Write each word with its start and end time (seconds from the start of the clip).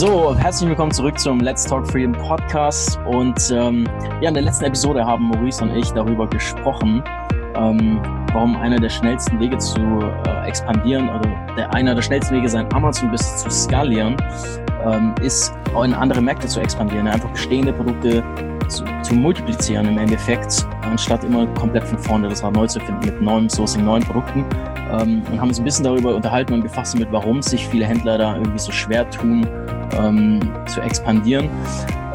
So, 0.00 0.34
herzlich 0.34 0.66
willkommen 0.70 0.92
zurück 0.92 1.18
zum 1.18 1.40
Let's 1.40 1.62
Talk 1.64 1.86
Freedom 1.86 2.12
Podcast. 2.12 2.98
Und 3.04 3.38
ähm, 3.50 3.86
ja, 4.22 4.28
in 4.28 4.34
der 4.34 4.44
letzten 4.44 4.64
Episode 4.64 5.04
haben 5.04 5.24
Maurice 5.24 5.62
und 5.62 5.76
ich 5.76 5.90
darüber 5.90 6.26
gesprochen, 6.26 7.04
ähm, 7.54 8.00
warum 8.32 8.56
einer 8.56 8.78
der 8.78 8.88
schnellsten 8.88 9.38
Wege 9.38 9.58
zu 9.58 9.78
äh, 10.24 10.48
expandieren 10.48 11.10
oder 11.10 11.28
der 11.54 11.74
einer 11.74 11.94
der 11.94 12.00
schnellsten 12.00 12.34
Wege 12.34 12.48
sein 12.48 12.66
Amazon-Business 12.72 13.42
zu 13.42 13.50
skalieren, 13.50 14.16
ähm, 14.86 15.14
ist 15.20 15.52
in 15.84 15.92
andere 15.92 16.22
Märkte 16.22 16.48
zu 16.48 16.60
expandieren, 16.60 17.06
einfach 17.06 17.32
bestehende 17.32 17.74
Produkte 17.74 18.24
zu, 18.70 18.84
zu, 19.02 19.14
multiplizieren 19.14 19.86
im 19.88 19.98
Endeffekt, 19.98 20.66
anstatt 20.82 21.24
immer 21.24 21.46
komplett 21.54 21.84
von 21.84 21.98
vorne 21.98 22.28
das 22.28 22.42
Rad 22.42 22.54
neu 22.54 22.66
zu 22.66 22.80
finden 22.80 23.04
mit 23.04 23.20
neuem 23.20 23.48
Sourcing, 23.48 23.84
neuen 23.84 24.02
Produkten. 24.02 24.44
Ähm, 24.90 25.22
und 25.30 25.40
haben 25.40 25.48
uns 25.48 25.58
ein 25.58 25.64
bisschen 25.64 25.84
darüber 25.84 26.14
unterhalten 26.14 26.54
und 26.54 26.62
befasst 26.62 26.98
mit, 26.98 27.10
warum 27.12 27.42
sich 27.42 27.66
viele 27.68 27.84
Händler 27.84 28.18
da 28.18 28.36
irgendwie 28.36 28.58
so 28.58 28.72
schwer 28.72 29.08
tun, 29.10 29.46
ähm, 29.98 30.40
zu 30.66 30.80
expandieren. 30.80 31.48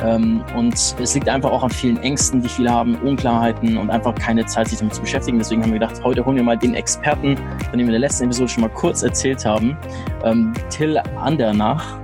Ähm, 0.04 0.44
und 0.56 0.74
es 0.74 1.14
liegt 1.14 1.30
einfach 1.30 1.52
auch 1.52 1.64
an 1.64 1.70
vielen 1.70 1.98
Ängsten, 1.98 2.42
die 2.42 2.50
viele 2.50 2.70
haben, 2.70 2.96
Unklarheiten 2.96 3.78
und 3.78 3.90
einfach 3.90 4.14
keine 4.16 4.46
Zeit, 4.46 4.68
sich 4.68 4.80
damit 4.80 4.94
zu 4.94 5.02
beschäftigen. 5.02 5.38
Deswegen 5.38 5.62
haben 5.64 5.72
wir 5.72 5.80
gedacht, 5.80 6.02
heute 6.04 6.26
holen 6.26 6.36
wir 6.36 6.44
mal 6.44 6.58
den 6.58 6.74
Experten, 6.74 7.38
von 7.70 7.78
dem 7.78 7.80
wir 7.80 7.86
in 7.86 7.92
der 7.92 8.00
letzten 8.00 8.26
Episode 8.26 8.50
schon 8.50 8.62
mal 8.62 8.70
kurz 8.70 9.04
erzählt 9.04 9.46
haben, 9.46 9.78
ähm, 10.24 10.54
Till 10.70 10.98
Andernach. 11.16 11.98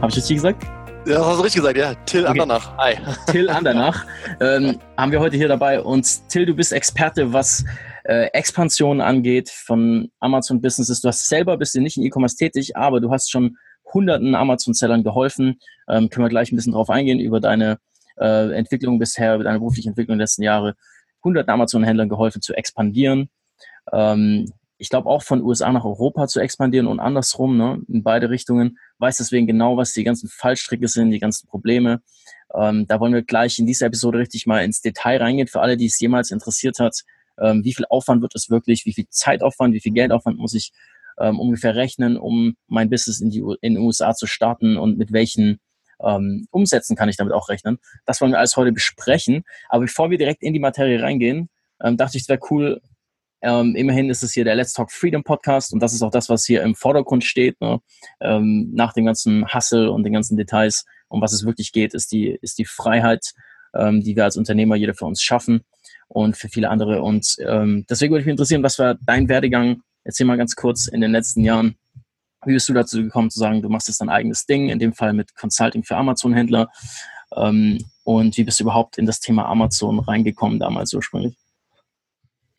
Habe 0.00 0.08
ich 0.08 0.16
das 0.16 0.26
hier 0.26 0.36
gesagt? 0.36 0.75
Ja, 1.06 1.18
das 1.18 1.26
hast 1.26 1.38
du 1.38 1.42
richtig 1.44 1.60
gesagt, 1.60 1.78
ja. 1.78 1.94
Till 2.04 2.22
okay. 2.22 2.30
Andernach. 2.30 2.76
Hi. 2.78 2.96
Till 3.30 3.48
Andernach 3.48 4.04
ähm, 4.40 4.80
haben 4.96 5.12
wir 5.12 5.20
heute 5.20 5.36
hier 5.36 5.46
dabei. 5.46 5.80
Und 5.80 6.28
Till, 6.28 6.46
du 6.46 6.52
bist 6.52 6.72
Experte, 6.72 7.32
was 7.32 7.64
äh, 8.02 8.24
Expansion 8.32 9.00
angeht 9.00 9.48
von 9.48 10.10
Amazon 10.18 10.60
Businesses. 10.60 11.00
Du 11.00 11.06
hast 11.06 11.28
selber 11.28 11.58
bist 11.58 11.76
du 11.76 11.80
nicht 11.80 11.96
in 11.96 12.02
E-Commerce 12.02 12.34
tätig, 12.34 12.76
aber 12.76 13.00
du 13.00 13.12
hast 13.12 13.30
schon 13.30 13.56
hunderten 13.94 14.34
Amazon-Sellern 14.34 15.04
geholfen. 15.04 15.60
Ähm, 15.88 16.08
können 16.08 16.24
wir 16.24 16.28
gleich 16.28 16.50
ein 16.50 16.56
bisschen 16.56 16.72
drauf 16.72 16.90
eingehen 16.90 17.20
über 17.20 17.38
deine 17.38 17.78
äh, 18.18 18.52
Entwicklung 18.56 18.98
bisher, 18.98 19.38
deine 19.38 19.60
berufliche 19.60 19.88
Entwicklung 19.88 20.18
der 20.18 20.24
letzten 20.24 20.42
Jahre. 20.42 20.74
Hunderten 21.22 21.50
Amazon-Händlern 21.50 22.08
geholfen 22.08 22.42
zu 22.42 22.52
expandieren. 22.52 23.30
Ähm, 23.92 24.52
ich 24.78 24.90
glaube 24.90 25.08
auch 25.08 25.22
von 25.22 25.42
USA 25.42 25.72
nach 25.72 25.84
Europa 25.84 26.26
zu 26.28 26.40
expandieren 26.40 26.86
und 26.86 27.00
andersrum, 27.00 27.56
ne, 27.56 27.80
in 27.88 28.02
beide 28.02 28.30
Richtungen. 28.30 28.78
Weiß 28.98 29.16
deswegen 29.16 29.46
genau, 29.46 29.76
was 29.76 29.92
die 29.92 30.04
ganzen 30.04 30.28
Fallstricke 30.28 30.88
sind, 30.88 31.10
die 31.10 31.18
ganzen 31.18 31.48
Probleme. 31.48 32.02
Ähm, 32.54 32.86
da 32.86 33.00
wollen 33.00 33.14
wir 33.14 33.22
gleich 33.22 33.58
in 33.58 33.66
dieser 33.66 33.86
Episode 33.86 34.18
richtig 34.18 34.46
mal 34.46 34.64
ins 34.64 34.80
Detail 34.80 35.22
reingehen 35.22 35.48
für 35.48 35.60
alle, 35.60 35.76
die 35.76 35.86
es 35.86 35.98
jemals 35.98 36.30
interessiert 36.30 36.78
hat. 36.78 37.00
Ähm, 37.40 37.64
wie 37.64 37.74
viel 37.74 37.86
Aufwand 37.88 38.22
wird 38.22 38.34
es 38.34 38.50
wirklich? 38.50 38.86
Wie 38.86 38.92
viel 38.92 39.06
Zeitaufwand? 39.08 39.74
Wie 39.74 39.80
viel 39.80 39.92
Geldaufwand 39.92 40.38
muss 40.38 40.54
ich 40.54 40.72
ähm, 41.18 41.40
ungefähr 41.40 41.74
rechnen, 41.74 42.16
um 42.16 42.56
mein 42.66 42.90
Business 42.90 43.20
in, 43.20 43.30
die, 43.30 43.42
in 43.60 43.74
den 43.74 43.82
USA 43.82 44.14
zu 44.14 44.26
starten 44.26 44.76
und 44.76 44.98
mit 44.98 45.12
welchen 45.12 45.58
ähm, 46.04 46.46
Umsätzen 46.50 46.96
kann 46.96 47.08
ich 47.08 47.16
damit 47.16 47.32
auch 47.32 47.48
rechnen. 47.48 47.78
Das 48.04 48.20
wollen 48.20 48.32
wir 48.32 48.38
alles 48.38 48.56
heute 48.56 48.72
besprechen. 48.72 49.44
Aber 49.68 49.82
bevor 49.82 50.10
wir 50.10 50.18
direkt 50.18 50.42
in 50.42 50.52
die 50.52 50.60
Materie 50.60 51.02
reingehen, 51.02 51.48
ähm, 51.82 51.96
dachte 51.96 52.16
ich, 52.16 52.24
es 52.24 52.28
wäre 52.28 52.40
cool, 52.50 52.80
ähm, 53.46 53.76
immerhin 53.76 54.10
ist 54.10 54.22
es 54.22 54.32
hier 54.32 54.44
der 54.44 54.56
Let's 54.56 54.72
Talk 54.72 54.90
Freedom 54.90 55.22
Podcast 55.22 55.72
und 55.72 55.80
das 55.80 55.92
ist 55.92 56.02
auch 56.02 56.10
das, 56.10 56.28
was 56.28 56.44
hier 56.44 56.62
im 56.62 56.74
Vordergrund 56.74 57.24
steht. 57.24 57.60
Ne? 57.60 57.80
Ähm, 58.20 58.70
nach 58.74 58.92
dem 58.92 59.06
ganzen 59.06 59.52
Hustle 59.52 59.90
und 59.90 60.02
den 60.02 60.12
ganzen 60.12 60.36
Details, 60.36 60.84
um 61.08 61.20
was 61.20 61.32
es 61.32 61.44
wirklich 61.44 61.72
geht, 61.72 61.94
ist 61.94 62.12
die, 62.12 62.38
ist 62.42 62.58
die 62.58 62.64
Freiheit, 62.64 63.32
ähm, 63.74 64.02
die 64.02 64.16
wir 64.16 64.24
als 64.24 64.36
Unternehmer 64.36 64.76
jeder 64.76 64.94
für 64.94 65.06
uns 65.06 65.22
schaffen 65.22 65.62
und 66.08 66.36
für 66.36 66.48
viele 66.48 66.70
andere. 66.70 67.02
Und 67.02 67.36
ähm, 67.46 67.86
deswegen 67.88 68.12
würde 68.12 68.20
ich 68.20 68.26
mich 68.26 68.32
interessieren, 68.32 68.62
was 68.62 68.78
war 68.78 68.96
dein 69.06 69.28
Werdegang 69.28 69.82
Erzähl 70.06 70.24
mal 70.24 70.36
ganz 70.36 70.54
kurz 70.54 70.86
in 70.86 71.00
den 71.00 71.10
letzten 71.10 71.42
Jahren, 71.42 71.74
wie 72.44 72.52
bist 72.52 72.68
du 72.68 72.72
dazu 72.72 73.02
gekommen 73.02 73.28
zu 73.28 73.40
sagen, 73.40 73.60
du 73.60 73.68
machst 73.68 73.88
jetzt 73.88 74.00
dein 74.00 74.08
eigenes 74.08 74.46
Ding, 74.46 74.68
in 74.68 74.78
dem 74.78 74.92
Fall 74.92 75.12
mit 75.12 75.34
Consulting 75.34 75.82
für 75.82 75.96
Amazon-Händler? 75.96 76.68
Ähm, 77.34 77.84
und 78.04 78.36
wie 78.36 78.44
bist 78.44 78.60
du 78.60 78.64
überhaupt 78.64 78.98
in 78.98 79.06
das 79.06 79.18
Thema 79.18 79.46
Amazon 79.46 79.98
reingekommen 79.98 80.60
damals 80.60 80.94
ursprünglich? 80.94 81.36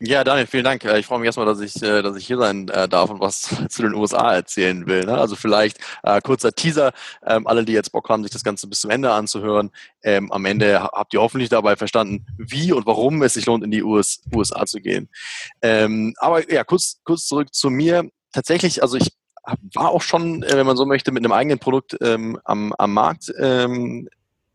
Ja, 0.00 0.22
Daniel, 0.22 0.46
vielen 0.46 0.62
Dank. 0.62 0.84
Äh, 0.84 1.00
ich 1.00 1.06
freue 1.06 1.18
mich 1.18 1.26
erstmal, 1.26 1.46
dass 1.46 1.58
ich, 1.60 1.82
äh, 1.82 2.02
dass 2.02 2.16
ich 2.16 2.24
hier 2.24 2.38
sein 2.38 2.68
äh, 2.68 2.88
darf 2.88 3.10
und 3.10 3.18
was 3.18 3.52
zu 3.68 3.82
den 3.82 3.94
USA 3.94 4.32
erzählen 4.32 4.86
will. 4.86 5.04
Ne? 5.04 5.18
Also 5.18 5.34
vielleicht 5.34 5.78
kurzer 6.22 6.52
Teaser. 6.52 6.92
Ähm, 7.26 7.48
alle, 7.48 7.64
die 7.64 7.72
jetzt 7.72 7.90
Bock 7.90 8.08
haben, 8.08 8.22
sich 8.22 8.30
das 8.30 8.44
Ganze 8.44 8.68
bis 8.68 8.80
zum 8.80 8.90
Ende 8.90 9.10
anzuhören. 9.10 9.70
Ähm, 10.04 10.30
am 10.30 10.44
Ende 10.44 10.80
habt 10.82 11.14
ihr 11.14 11.20
hoffentlich 11.20 11.48
dabei 11.48 11.74
verstanden, 11.74 12.24
wie 12.38 12.72
und 12.72 12.86
warum 12.86 13.22
es 13.22 13.34
sich 13.34 13.46
lohnt, 13.46 13.64
in 13.64 13.72
die 13.72 13.82
US, 13.82 14.22
USA 14.32 14.66
zu 14.66 14.80
gehen. 14.80 15.08
Ähm, 15.62 16.14
aber 16.18 16.48
ja, 16.52 16.62
kurz, 16.62 17.00
kurz 17.02 17.26
zurück 17.26 17.52
zu 17.52 17.68
mir. 17.68 18.08
Tatsächlich, 18.32 18.82
also 18.82 18.96
ich 18.98 19.12
war 19.74 19.90
auch 19.90 20.02
schon, 20.02 20.42
wenn 20.42 20.66
man 20.66 20.76
so 20.76 20.86
möchte, 20.86 21.10
mit 21.10 21.24
einem 21.24 21.32
eigenen 21.32 21.58
Produkt 21.58 21.96
ähm, 22.02 22.38
am, 22.44 22.72
am 22.78 22.92
Markt 22.92 23.32
ähm, 23.40 24.08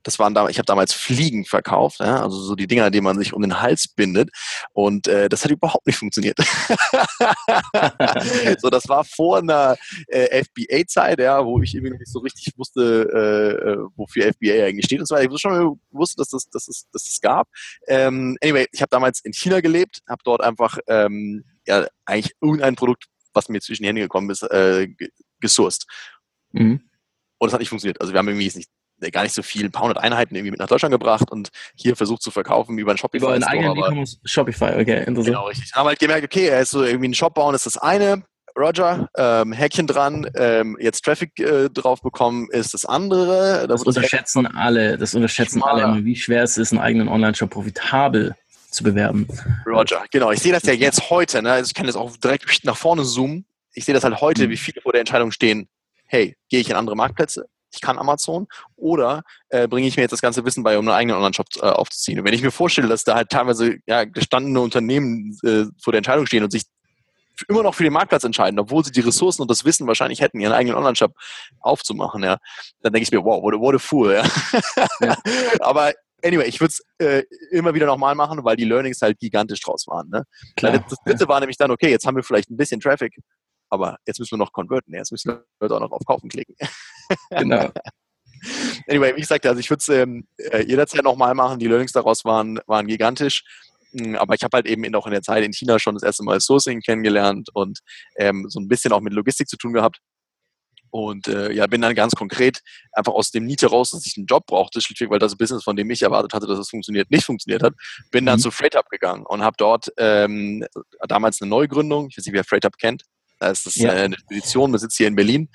das 0.04 0.20
waren 0.20 0.34
da, 0.34 0.50
ich 0.50 0.58
habe 0.58 0.66
damals 0.66 0.94
Fliegen 0.94 1.46
verkauft, 1.46 2.00
ja, 2.00 2.22
also 2.22 2.38
so 2.38 2.56
die 2.56 2.68
Dinger, 2.68 2.92
die 2.92 3.02
man 3.02 3.18
sich 3.18 3.34
um 3.34 3.42
den 3.42 3.62
Hals 3.62 3.88
bindet. 3.88 4.30
Und 4.74 5.08
äh, 5.08 5.30
das 5.30 5.44
hat 5.44 5.52
überhaupt 5.52 5.88
nicht 5.88 5.98
funktioniert. 5.98 6.38
so, 8.60 8.70
das 8.70 8.88
war 8.90 9.06
vor 9.06 9.38
einer 9.38 9.78
äh, 10.08 10.44
FBA-Zeit, 10.44 11.20
ja, 11.20 11.46
wo 11.46 11.62
ich 11.62 11.74
irgendwie 11.74 11.98
nicht 11.98 12.12
so 12.12 12.20
richtig 12.20 12.54
wusste, 12.58 13.08
äh, 13.14 13.72
äh 13.72 13.78
wofür 13.96 14.32
FBA 14.34 14.66
eigentlich 14.66 14.86
steht. 14.86 15.00
Und 15.00 15.08
zwar, 15.08 15.24
ich 15.24 15.30
wusste 15.30 15.50
schon 15.50 15.80
wusste, 15.92 16.18
dass 16.18 16.30
das, 16.30 16.50
dass 16.50 16.68
es, 16.68 16.90
dass 16.92 17.08
es 17.08 17.22
gab. 17.22 17.48
Ähm, 17.88 18.38
anyway, 18.42 18.68
ich 18.72 18.82
habe 18.82 18.90
damals 18.90 19.22
in 19.22 19.34
China 19.34 19.62
gelebt, 19.62 20.02
habe 20.08 20.22
dort 20.24 20.42
einfach 20.42 20.78
ähm, 20.88 21.44
ja 21.66 21.88
eigentlich 22.06 22.36
irgendein 22.42 22.76
Produkt, 22.76 23.06
was 23.34 23.50
mir 23.50 23.62
zwischen 23.62 23.84
die 23.84 23.90
Hände 23.90 24.02
gekommen 24.02 24.30
ist, 24.30 24.44
äh, 24.44 24.88
gesourced. 25.40 25.86
Mhm. 26.52 26.82
Und 27.38 27.48
das 27.48 27.54
hat 27.54 27.60
nicht 27.60 27.70
funktioniert. 27.70 28.00
Also 28.00 28.14
wir 28.14 28.20
haben 28.20 28.28
irgendwie 28.28 28.52
nicht 28.56 28.70
gar 29.12 29.24
nicht 29.24 29.34
so 29.34 29.42
viel, 29.42 29.66
ein 29.66 29.72
paar 29.72 29.84
hundert 29.84 29.98
Einheiten 29.98 30.36
irgendwie 30.36 30.52
mit 30.52 30.60
nach 30.60 30.68
Deutschland 30.68 30.92
gebracht 30.92 31.32
und 31.32 31.50
hier 31.76 31.96
versucht 31.96 32.22
zu 32.22 32.32
verkaufen 32.32 32.78
über 32.78 32.92
einen 32.92 32.98
Shopify. 32.98 33.26
Über 33.26 33.34
einen 33.34 33.44
eigenen 33.44 33.78
E-Commerce 33.78 34.18
Shopify, 34.24 34.80
okay, 34.80 35.04
interessant. 35.04 35.26
Genau, 35.26 35.48
richtig. 35.48 35.72
Dann 35.72 35.80
haben 35.80 35.86
wir 35.86 35.90
halt 35.90 36.00
gemerkt, 36.00 36.24
okay, 36.24 36.48
er 36.48 36.62
ist 36.62 36.72
so 36.72 36.84
irgendwie 36.84 37.06
einen 37.06 37.14
Shop 37.14 37.34
bauen, 37.34 37.56
ist 37.56 37.66
das 37.66 37.78
eine. 37.78 38.24
Roger, 38.58 39.10
ähm, 39.18 39.52
Häkchen 39.52 39.88
dran, 39.88 40.30
ähm, 40.36 40.78
jetzt 40.80 41.04
Traffic 41.04 41.40
äh, 41.40 41.70
drauf 41.70 42.02
bekommen, 42.02 42.48
ist 42.52 42.74
das 42.74 42.86
andere. 42.86 43.66
Das, 43.68 43.82
das 43.82 43.96
unterschätzen 43.96 44.46
alle, 44.46 44.98
das 44.98 45.16
unterschätzen 45.16 45.60
schmaler. 45.60 45.88
alle, 45.88 46.06
wie 46.06 46.16
schwer 46.16 46.44
es 46.44 46.58
ist, 46.58 46.72
einen 46.72 46.82
eigenen 46.82 47.08
Online-Shop 47.08 47.50
profitabel 47.50 48.36
zu 48.70 48.84
bewerben. 48.84 49.28
Roger, 49.66 50.04
genau. 50.12 50.32
Ich 50.32 50.40
sehe 50.40 50.52
das 50.52 50.64
ja 50.64 50.74
jetzt 50.74 51.10
heute, 51.10 51.42
ne? 51.42 51.52
also 51.52 51.68
ich 51.68 51.74
kann 51.74 51.88
das 51.88 51.96
auch 51.96 52.16
direkt 52.18 52.64
nach 52.64 52.78
vorne 52.78 53.04
zoomen. 53.04 53.46
Ich 53.74 53.86
sehe 53.86 53.94
das 53.96 54.04
halt 54.04 54.22
heute, 54.22 54.48
mhm. 54.48 54.52
wie 54.52 54.58
viele 54.58 54.82
vor 54.82 54.92
der 54.92 55.02
Entscheidung 55.02 55.32
stehen, 55.32 55.68
hey, 56.06 56.36
gehe 56.50 56.60
ich 56.60 56.70
in 56.70 56.76
andere 56.76 56.96
Marktplätze? 56.96 57.48
Ich 57.74 57.82
kann 57.82 57.98
Amazon 57.98 58.48
oder 58.76 59.24
äh, 59.50 59.68
bringe 59.68 59.88
ich 59.88 59.98
mir 59.98 60.04
jetzt 60.04 60.12
das 60.12 60.22
ganze 60.22 60.46
Wissen 60.46 60.64
bei, 60.64 60.78
um 60.78 60.88
einen 60.88 60.96
eigenen 60.96 61.18
Online-Shop 61.18 61.48
äh, 61.58 61.62
aufzuziehen. 61.62 62.20
Und 62.20 62.26
wenn 62.26 62.34
ich 62.34 62.44
mir 62.44 62.52
vorstelle, 62.52 62.88
dass 62.88 63.04
da 63.04 63.16
halt 63.16 63.30
teilweise 63.30 63.78
ja, 63.88 64.06
gestandene 64.06 64.60
Unternehmen 64.62 65.38
äh, 65.44 65.66
vor 65.82 65.92
der 65.92 65.98
Entscheidung 65.98 66.26
stehen 66.26 66.44
und 66.44 66.52
sich 66.52 66.64
immer 67.48 67.64
noch 67.64 67.74
für 67.74 67.84
den 67.84 67.94
Marktplatz 67.94 68.24
entscheiden, 68.24 68.60
obwohl 68.60 68.86
sie 68.86 68.92
die 68.92 69.02
Ressourcen 69.02 69.42
und 69.42 69.50
das 69.50 69.66
Wissen 69.66 69.88
wahrscheinlich 69.88 70.22
hätten, 70.22 70.40
ihren 70.40 70.54
eigenen 70.54 70.78
Online-Shop 70.78 71.14
aufzumachen, 71.60 72.24
ja, 72.24 72.38
dann 72.82 72.94
denke 72.94 73.04
ich 73.04 73.12
mir, 73.12 73.24
wow, 73.24 73.42
what 73.42 73.56
a, 73.56 73.60
what 73.60 73.76
a 73.76 73.80
fool, 73.80 74.14
ja. 74.14 74.24
ja. 75.02 75.18
Aber 75.60 75.94
anyway, 76.24 76.48
ich 76.48 76.60
würde 76.60 76.72
es 76.72 76.84
äh, 77.00 77.24
immer 77.52 77.74
wieder 77.74 77.86
nochmal 77.86 78.16
machen, 78.16 78.44
weil 78.44 78.56
die 78.56 78.66
Learnings 78.66 79.02
halt 79.02 79.20
gigantisch 79.20 79.62
draus 79.62 79.88
waren. 79.88 80.10
Ne? 80.10 80.24
Klar, 80.56 80.80
das 80.88 81.00
dritte 81.06 81.24
ja. 81.24 81.28
war 81.28 81.40
nämlich 81.40 81.58
dann, 81.58 81.72
okay, 81.72 81.90
jetzt 81.90 82.06
haben 82.06 82.16
wir 82.16 82.24
vielleicht 82.24 82.50
ein 82.50 82.58
bisschen 82.58 82.80
Traffic, 82.80 83.16
aber 83.74 83.98
jetzt 84.06 84.20
müssen 84.20 84.34
wir 84.34 84.38
noch 84.38 84.54
converten, 84.54 84.94
jetzt 84.94 85.12
müssen 85.12 85.32
wir 85.32 85.46
Leute 85.60 85.76
auch 85.76 85.80
noch 85.80 85.92
auf 85.92 86.06
Kaufen 86.06 86.30
klicken. 86.30 86.56
Genau. 87.32 87.70
anyway, 88.88 89.14
wie 89.16 89.22
gesagt, 89.22 89.46
also 89.46 89.60
ich 89.60 89.70
würde 89.70 89.82
es 89.82 89.90
ähm, 89.90 90.28
äh, 90.38 90.64
jederzeit 90.64 91.04
nochmal 91.04 91.34
machen. 91.34 91.60
Die 91.60 91.68
Learnings 91.68 91.92
daraus 91.92 92.24
waren, 92.24 92.60
waren 92.66 92.88
gigantisch. 92.88 93.44
Hm, 93.92 94.16
aber 94.16 94.36
ich 94.36 94.44
habe 94.44 94.56
halt 94.56 94.68
eben 94.68 94.94
auch 94.96 95.06
in 95.06 95.12
der 95.12 95.22
Zeit 95.22 95.44
in 95.44 95.54
China 95.54 95.80
schon 95.80 95.96
das 95.96 96.04
erste 96.04 96.24
Mal 96.24 96.40
Sourcing 96.40 96.82
kennengelernt 96.82 97.50
und 97.54 97.80
ähm, 98.18 98.46
so 98.48 98.60
ein 98.60 98.68
bisschen 98.68 98.94
auch 98.94 99.02
mit 99.02 99.14
Logistik 99.14 99.50
zu 99.50 99.58
tun 99.58 99.74
gehabt. 99.74 100.00
Und 100.92 101.28
äh, 101.28 101.52
ja, 101.52 101.66
bin 101.66 101.82
dann 101.82 101.96
ganz 101.96 102.14
konkret 102.14 102.60
einfach 102.92 103.14
aus 103.14 103.32
dem 103.32 103.46
Niete 103.46 103.68
raus, 103.68 103.90
dass 103.90 104.06
ich 104.06 104.16
einen 104.16 104.28
Job 104.28 104.46
brauchte, 104.46 104.80
schlichtweg, 104.80 105.10
weil 105.10 105.20
das 105.20 105.36
Business, 105.36 105.64
von 105.64 105.76
dem 105.76 105.90
ich 105.90 106.04
erwartet 106.04 106.34
hatte, 106.34 106.46
dass 106.46 106.60
es 106.60 106.70
funktioniert, 106.70 107.10
nicht 107.10 107.26
funktioniert 107.26 107.64
hat. 107.64 107.74
Bin 108.12 108.28
dann 108.28 108.38
mhm. 108.38 108.44
zu 108.44 108.52
FreightUp 108.52 108.90
gegangen 108.90 109.26
und 109.26 109.42
habe 109.42 109.56
dort 109.58 109.92
ähm, 109.98 110.64
damals 111.08 111.42
eine 111.42 111.50
Neugründung, 111.50 112.10
ich 112.10 112.18
weiß 112.18 112.26
nicht, 112.26 112.36
wer 112.36 112.44
FreightUp 112.44 112.78
kennt, 112.78 113.04
das 113.50 113.66
ist 113.66 113.78
ja. 113.78 113.94
Äh, 113.94 114.04
eine 114.04 114.18
Spedition, 114.18 114.72
wir 114.72 114.80
sitzen 114.80 114.98
hier 114.98 115.08
in 115.08 115.16
Berlin, 115.16 115.50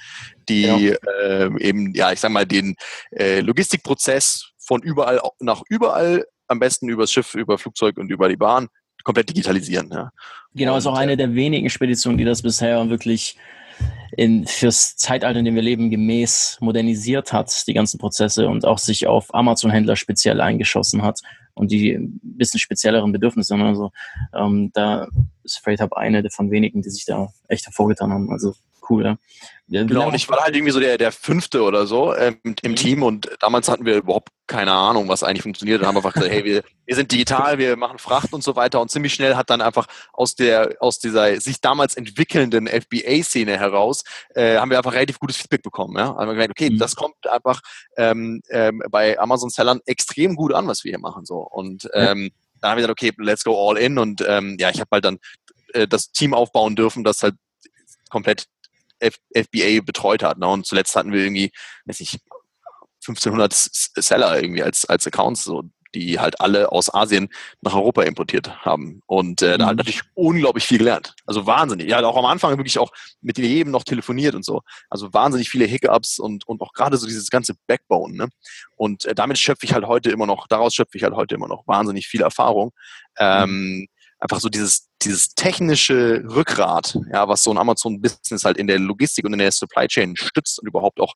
die 0.48 0.62
ja. 0.62 0.76
äh, 1.20 1.50
eben, 1.60 1.94
ja, 1.94 2.12
ich 2.12 2.20
sag 2.20 2.30
mal, 2.30 2.46
den 2.46 2.76
äh, 3.10 3.40
Logistikprozess 3.40 4.52
von 4.58 4.82
überall 4.82 5.20
nach 5.40 5.62
überall, 5.68 6.24
am 6.46 6.58
besten 6.58 6.88
übers 6.88 7.12
Schiff, 7.12 7.34
über 7.34 7.58
Flugzeug 7.58 7.98
und 7.98 8.10
über 8.10 8.28
die 8.28 8.36
Bahn, 8.36 8.68
komplett 9.04 9.28
digitalisieren. 9.30 9.90
Ja. 9.92 10.10
Genau, 10.54 10.72
und, 10.72 10.78
ist 10.78 10.86
auch 10.86 10.96
eine 10.96 11.12
äh, 11.12 11.16
der 11.16 11.34
wenigen 11.34 11.70
Speditionen, 11.70 12.18
die 12.18 12.24
das 12.24 12.42
bisher 12.42 12.88
wirklich 12.90 13.36
in, 14.16 14.46
fürs 14.46 14.96
Zeitalter, 14.96 15.38
in 15.38 15.44
dem 15.44 15.54
wir 15.54 15.62
leben, 15.62 15.90
gemäß 15.90 16.58
modernisiert 16.60 17.32
hat, 17.32 17.66
die 17.66 17.74
ganzen 17.74 17.98
Prozesse 17.98 18.48
und 18.48 18.64
auch 18.64 18.78
sich 18.78 19.06
auf 19.06 19.34
Amazon-Händler 19.34 19.96
speziell 19.96 20.40
eingeschossen 20.40 21.02
hat 21.02 21.20
und 21.58 21.70
die 21.70 21.92
ein 21.92 22.20
bisschen 22.22 22.60
spezielleren 22.60 23.12
Bedürfnisse. 23.12 23.54
Also 23.56 23.90
ähm, 24.34 24.70
da 24.72 25.08
ist 25.44 25.58
Freight 25.58 25.80
Hub 25.80 25.92
eine 25.94 26.28
von 26.30 26.50
wenigen, 26.50 26.82
die 26.82 26.90
sich 26.90 27.04
da 27.04 27.28
echt 27.48 27.66
hervorgetan 27.66 28.12
haben. 28.12 28.30
Also 28.30 28.54
cool, 28.88 29.04
ja. 29.04 29.18
Ja 29.68 29.84
genau, 29.84 30.08
und 30.08 30.14
ich 30.14 30.28
war 30.28 30.40
halt 30.40 30.54
irgendwie 30.54 30.72
so 30.72 30.80
der, 30.80 30.98
der 30.98 31.12
Fünfte 31.12 31.62
oder 31.62 31.86
so 31.86 32.14
ähm, 32.14 32.38
im 32.42 32.72
mhm. 32.72 32.76
Team 32.76 33.02
und 33.02 33.28
damals 33.40 33.68
hatten 33.68 33.84
wir 33.84 33.96
überhaupt 33.96 34.30
keine 34.48 34.72
Ahnung, 34.72 35.08
was 35.08 35.22
eigentlich 35.22 35.42
funktioniert. 35.42 35.82
Dann 35.82 35.88
haben 35.88 35.94
wir 35.94 35.98
einfach 35.98 36.14
gesagt, 36.14 36.32
hey, 36.32 36.42
wir, 36.42 36.64
wir 36.86 36.96
sind 36.96 37.12
digital, 37.12 37.58
wir 37.58 37.76
machen 37.76 37.98
Fracht 37.98 38.32
und 38.32 38.42
so 38.42 38.56
weiter. 38.56 38.80
Und 38.80 38.90
ziemlich 38.90 39.12
schnell 39.12 39.36
hat 39.36 39.50
dann 39.50 39.60
einfach 39.60 39.86
aus 40.12 40.34
der, 40.34 40.76
aus 40.80 40.98
dieser 40.98 41.38
sich 41.38 41.60
damals 41.60 41.96
entwickelnden 41.96 42.66
FBA-Szene 42.66 43.58
heraus, 43.58 44.04
äh, 44.34 44.56
haben 44.56 44.70
wir 44.70 44.78
einfach 44.78 44.94
relativ 44.94 45.18
gutes 45.18 45.36
Feedback 45.36 45.62
bekommen. 45.62 45.96
Ja? 45.98 46.16
Haben 46.16 46.28
wir 46.28 46.32
gemerkt, 46.32 46.52
okay, 46.52 46.70
mhm. 46.70 46.78
das 46.78 46.96
kommt 46.96 47.28
einfach 47.28 47.60
ähm, 47.98 48.40
ähm, 48.48 48.82
bei 48.90 49.18
Amazon-Sellern 49.18 49.80
extrem 49.84 50.34
gut 50.34 50.54
an, 50.54 50.66
was 50.66 50.82
wir 50.82 50.92
hier 50.92 50.98
machen. 50.98 51.26
So. 51.26 51.40
Und 51.40 51.88
ähm, 51.92 52.22
ja. 52.24 52.30
dann 52.62 52.70
haben 52.70 52.78
wir 52.78 52.86
gesagt, 52.86 53.02
okay, 53.02 53.12
let's 53.18 53.44
go 53.44 53.68
all 53.68 53.76
in. 53.76 53.98
Und 53.98 54.24
ähm, 54.26 54.56
ja, 54.58 54.70
ich 54.70 54.80
habe 54.80 54.88
halt 54.92 55.04
dann 55.04 55.18
äh, 55.74 55.86
das 55.86 56.10
Team 56.10 56.32
aufbauen 56.32 56.74
dürfen, 56.74 57.04
das 57.04 57.22
halt 57.22 57.34
komplett 58.08 58.46
FBA 59.00 59.80
betreut 59.84 60.22
hat. 60.22 60.38
Ne? 60.38 60.46
Und 60.46 60.66
zuletzt 60.66 60.94
hatten 60.96 61.12
wir 61.12 61.20
irgendwie, 61.20 61.50
weiß 61.86 62.00
nicht, 62.00 62.20
1500 63.06 63.52
Seller 63.52 64.40
irgendwie 64.40 64.62
als, 64.62 64.84
als 64.84 65.06
Accounts, 65.06 65.44
so, 65.44 65.64
die 65.94 66.18
halt 66.18 66.40
alle 66.40 66.70
aus 66.72 66.92
Asien 66.92 67.28
nach 67.62 67.74
Europa 67.74 68.02
importiert 68.02 68.64
haben. 68.64 69.00
Und 69.06 69.42
äh, 69.42 69.56
da 69.58 69.66
hat 69.66 69.72
mhm. 69.72 69.78
natürlich 69.78 70.02
unglaublich 70.14 70.64
viel 70.64 70.78
gelernt. 70.78 71.14
Also 71.26 71.46
wahnsinnig. 71.46 71.88
Ja, 71.88 72.04
auch 72.04 72.16
am 72.16 72.26
Anfang 72.26 72.56
wirklich 72.58 72.78
auch 72.78 72.90
mit 73.20 73.38
jedem 73.38 73.72
noch 73.72 73.84
telefoniert 73.84 74.34
und 74.34 74.44
so. 74.44 74.62
Also 74.90 75.12
wahnsinnig 75.12 75.48
viele 75.48 75.64
Hiccups 75.64 76.18
und, 76.18 76.46
und 76.46 76.60
auch 76.60 76.72
gerade 76.72 76.96
so 76.96 77.06
dieses 77.06 77.30
ganze 77.30 77.54
Backbone. 77.66 78.16
Ne? 78.16 78.28
Und 78.76 79.06
äh, 79.06 79.14
damit 79.14 79.38
schöpfe 79.38 79.64
ich 79.64 79.72
halt 79.72 79.86
heute 79.86 80.10
immer 80.10 80.26
noch, 80.26 80.46
daraus 80.48 80.74
schöpfe 80.74 80.98
ich 80.98 81.04
halt 81.04 81.14
heute 81.14 81.34
immer 81.34 81.48
noch 81.48 81.66
wahnsinnig 81.66 82.06
viel 82.06 82.20
Erfahrung. 82.20 82.72
Ähm, 83.18 83.50
mhm. 83.50 83.86
Einfach 84.18 84.40
so 84.40 84.48
dieses, 84.48 84.88
dieses 85.02 85.34
technische 85.34 86.24
Rückgrat, 86.28 86.98
ja, 87.12 87.28
was 87.28 87.42
so 87.42 87.50
ein 87.50 87.58
Amazon-Business 87.58 88.44
halt 88.44 88.56
in 88.56 88.66
der 88.66 88.78
Logistik 88.78 89.24
und 89.24 89.32
in 89.32 89.38
der 89.38 89.52
Supply 89.52 89.86
Chain 89.86 90.16
stützt 90.16 90.58
und 90.58 90.66
überhaupt 90.66 91.00
auch 91.00 91.14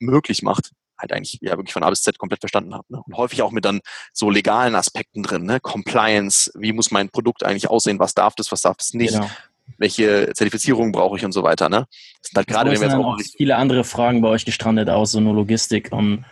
möglich 0.00 0.42
macht, 0.42 0.70
halt 0.98 1.12
eigentlich 1.12 1.38
ja 1.40 1.56
wirklich 1.56 1.72
von 1.72 1.82
A 1.82 1.90
bis 1.90 2.02
Z 2.02 2.18
komplett 2.18 2.40
verstanden 2.40 2.74
habe. 2.74 2.84
Ne? 2.88 3.00
Und 3.04 3.16
häufig 3.16 3.42
auch 3.42 3.52
mit 3.52 3.64
dann 3.64 3.80
so 4.12 4.30
legalen 4.30 4.74
Aspekten 4.74 5.22
drin, 5.22 5.44
ne? 5.44 5.60
Compliance, 5.60 6.50
wie 6.54 6.72
muss 6.72 6.90
mein 6.90 7.08
Produkt 7.10 7.44
eigentlich 7.44 7.70
aussehen, 7.70 7.98
was 7.98 8.14
darf 8.14 8.34
das, 8.34 8.52
was 8.52 8.62
darf 8.62 8.76
das 8.76 8.94
nicht, 8.94 9.14
genau. 9.14 9.30
welche 9.78 10.32
Zertifizierung 10.34 10.92
brauche 10.92 11.16
ich 11.16 11.24
und 11.24 11.32
so 11.32 11.42
weiter. 11.42 11.68
Ne? 11.68 11.86
Das 12.22 12.30
sind 12.30 12.36
halt 12.36 12.46
gerade, 12.48 12.70
wenn 12.70 12.80
wir 12.80 12.88
jetzt 12.88 12.96
auch 12.96 13.18
viele 13.36 13.56
andere 13.56 13.84
Fragen 13.84 14.20
bei 14.20 14.28
euch 14.28 14.44
gestrandet 14.44 14.90
aus, 14.90 15.12
so 15.12 15.20
nur 15.20 15.34
Logistik 15.34 15.92
und 15.92 16.24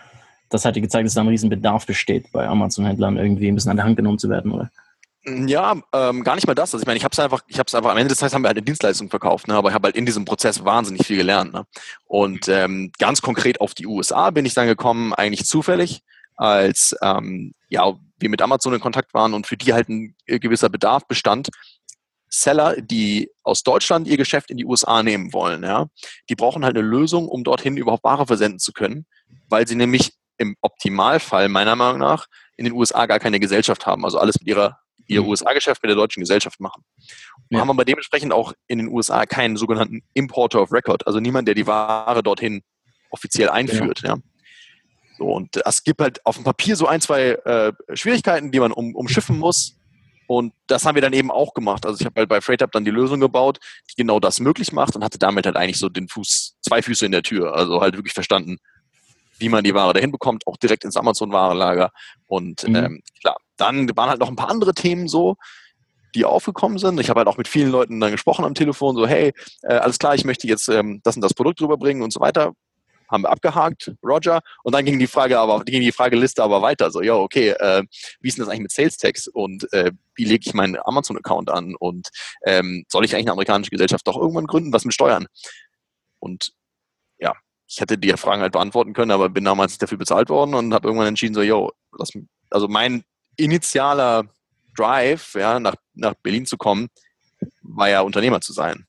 das 0.50 0.64
hat 0.64 0.76
dir 0.76 0.80
gezeigt, 0.80 1.06
dass 1.06 1.14
da 1.14 1.20
ein 1.20 1.28
riesen 1.28 1.50
Bedarf 1.50 1.86
besteht, 1.86 2.32
bei 2.32 2.46
Amazon-Händlern 2.46 3.18
irgendwie 3.18 3.48
ein 3.48 3.54
bisschen 3.54 3.70
an 3.70 3.76
der 3.76 3.84
Hand 3.84 3.96
genommen 3.96 4.18
zu 4.18 4.30
werden, 4.30 4.50
oder? 4.50 4.70
Ja, 5.46 5.76
ähm, 5.92 6.24
gar 6.24 6.34
nicht 6.34 6.46
mal 6.46 6.54
das. 6.54 6.74
Also 6.74 6.82
ich 6.82 6.86
meine, 6.86 6.96
ich 6.96 7.04
habe 7.04 7.12
es 7.12 7.18
einfach, 7.18 7.42
ich 7.46 7.58
habe 7.58 7.66
es 7.66 7.74
einfach 7.74 7.90
am 7.90 7.96
Ende 7.96 8.08
des 8.08 8.18
Tages 8.18 8.34
haben 8.34 8.42
wir 8.42 8.48
halt 8.48 8.56
eine 8.56 8.64
Dienstleistung 8.64 9.10
verkauft, 9.10 9.48
ne? 9.48 9.54
aber 9.54 9.68
ich 9.68 9.74
habe 9.74 9.86
halt 9.86 9.96
in 9.96 10.06
diesem 10.06 10.24
Prozess 10.24 10.64
wahnsinnig 10.64 11.06
viel 11.06 11.16
gelernt. 11.16 11.52
Ne? 11.52 11.64
Und 12.04 12.46
mhm. 12.46 12.54
ähm, 12.54 12.92
ganz 12.98 13.22
konkret 13.22 13.60
auf 13.60 13.74
die 13.74 13.86
USA 13.86 14.30
bin 14.30 14.46
ich 14.46 14.54
dann 14.54 14.66
gekommen, 14.66 15.14
eigentlich 15.14 15.46
zufällig, 15.46 16.02
als 16.36 16.96
ähm, 17.02 17.54
ja 17.68 17.94
wir 18.18 18.28
mit 18.28 18.42
Amazon 18.42 18.74
in 18.74 18.80
Kontakt 18.80 19.14
waren 19.14 19.34
und 19.34 19.46
für 19.46 19.56
die 19.56 19.72
halt 19.72 19.88
ein 19.88 20.14
äh, 20.26 20.38
gewisser 20.38 20.68
Bedarf 20.68 21.06
bestand. 21.06 21.48
Seller, 22.30 22.80
die 22.80 23.30
aus 23.42 23.62
Deutschland 23.62 24.06
ihr 24.06 24.18
Geschäft 24.18 24.50
in 24.50 24.58
die 24.58 24.66
USA 24.66 25.02
nehmen 25.02 25.32
wollen, 25.32 25.62
ja, 25.62 25.86
die 26.28 26.34
brauchen 26.34 26.62
halt 26.64 26.76
eine 26.76 26.86
Lösung, 26.86 27.26
um 27.26 27.42
dorthin 27.42 27.78
überhaupt 27.78 28.04
Ware 28.04 28.26
versenden 28.26 28.58
zu 28.58 28.72
können, 28.72 29.06
weil 29.48 29.66
sie 29.66 29.76
nämlich 29.76 30.12
im 30.36 30.54
Optimalfall 30.60 31.48
meiner 31.48 31.74
Meinung 31.74 31.98
nach 31.98 32.26
in 32.56 32.64
den 32.64 32.74
USA 32.74 33.06
gar 33.06 33.18
keine 33.18 33.40
Gesellschaft 33.40 33.86
haben, 33.86 34.04
also 34.04 34.18
alles 34.18 34.38
mit 34.38 34.46
ihrer 34.46 34.78
ihr 35.08 35.22
mhm. 35.22 35.28
USA-Geschäft 35.28 35.82
mit 35.82 35.90
der 35.90 35.96
deutschen 35.96 36.20
Gesellschaft 36.20 36.60
machen. 36.60 36.84
Und 37.50 37.56
ja. 37.56 37.60
haben 37.60 37.70
aber 37.70 37.84
dementsprechend 37.84 38.32
auch 38.32 38.52
in 38.68 38.78
den 38.78 38.88
USA 38.88 39.26
keinen 39.26 39.56
sogenannten 39.56 40.02
Importer 40.14 40.62
of 40.62 40.72
Record, 40.72 41.06
also 41.06 41.18
niemand, 41.18 41.48
der 41.48 41.54
die 41.54 41.66
Ware 41.66 42.22
dorthin 42.22 42.62
offiziell 43.10 43.48
einführt. 43.48 44.02
Ja. 44.02 44.10
ja. 44.10 44.16
So, 45.16 45.24
und 45.24 45.56
es 45.66 45.82
gibt 45.82 46.00
halt 46.00 46.24
auf 46.24 46.36
dem 46.36 46.44
Papier 46.44 46.76
so 46.76 46.86
ein, 46.86 47.00
zwei 47.00 47.30
äh, 47.30 47.72
Schwierigkeiten, 47.94 48.52
die 48.52 48.60
man 48.60 48.70
um, 48.70 48.94
umschiffen 48.94 49.36
muss. 49.36 49.74
Und 50.28 50.52
das 50.66 50.84
haben 50.84 50.94
wir 50.94 51.02
dann 51.02 51.14
eben 51.14 51.30
auch 51.30 51.54
gemacht. 51.54 51.86
Also 51.86 51.98
ich 51.98 52.06
habe 52.06 52.20
halt 52.20 52.28
bei 52.28 52.40
FreightUp 52.40 52.70
dann 52.70 52.84
die 52.84 52.90
Lösung 52.90 53.18
gebaut, 53.18 53.58
die 53.90 53.94
genau 53.96 54.20
das 54.20 54.40
möglich 54.40 54.72
macht 54.72 54.94
und 54.94 55.02
hatte 55.02 55.18
damit 55.18 55.46
halt 55.46 55.56
eigentlich 55.56 55.78
so 55.78 55.88
den 55.88 56.06
Fuß, 56.06 56.56
zwei 56.60 56.82
Füße 56.82 57.06
in 57.06 57.12
der 57.12 57.22
Tür. 57.22 57.54
Also 57.54 57.80
halt 57.80 57.96
wirklich 57.96 58.12
verstanden, 58.12 58.58
wie 59.38 59.48
man 59.48 59.64
die 59.64 59.74
Ware 59.74 59.94
dahin 59.94 60.12
bekommt, 60.12 60.46
auch 60.46 60.58
direkt 60.58 60.84
ins 60.84 60.96
Amazon-Warenlager. 60.96 61.90
Und 62.26 62.68
mhm. 62.68 62.76
ähm, 62.76 63.02
klar, 63.20 63.36
dann 63.60 63.94
waren 63.96 64.08
halt 64.08 64.20
noch 64.20 64.28
ein 64.28 64.36
paar 64.36 64.50
andere 64.50 64.74
Themen 64.74 65.08
so, 65.08 65.36
die 66.14 66.24
aufgekommen 66.24 66.78
sind. 66.78 66.98
Ich 67.00 67.10
habe 67.10 67.20
halt 67.20 67.28
auch 67.28 67.36
mit 67.36 67.48
vielen 67.48 67.70
Leuten 67.70 68.00
dann 68.00 68.12
gesprochen 68.12 68.44
am 68.44 68.54
Telefon, 68.54 68.96
so, 68.96 69.06
hey, 69.06 69.32
äh, 69.62 69.74
alles 69.74 69.98
klar, 69.98 70.14
ich 70.14 70.24
möchte 70.24 70.46
jetzt 70.46 70.68
ähm, 70.68 71.00
das 71.04 71.16
und 71.16 71.22
das 71.22 71.34
Produkt 71.34 71.60
rüberbringen 71.60 72.02
und 72.02 72.12
so 72.12 72.20
weiter. 72.20 72.52
Haben 73.10 73.22
wir 73.22 73.30
abgehakt, 73.30 73.92
Roger. 74.04 74.40
Und 74.64 74.74
dann 74.74 74.84
ging 74.84 74.98
die 74.98 75.06
Frage 75.06 75.38
aber, 75.38 75.64
ging 75.64 75.80
die 75.80 75.92
Frageliste 75.92 76.42
aber 76.42 76.60
weiter. 76.60 76.90
So, 76.90 77.00
ja, 77.00 77.14
okay, 77.14 77.50
äh, 77.50 77.82
wie 78.20 78.28
ist 78.28 78.36
denn 78.36 78.44
das 78.44 78.50
eigentlich 78.50 78.64
mit 78.64 78.72
Sales 78.72 78.98
Tax 78.98 79.28
und 79.28 79.72
äh, 79.72 79.92
wie 80.14 80.24
lege 80.24 80.44
ich 80.46 80.54
meinen 80.54 80.76
Amazon-Account 80.76 81.50
an 81.50 81.74
und 81.74 82.08
ähm, 82.44 82.84
soll 82.88 83.04
ich 83.04 83.14
eigentlich 83.14 83.26
eine 83.26 83.32
amerikanische 83.32 83.70
Gesellschaft 83.70 84.06
doch 84.06 84.16
irgendwann 84.16 84.46
gründen? 84.46 84.72
Was 84.72 84.84
mit 84.84 84.92
Steuern? 84.92 85.26
Und 86.18 86.52
ja, 87.18 87.34
ich 87.66 87.80
hätte 87.80 87.96
die 87.96 88.12
Fragen 88.16 88.42
halt 88.42 88.52
beantworten 88.52 88.92
können, 88.92 89.10
aber 89.10 89.30
bin 89.30 89.44
damals 89.44 89.72
nicht 89.72 89.82
dafür 89.82 89.98
bezahlt 89.98 90.28
worden 90.28 90.54
und 90.54 90.74
habe 90.74 90.88
irgendwann 90.88 91.08
entschieden, 91.08 91.34
so, 91.34 91.42
yo, 91.42 91.72
also 92.50 92.68
mein 92.68 93.04
initialer 93.38 94.24
Drive, 94.76 95.34
ja, 95.34 95.58
nach, 95.58 95.74
nach 95.94 96.14
Berlin 96.22 96.46
zu 96.46 96.56
kommen, 96.56 96.88
war 97.62 97.88
ja 97.88 98.00
Unternehmer 98.00 98.40
zu 98.40 98.52
sein. 98.52 98.86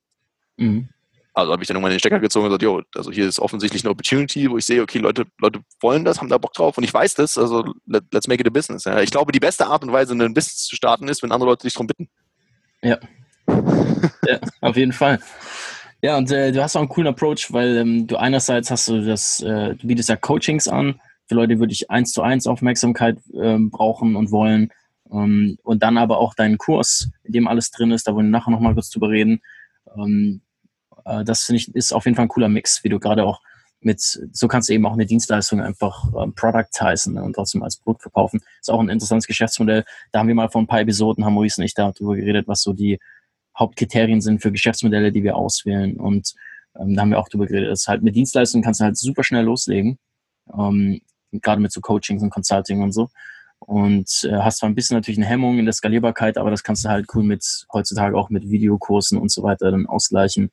Mhm. 0.58 0.90
Also 1.34 1.54
habe 1.54 1.64
ich 1.64 1.68
dann 1.68 1.78
irgendwann 1.78 1.92
den 1.92 2.00
Stecker 2.00 2.20
gezogen 2.20 2.46
und 2.46 2.50
gesagt, 2.50 2.64
jo, 2.64 2.82
also 2.96 3.12
hier 3.12 3.28
ist 3.28 3.40
offensichtlich 3.40 3.84
eine 3.84 3.92
Opportunity, 3.92 4.50
wo 4.50 4.58
ich 4.58 4.66
sehe, 4.66 4.82
okay, 4.82 5.00
Leute, 5.00 5.26
Leute 5.40 5.62
wollen 5.80 6.04
das, 6.04 6.20
haben 6.20 6.28
da 6.28 6.38
Bock 6.38 6.54
drauf 6.54 6.78
und 6.78 6.84
ich 6.84 6.94
weiß 6.94 7.14
das, 7.16 7.38
also 7.38 7.74
let, 7.86 8.04
let's 8.12 8.28
make 8.28 8.42
it 8.42 8.48
a 8.48 8.50
business. 8.50 8.84
Ja. 8.84 9.00
Ich 9.00 9.12
glaube, 9.12 9.32
die 9.32 9.40
beste 9.40 9.68
Art 9.68 9.84
und 9.84 9.92
Weise, 9.92 10.14
ein 10.14 10.34
Business 10.34 10.66
zu 10.66 10.76
starten, 10.76 11.08
ist, 11.08 11.24
wenn 11.24 11.32
andere 11.32 11.50
Leute 11.50 11.66
dich 11.66 11.74
darum 11.74 11.88
bitten. 11.88 12.10
Ja. 12.82 12.98
ja, 14.28 14.40
auf 14.62 14.76
jeden 14.76 14.94
Fall. 14.94 15.20
Ja, 16.02 16.18
und 16.18 16.32
äh, 16.32 16.52
du 16.52 16.64
hast 16.64 16.76
auch 16.76 16.82
einen 16.82 16.90
coolen 16.90 17.08
Approach, 17.08 17.52
weil 17.52 17.78
ähm, 17.78 18.08
du 18.08 18.18
einerseits 18.18 18.72
hast 18.72 18.88
du 18.88 19.06
das, 19.06 19.42
äh, 19.42 19.76
du 19.76 19.88
bietest 19.88 20.10
ja 20.10 20.16
Coachings 20.16 20.68
an, 20.68 21.00
für 21.30 21.36
Leute, 21.36 21.56
die 21.56 21.60
wirklich 21.60 21.90
eins 21.90 22.12
zu 22.12 22.22
eins 22.22 22.48
Aufmerksamkeit 22.48 23.20
ähm, 23.34 23.70
brauchen 23.70 24.16
und 24.16 24.32
wollen. 24.32 24.72
Ähm, 25.12 25.58
und 25.64 25.84
dann 25.84 25.98
aber 25.98 26.18
auch 26.18 26.34
deinen 26.34 26.58
Kurs, 26.58 27.12
in 27.24 27.34
dem 27.34 27.48
alles 27.48 27.72
drin 27.72 27.92
ist, 27.92 28.08
da 28.08 28.16
wollen 28.16 28.28
wir 28.28 28.32
nachher 28.32 28.52
nochmal 28.52 28.74
kurz 28.74 28.90
drüber 28.90 29.10
reden. 29.10 29.42
Ähm, 29.96 30.42
äh, 31.06 31.24
das 31.24 31.44
finde 31.44 31.58
ich 31.58 31.74
ist 31.76 31.94
auf 31.94 32.06
jeden 32.06 32.16
Fall 32.16 32.26
ein 32.26 32.30
cooler 32.30 32.50
Mix, 32.50 32.84
wie 32.84 32.90
du 32.90 33.00
gerade 33.00 33.24
auch 33.26 33.42
mit, 33.82 34.02
so 34.02 34.48
kannst 34.48 34.68
du 34.68 34.74
eben 34.74 34.86
auch 34.86 34.94
eine 34.94 35.06
Dienstleistung 35.06 35.62
einfach 35.62 36.12
ähm, 36.20 36.34
productizen 36.34 37.14
ne, 37.14 37.24
und 37.24 37.34
trotzdem 37.34 37.64
als 37.64 37.78
Produkt 37.78 38.02
verkaufen. 38.02 38.42
Ist 38.60 38.70
auch 38.70 38.80
ein 38.80 38.90
interessantes 38.90 39.28
Geschäftsmodell. 39.28 39.86
Da 40.12 40.20
haben 40.20 40.28
wir 40.28 40.36
mal 40.36 40.50
vor 40.50 40.62
ein 40.62 40.68
paar 40.68 40.82
Episoden, 40.82 41.24
haben 41.24 41.36
Maurice 41.36 41.62
und 41.62 41.66
ich 41.66 41.76
darüber 41.76 42.16
geredet, 42.16 42.48
was 42.48 42.62
so 42.62 42.74
die 42.74 43.00
Hauptkriterien 43.58 44.20
sind 44.20 44.42
für 44.42 44.52
Geschäftsmodelle, 44.52 45.12
die 45.12 45.24
wir 45.24 45.38
auswählen. 45.38 45.98
Und 45.98 46.34
ähm, 46.78 46.96
da 46.96 47.02
haben 47.02 47.12
wir 47.12 47.20
auch 47.20 47.30
darüber 47.30 47.46
geredet, 47.46 47.72
dass 47.72 47.88
halt 47.88 48.04
mit 48.04 48.16
Dienstleistungen 48.16 48.64
kannst 48.64 48.82
du 48.82 48.86
halt 48.86 48.98
super 48.98 49.24
schnell 49.24 49.46
loslegen. 49.46 49.98
Ähm, 50.58 51.02
gerade 51.32 51.62
mit 51.62 51.72
so 51.72 51.82
Coachings 51.82 52.22
und 52.24 52.30
Consulting 52.30 52.82
und 52.82 52.92
so. 52.92 53.10
Und 53.60 54.24
äh, 54.24 54.38
hast 54.38 54.60
zwar 54.60 54.70
ein 54.70 54.76
bisschen 54.76 54.96
natürlich 54.96 55.18
eine 55.18 55.28
Hemmung 55.28 55.60
in 55.60 55.66
der 55.66 55.74
Skalierbarkeit, 55.74 56.38
aber 56.38 56.50
das 56.50 56.64
kannst 56.64 56.86
du 56.86 56.90
halt 56.90 57.08
cool 57.14 57.24
mit 57.24 57.66
heutzutage 57.74 58.18
auch 58.18 58.30
mit 58.30 58.50
Videokursen 58.50 59.18
und 59.18 59.32
so 59.32 59.44
weiter 59.44 59.72
dann 59.72 59.86
ausgleichen. 59.86 60.52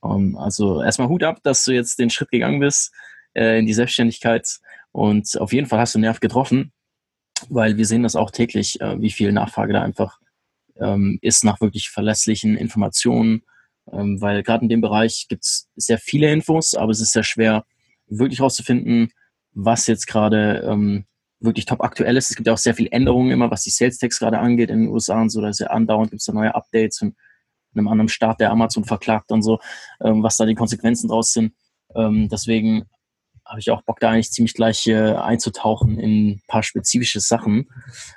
Um, 0.00 0.30
ähm, 0.30 0.36
also 0.36 0.82
erstmal 0.82 1.08
Hut 1.08 1.24
ab, 1.24 1.40
dass 1.42 1.64
du 1.64 1.72
jetzt 1.72 1.98
den 1.98 2.10
Schritt 2.10 2.30
gegangen 2.30 2.60
bist 2.60 2.92
äh, 3.34 3.58
in 3.58 3.66
die 3.66 3.74
Selbstständigkeit. 3.74 4.58
Und 4.92 5.38
auf 5.40 5.52
jeden 5.52 5.66
Fall 5.66 5.80
hast 5.80 5.94
du 5.94 5.98
Nerv 5.98 6.20
getroffen, 6.20 6.72
weil 7.48 7.76
wir 7.76 7.86
sehen 7.86 8.04
das 8.04 8.16
auch 8.16 8.30
täglich, 8.30 8.80
äh, 8.80 9.00
wie 9.00 9.10
viel 9.10 9.32
Nachfrage 9.32 9.72
da 9.72 9.82
einfach 9.82 10.20
ähm, 10.76 11.18
ist 11.22 11.44
nach 11.44 11.60
wirklich 11.60 11.90
verlässlichen 11.90 12.56
Informationen. 12.56 13.42
Ähm, 13.92 14.20
weil 14.20 14.42
gerade 14.42 14.62
in 14.62 14.68
dem 14.68 14.80
Bereich 14.80 15.26
gibt 15.28 15.44
es 15.44 15.68
sehr 15.74 15.98
viele 15.98 16.30
Infos, 16.32 16.74
aber 16.74 16.92
es 16.92 17.00
ist 17.00 17.12
sehr 17.12 17.24
schwer, 17.24 17.64
wirklich 18.06 18.40
rauszufinden, 18.40 19.10
was 19.60 19.88
jetzt 19.88 20.06
gerade 20.06 20.64
ähm, 20.68 21.04
wirklich 21.40 21.66
top 21.66 21.82
aktuell 21.82 22.16
ist. 22.16 22.30
Es 22.30 22.36
gibt 22.36 22.46
ja 22.46 22.52
auch 22.52 22.58
sehr 22.58 22.74
viele 22.74 22.92
Änderungen 22.92 23.32
immer, 23.32 23.50
was 23.50 23.62
die 23.62 23.70
Sales 23.70 23.98
Tax 23.98 24.20
gerade 24.20 24.38
angeht 24.38 24.70
in 24.70 24.82
den 24.82 24.88
USA 24.88 25.20
und 25.20 25.30
so. 25.30 25.40
Da 25.40 25.48
ist 25.48 25.58
ja 25.58 25.68
andauernd 25.68 26.10
gibt 26.10 26.20
es 26.20 26.26
da 26.26 26.32
neue 26.32 26.54
Updates 26.54 27.02
und 27.02 27.16
einem 27.74 27.88
anderen 27.88 28.08
Staat, 28.08 28.40
der 28.40 28.50
Amazon 28.50 28.84
verklagt 28.84 29.32
und 29.32 29.42
so, 29.42 29.58
ähm, 30.00 30.22
was 30.22 30.36
da 30.36 30.46
die 30.46 30.54
Konsequenzen 30.54 31.08
draus 31.08 31.32
sind. 31.32 31.54
Ähm, 31.94 32.28
deswegen 32.28 32.84
habe 33.48 33.60
ich 33.60 33.70
auch 33.70 33.82
Bock, 33.82 33.98
da 34.00 34.10
eigentlich 34.10 34.30
ziemlich 34.30 34.54
gleich 34.54 34.86
äh, 34.86 35.14
einzutauchen 35.14 35.98
in 35.98 36.28
ein 36.28 36.42
paar 36.46 36.62
spezifische 36.62 37.20
Sachen 37.20 37.68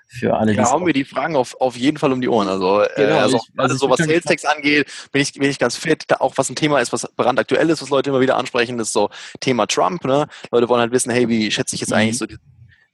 für 0.08 0.36
alle. 0.36 0.54
Ja, 0.54 0.70
haben 0.70 0.86
wir 0.86 0.94
die 0.94 1.06
Fragen 1.06 1.36
auf, 1.36 1.60
auf 1.60 1.78
jeden 1.78 1.98
Fall 1.98 2.12
um 2.12 2.20
die 2.20 2.28
Ohren. 2.28 2.50
Also, 2.50 2.82
äh, 2.82 2.90
genau, 2.98 3.20
also, 3.20 3.38
ich, 3.38 3.60
also 3.60 3.78
so 3.78 3.90
was 3.90 4.00
Sales 4.00 4.26
Tax 4.26 4.44
angeht, 4.46 4.92
bin 5.12 5.22
ich, 5.22 5.34
bin 5.34 5.50
ich 5.50 5.58
ganz 5.58 5.78
fit. 5.78 6.04
Da 6.08 6.18
auch 6.18 6.34
was 6.36 6.50
ein 6.50 6.56
Thema 6.56 6.80
ist, 6.80 6.92
was 6.92 7.08
brandaktuell 7.16 7.70
ist, 7.70 7.82
was 7.82 7.90
Leute 7.90 8.10
immer 8.10 8.20
wieder 8.20 8.36
ansprechen, 8.36 8.78
ist 8.80 8.94
so 8.94 9.10
Thema 9.40 9.68
Trump. 9.68 10.04
Ne? 10.04 10.28
Leute 10.52 10.68
wollen 10.68 10.82
halt 10.82 10.92
wissen, 10.92 11.12
hey, 11.12 11.30
wie 11.30 11.50
schätze 11.50 11.76
ich 11.76 11.82
jetzt 11.82 11.92
mhm. 11.92 11.96
eigentlich 11.96 12.18
so 12.18 12.26
die, 12.26 12.38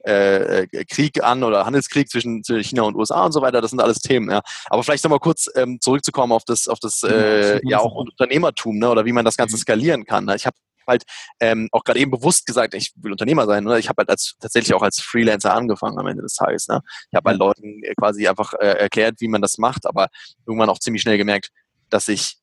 äh, 0.06 0.64
äh, 0.64 0.86
Krieg 0.86 1.24
an 1.24 1.44
oder 1.44 1.66
Handelskrieg 1.66 2.10
zwischen, 2.10 2.44
zwischen 2.44 2.64
China 2.64 2.84
und 2.84 2.96
USA 2.96 3.26
und 3.26 3.32
so 3.32 3.42
weiter. 3.42 3.62
Das 3.62 3.72
sind 3.72 3.82
alles 3.82 4.00
Themen. 4.00 4.30
Ja. 4.30 4.42
Aber 4.70 4.84
vielleicht 4.84 5.04
nochmal 5.04 5.20
kurz 5.20 5.50
ähm, 5.56 5.80
zurückzukommen 5.82 6.32
auf 6.32 6.46
das, 6.46 6.68
auf 6.68 6.80
das 6.80 7.04
äh, 7.04 7.60
ja 7.68 7.80
auch 7.80 7.94
Unternehmertum 7.96 8.78
ne, 8.78 8.90
oder 8.90 9.06
wie 9.06 9.12
man 9.12 9.26
das 9.26 9.38
Ganze 9.38 9.56
mhm. 9.56 9.62
skalieren 9.62 10.06
kann. 10.06 10.26
Ne. 10.26 10.36
Ich 10.36 10.46
habe 10.46 10.56
halt 10.88 11.04
ähm, 11.40 11.70
auch 11.72 11.84
gerade 11.84 12.00
eben 12.00 12.12
bewusst 12.12 12.46
gesagt, 12.46 12.74
ich 12.74 12.94
will 12.96 13.12
Unternehmer 13.12 13.46
sein. 13.46 13.64
Ne? 13.64 13.80
Ich 13.80 13.90
habe 13.90 14.02
halt 14.02 14.10
als 14.10 14.36
tatsächlich 14.40 14.74
auch 14.74 14.82
als 14.82 15.00
Freelancer 15.00 15.54
angefangen 15.54 16.00
am 16.00 16.08
Ende 16.08 16.24
des 16.24 16.36
Tages. 16.36 16.68
Ne? 16.68 16.82
Ich 17.12 17.16
habe 17.16 17.30
halt 17.30 17.40
Leuten 17.40 17.82
quasi 17.98 18.28
einfach 18.28 18.54
äh, 18.54 18.78
erklärt, 18.78 19.16
wie 19.20 19.28
man 19.28 19.42
das 19.42 19.58
macht, 19.58 19.86
aber 19.86 20.08
irgendwann 20.46 20.70
auch 20.70 20.80
ziemlich 20.80 21.02
schnell 21.02 21.18
gemerkt, 21.18 21.50
dass 21.90 22.08
ich 22.08 22.38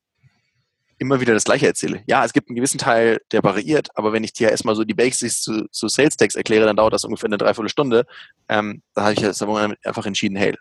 immer 0.97 1.19
wieder 1.19 1.33
das 1.33 1.43
Gleiche 1.43 1.67
erzähle. 1.67 2.03
Ja, 2.07 2.23
es 2.23 2.33
gibt 2.33 2.49
einen 2.49 2.55
gewissen 2.55 2.77
Teil, 2.77 3.19
der 3.31 3.43
variiert, 3.43 3.89
aber 3.95 4.13
wenn 4.13 4.23
ich 4.23 4.33
dir 4.33 4.49
erstmal 4.49 4.75
so 4.75 4.83
die 4.83 4.93
Basics 4.93 5.41
zu, 5.41 5.67
zu 5.69 5.87
Sales 5.87 6.15
Tags 6.15 6.35
erkläre, 6.35 6.65
dann 6.65 6.77
dauert 6.77 6.93
das 6.93 7.03
ungefähr 7.03 7.27
eine 7.27 7.37
Dreiviertelstunde. 7.37 8.05
Ähm, 8.47 8.81
da 8.93 9.03
habe 9.03 9.13
ich 9.13 9.19
jetzt 9.19 9.41
einfach 9.41 10.05
entschieden, 10.05 10.37
hey, 10.37 10.55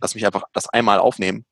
lass 0.00 0.14
mich 0.14 0.26
einfach 0.26 0.44
das 0.52 0.68
einmal 0.68 0.98
aufnehmen. 0.98 1.44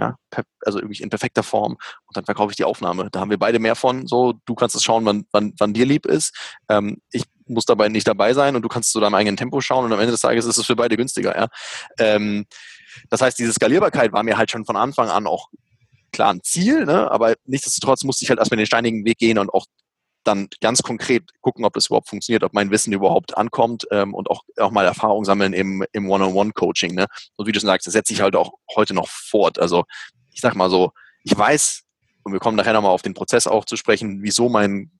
Ja, 0.00 0.16
also 0.64 0.78
irgendwie 0.78 1.02
in 1.02 1.10
perfekter 1.10 1.42
Form 1.42 1.72
und 2.06 2.16
dann 2.16 2.24
verkaufe 2.24 2.52
ich 2.52 2.56
die 2.56 2.64
Aufnahme. 2.64 3.10
Da 3.12 3.20
haben 3.20 3.28
wir 3.28 3.38
beide 3.38 3.58
mehr 3.58 3.74
von. 3.76 4.06
So, 4.06 4.32
du 4.46 4.54
kannst 4.54 4.74
es 4.74 4.82
schauen, 4.82 5.04
wann, 5.04 5.26
wann, 5.30 5.52
wann 5.58 5.74
dir 5.74 5.84
lieb 5.84 6.06
ist. 6.06 6.34
Ähm, 6.70 7.02
ich 7.12 7.24
muss 7.46 7.66
dabei 7.66 7.88
nicht 7.90 8.08
dabei 8.08 8.32
sein 8.32 8.56
und 8.56 8.62
du 8.62 8.68
kannst 8.68 8.92
zu 8.92 9.00
deinem 9.00 9.14
eigenen 9.14 9.36
Tempo 9.36 9.60
schauen 9.60 9.84
und 9.84 9.92
am 9.92 10.00
Ende 10.00 10.12
des 10.12 10.22
Tages 10.22 10.46
ist 10.46 10.56
es 10.56 10.64
für 10.64 10.76
beide 10.76 10.96
günstiger. 10.96 11.36
Ja? 11.36 11.48
Ähm, 11.98 12.46
das 13.10 13.20
heißt, 13.20 13.38
diese 13.38 13.52
Skalierbarkeit 13.52 14.12
war 14.12 14.22
mir 14.22 14.38
halt 14.38 14.50
schon 14.50 14.64
von 14.64 14.76
Anfang 14.76 15.10
an 15.10 15.26
auch 15.26 15.48
klar 16.12 16.32
ein 16.32 16.42
Ziel, 16.42 16.86
ne? 16.86 17.10
aber 17.10 17.34
nichtsdestotrotz 17.44 18.04
musste 18.04 18.24
ich 18.24 18.30
halt 18.30 18.38
erstmal 18.38 18.56
den 18.56 18.66
steinigen 18.66 19.04
Weg 19.04 19.18
gehen 19.18 19.38
und 19.38 19.52
auch 19.52 19.66
dann 20.24 20.48
ganz 20.60 20.82
konkret 20.82 21.30
gucken, 21.40 21.64
ob 21.64 21.72
das 21.74 21.86
überhaupt 21.86 22.08
funktioniert, 22.08 22.44
ob 22.44 22.52
mein 22.52 22.70
Wissen 22.70 22.92
überhaupt 22.92 23.36
ankommt 23.36 23.86
ähm, 23.90 24.14
und 24.14 24.30
auch, 24.30 24.42
auch 24.58 24.70
mal 24.70 24.84
Erfahrung 24.84 25.24
sammeln 25.24 25.52
im, 25.52 25.84
im 25.92 26.10
One-on-One-Coaching. 26.10 26.94
Ne? 26.94 27.06
Und 27.36 27.46
wie 27.46 27.52
du 27.52 27.60
schon 27.60 27.68
sagst, 27.68 27.86
das 27.86 27.92
setze 27.92 28.12
ich 28.12 28.20
halt 28.20 28.36
auch 28.36 28.52
heute 28.74 28.94
noch 28.94 29.08
fort. 29.08 29.58
Also 29.58 29.84
ich 30.32 30.40
sag 30.40 30.54
mal 30.54 30.70
so, 30.70 30.92
ich 31.24 31.36
weiß, 31.36 31.82
und 32.22 32.32
wir 32.32 32.40
kommen 32.40 32.56
nachher 32.56 32.72
nochmal 32.72 32.92
auf 32.92 33.02
den 33.02 33.14
Prozess 33.14 33.46
auch 33.46 33.64
zu 33.64 33.76
sprechen, 33.76 34.22
wieso 34.22 34.48
mein 34.48 34.90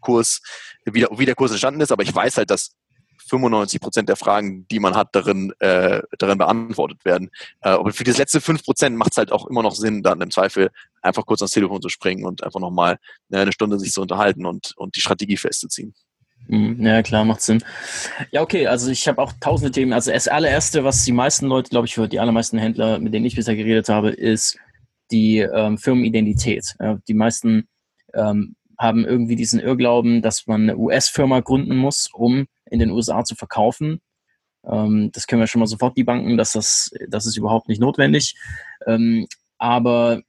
Kurs, 0.00 0.40
wie 0.84 1.06
wie 1.10 1.26
der 1.26 1.34
Kurs 1.34 1.50
entstanden 1.50 1.80
ist, 1.80 1.92
aber 1.92 2.02
ich 2.02 2.14
weiß 2.14 2.36
halt, 2.36 2.50
dass 2.50 2.74
95 3.28 3.80
Prozent 3.80 4.08
der 4.08 4.16
Fragen, 4.16 4.66
die 4.68 4.80
man 4.80 4.94
hat, 4.94 5.14
darin, 5.14 5.52
äh, 5.58 6.02
darin 6.18 6.38
beantwortet 6.38 7.04
werden. 7.04 7.30
Äh, 7.60 7.70
aber 7.70 7.92
für 7.92 8.04
das 8.04 8.18
letzte 8.18 8.40
5 8.40 8.64
Prozent 8.64 8.96
macht 8.96 9.12
es 9.12 9.16
halt 9.16 9.32
auch 9.32 9.46
immer 9.46 9.62
noch 9.62 9.74
Sinn, 9.74 10.02
dann 10.02 10.20
im 10.20 10.30
Zweifel 10.30 10.70
einfach 11.02 11.26
kurz 11.26 11.42
ans 11.42 11.52
Telefon 11.52 11.82
zu 11.82 11.88
springen 11.88 12.24
und 12.24 12.42
einfach 12.44 12.60
nochmal 12.60 12.98
äh, 13.30 13.38
eine 13.38 13.52
Stunde 13.52 13.78
sich 13.78 13.92
zu 13.92 14.02
unterhalten 14.02 14.46
und, 14.46 14.74
und 14.76 14.96
die 14.96 15.00
Strategie 15.00 15.36
festzuziehen. 15.36 15.94
Mhm, 16.48 16.84
ja, 16.84 17.02
klar, 17.02 17.24
macht 17.24 17.42
Sinn. 17.42 17.62
Ja, 18.30 18.42
okay, 18.42 18.66
also 18.66 18.90
ich 18.90 19.06
habe 19.08 19.22
auch 19.22 19.32
tausende 19.40 19.70
Themen. 19.70 19.92
Also 19.92 20.10
das 20.10 20.28
allererste, 20.28 20.84
was 20.84 21.04
die 21.04 21.12
meisten 21.12 21.46
Leute, 21.46 21.70
glaube 21.70 21.86
ich, 21.86 21.94
für 21.94 22.08
die 22.08 22.20
allermeisten 22.20 22.58
Händler, 22.58 22.98
mit 22.98 23.14
denen 23.14 23.26
ich 23.26 23.36
bisher 23.36 23.56
geredet 23.56 23.88
habe, 23.88 24.10
ist 24.10 24.58
die 25.10 25.38
ähm, 25.38 25.78
Firmenidentität. 25.78 26.74
Ja, 26.80 26.98
die 27.06 27.14
meisten 27.14 27.68
ähm, 28.14 28.56
haben 28.78 29.04
irgendwie 29.04 29.36
diesen 29.36 29.60
Irrglauben, 29.60 30.22
dass 30.22 30.46
man 30.46 30.62
eine 30.62 30.76
US-Firma 30.76 31.40
gründen 31.40 31.76
muss, 31.76 32.08
um 32.12 32.46
in 32.72 32.78
den 32.78 32.90
USA 32.90 33.22
zu 33.24 33.34
verkaufen. 33.34 34.00
Ähm, 34.64 35.10
das 35.12 35.26
können 35.26 35.40
wir 35.40 35.46
schon 35.46 35.60
mal 35.60 35.66
sofort 35.66 35.96
die 35.96 36.04
Banken, 36.04 36.36
dass 36.36 36.52
das, 36.52 36.90
das 37.08 37.26
ist 37.26 37.36
überhaupt 37.36 37.68
nicht 37.68 37.80
notwendig. 37.80 38.34
Ähm, 38.86 39.26
aber 39.58 40.22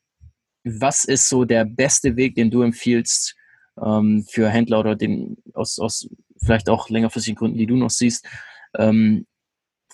was 0.63 1.05
ist 1.05 1.29
so 1.29 1.45
der 1.45 1.65
beste 1.65 2.15
Weg, 2.15 2.35
den 2.35 2.51
du 2.51 2.61
empfiehlst 2.61 3.35
ähm, 3.81 4.25
für 4.29 4.49
Händler 4.49 4.79
oder 4.79 4.95
den 4.95 5.37
aus, 5.53 5.79
aus 5.79 6.09
vielleicht 6.37 6.69
auch 6.69 6.89
längerfristigen 6.89 7.37
Gründen, 7.37 7.57
die 7.57 7.67
du 7.67 7.75
noch 7.75 7.89
siehst? 7.89 8.25
Ähm, 8.77 9.25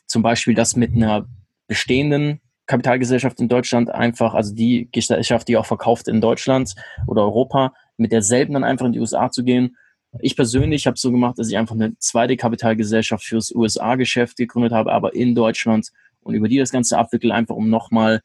zum 0.07 0.21
Beispiel 0.23 0.55
das 0.55 0.75
mit 0.75 0.95
einer 0.95 1.27
bestehenden 1.67 2.41
Kapitalgesellschaft 2.65 3.39
in 3.39 3.47
Deutschland 3.47 3.89
einfach, 3.89 4.33
also 4.33 4.53
die 4.53 4.89
Gesellschaft, 4.91 5.47
die 5.47 5.57
auch 5.57 5.65
verkauft 5.65 6.07
in 6.07 6.21
Deutschland 6.21 6.75
oder 7.07 7.23
Europa, 7.23 7.73
mit 7.97 8.11
derselben 8.11 8.53
dann 8.53 8.63
einfach 8.63 8.85
in 8.85 8.93
die 8.93 8.99
USA 8.99 9.29
zu 9.29 9.43
gehen 9.43 9.75
ich 10.19 10.35
persönlich 10.35 10.87
habe 10.87 10.97
so 10.97 11.11
gemacht, 11.11 11.37
dass 11.37 11.49
ich 11.49 11.57
einfach 11.57 11.75
eine 11.75 11.95
zweite 11.99 12.35
Kapitalgesellschaft 12.35 13.23
fürs 13.23 13.53
USA-Geschäft 13.53 14.37
gegründet 14.37 14.71
habe, 14.71 14.91
aber 14.91 15.13
in 15.13 15.35
Deutschland 15.35 15.89
und 16.21 16.33
über 16.33 16.47
die 16.47 16.57
das 16.57 16.71
Ganze 16.71 16.97
abwickle, 16.97 17.33
einfach 17.33 17.55
um 17.55 17.69
nochmal 17.69 18.21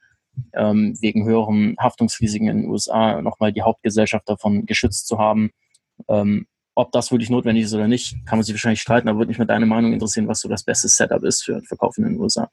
ähm, 0.53 0.97
wegen 1.01 1.25
höheren 1.25 1.77
Haftungsrisiken 1.79 2.49
in 2.49 2.63
den 2.63 2.71
USA 2.71 3.21
nochmal 3.23 3.53
die 3.53 3.63
Hauptgesellschaft 3.63 4.29
davon 4.29 4.67
geschützt 4.67 5.07
zu 5.07 5.19
haben. 5.19 5.51
Ähm, 6.09 6.47
ob 6.75 6.91
das 6.91 7.13
wirklich 7.13 7.31
notwendig 7.31 7.65
ist 7.65 7.75
oder 7.75 7.87
nicht, 7.87 8.17
kann 8.27 8.39
man 8.39 8.43
sich 8.43 8.55
wahrscheinlich 8.55 8.81
streiten, 8.81 9.09
aber 9.09 9.19
würde 9.19 9.29
mich 9.29 9.39
mal 9.39 9.45
deine 9.45 9.67
Meinung 9.67 9.93
interessieren, 9.93 10.27
was 10.27 10.41
so 10.41 10.49
das 10.49 10.65
beste 10.65 10.89
Setup 10.89 11.23
ist 11.23 11.45
für 11.45 11.53
den 11.53 11.63
Verkauf 11.63 11.97
in 11.99 12.05
den 12.05 12.19
USA. 12.19 12.51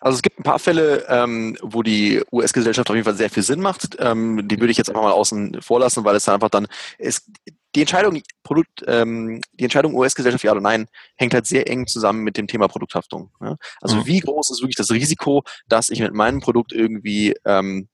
Also 0.00 0.16
es 0.16 0.22
gibt 0.22 0.38
ein 0.38 0.42
paar 0.44 0.58
Fälle, 0.58 1.04
ähm, 1.08 1.56
wo 1.62 1.82
die 1.82 2.22
US-Gesellschaft 2.32 2.88
auf 2.88 2.96
jeden 2.96 3.04
Fall 3.04 3.16
sehr 3.16 3.30
viel 3.30 3.42
Sinn 3.42 3.60
macht. 3.60 3.96
Ähm, 3.98 4.46
die 4.48 4.58
würde 4.58 4.70
ich 4.70 4.78
jetzt 4.78 4.88
einfach 4.88 5.02
mal 5.02 5.12
außen 5.12 5.60
vor 5.60 5.80
lassen, 5.80 6.04
weil 6.04 6.16
es 6.16 6.24
dann 6.24 6.34
einfach 6.34 6.50
dann, 6.50 6.66
es, 6.98 7.30
die 7.74 7.80
Entscheidung, 7.80 8.20
Produkt, 8.42 8.82
ähm, 8.86 9.40
die 9.52 9.64
Entscheidung 9.64 9.94
US-Gesellschaft 9.94 10.44
ja 10.44 10.52
oder 10.52 10.60
nein, 10.60 10.86
hängt 11.16 11.34
halt 11.34 11.46
sehr 11.46 11.68
eng 11.68 11.86
zusammen 11.86 12.24
mit 12.24 12.36
dem 12.36 12.46
Thema 12.46 12.68
Produkthaftung. 12.68 13.30
Ja? 13.40 13.56
Also 13.80 13.96
mhm. 13.96 14.06
wie 14.06 14.20
groß 14.20 14.50
ist 14.50 14.62
wirklich 14.62 14.76
das 14.76 14.90
Risiko, 14.90 15.42
dass 15.68 15.90
ich 15.90 16.00
mit 16.00 16.14
meinem 16.14 16.40
Produkt 16.40 16.72
irgendwie 16.72 17.34
ähm, 17.44 17.88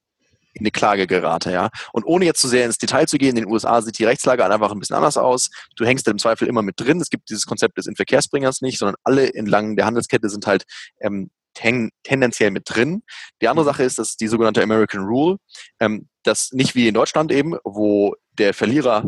in 0.54 0.60
eine 0.60 0.70
Klage 0.70 1.08
gerate, 1.08 1.50
ja. 1.50 1.68
Und 1.92 2.04
ohne 2.04 2.24
jetzt 2.24 2.40
zu 2.40 2.46
sehr 2.46 2.64
ins 2.64 2.78
Detail 2.78 3.06
zu 3.06 3.18
gehen, 3.18 3.30
in 3.30 3.44
den 3.44 3.52
USA 3.52 3.82
sieht 3.82 3.98
die 3.98 4.04
Rechtslage 4.04 4.44
einfach 4.44 4.70
ein 4.70 4.78
bisschen 4.78 4.94
anders 4.94 5.16
aus. 5.16 5.50
Du 5.74 5.84
hängst 5.84 6.06
im 6.06 6.18
Zweifel 6.18 6.46
immer 6.46 6.62
mit 6.62 6.78
drin. 6.78 7.00
Es 7.00 7.10
gibt 7.10 7.28
dieses 7.28 7.44
Konzept 7.44 7.76
des 7.76 7.88
Inverkehrsbringers 7.88 8.60
nicht, 8.60 8.78
sondern 8.78 8.94
alle 9.02 9.34
entlang 9.34 9.74
der 9.74 9.84
Handelskette 9.84 10.28
sind 10.28 10.46
halt 10.46 10.64
ähm, 11.00 11.30
ten, 11.54 11.90
tendenziell 12.02 12.50
mit 12.50 12.64
drin. 12.66 13.02
Die 13.40 13.48
andere 13.48 13.64
mhm. 13.64 13.70
Sache 13.70 13.82
ist, 13.84 13.98
dass 13.98 14.16
die 14.16 14.28
sogenannte 14.28 14.62
American 14.62 15.04
Rule, 15.04 15.36
ähm, 15.80 16.08
das 16.22 16.52
nicht 16.52 16.74
wie 16.74 16.88
in 16.88 16.94
Deutschland 16.94 17.32
eben, 17.32 17.56
wo 17.64 18.14
der 18.32 18.54
Verlierer 18.54 19.04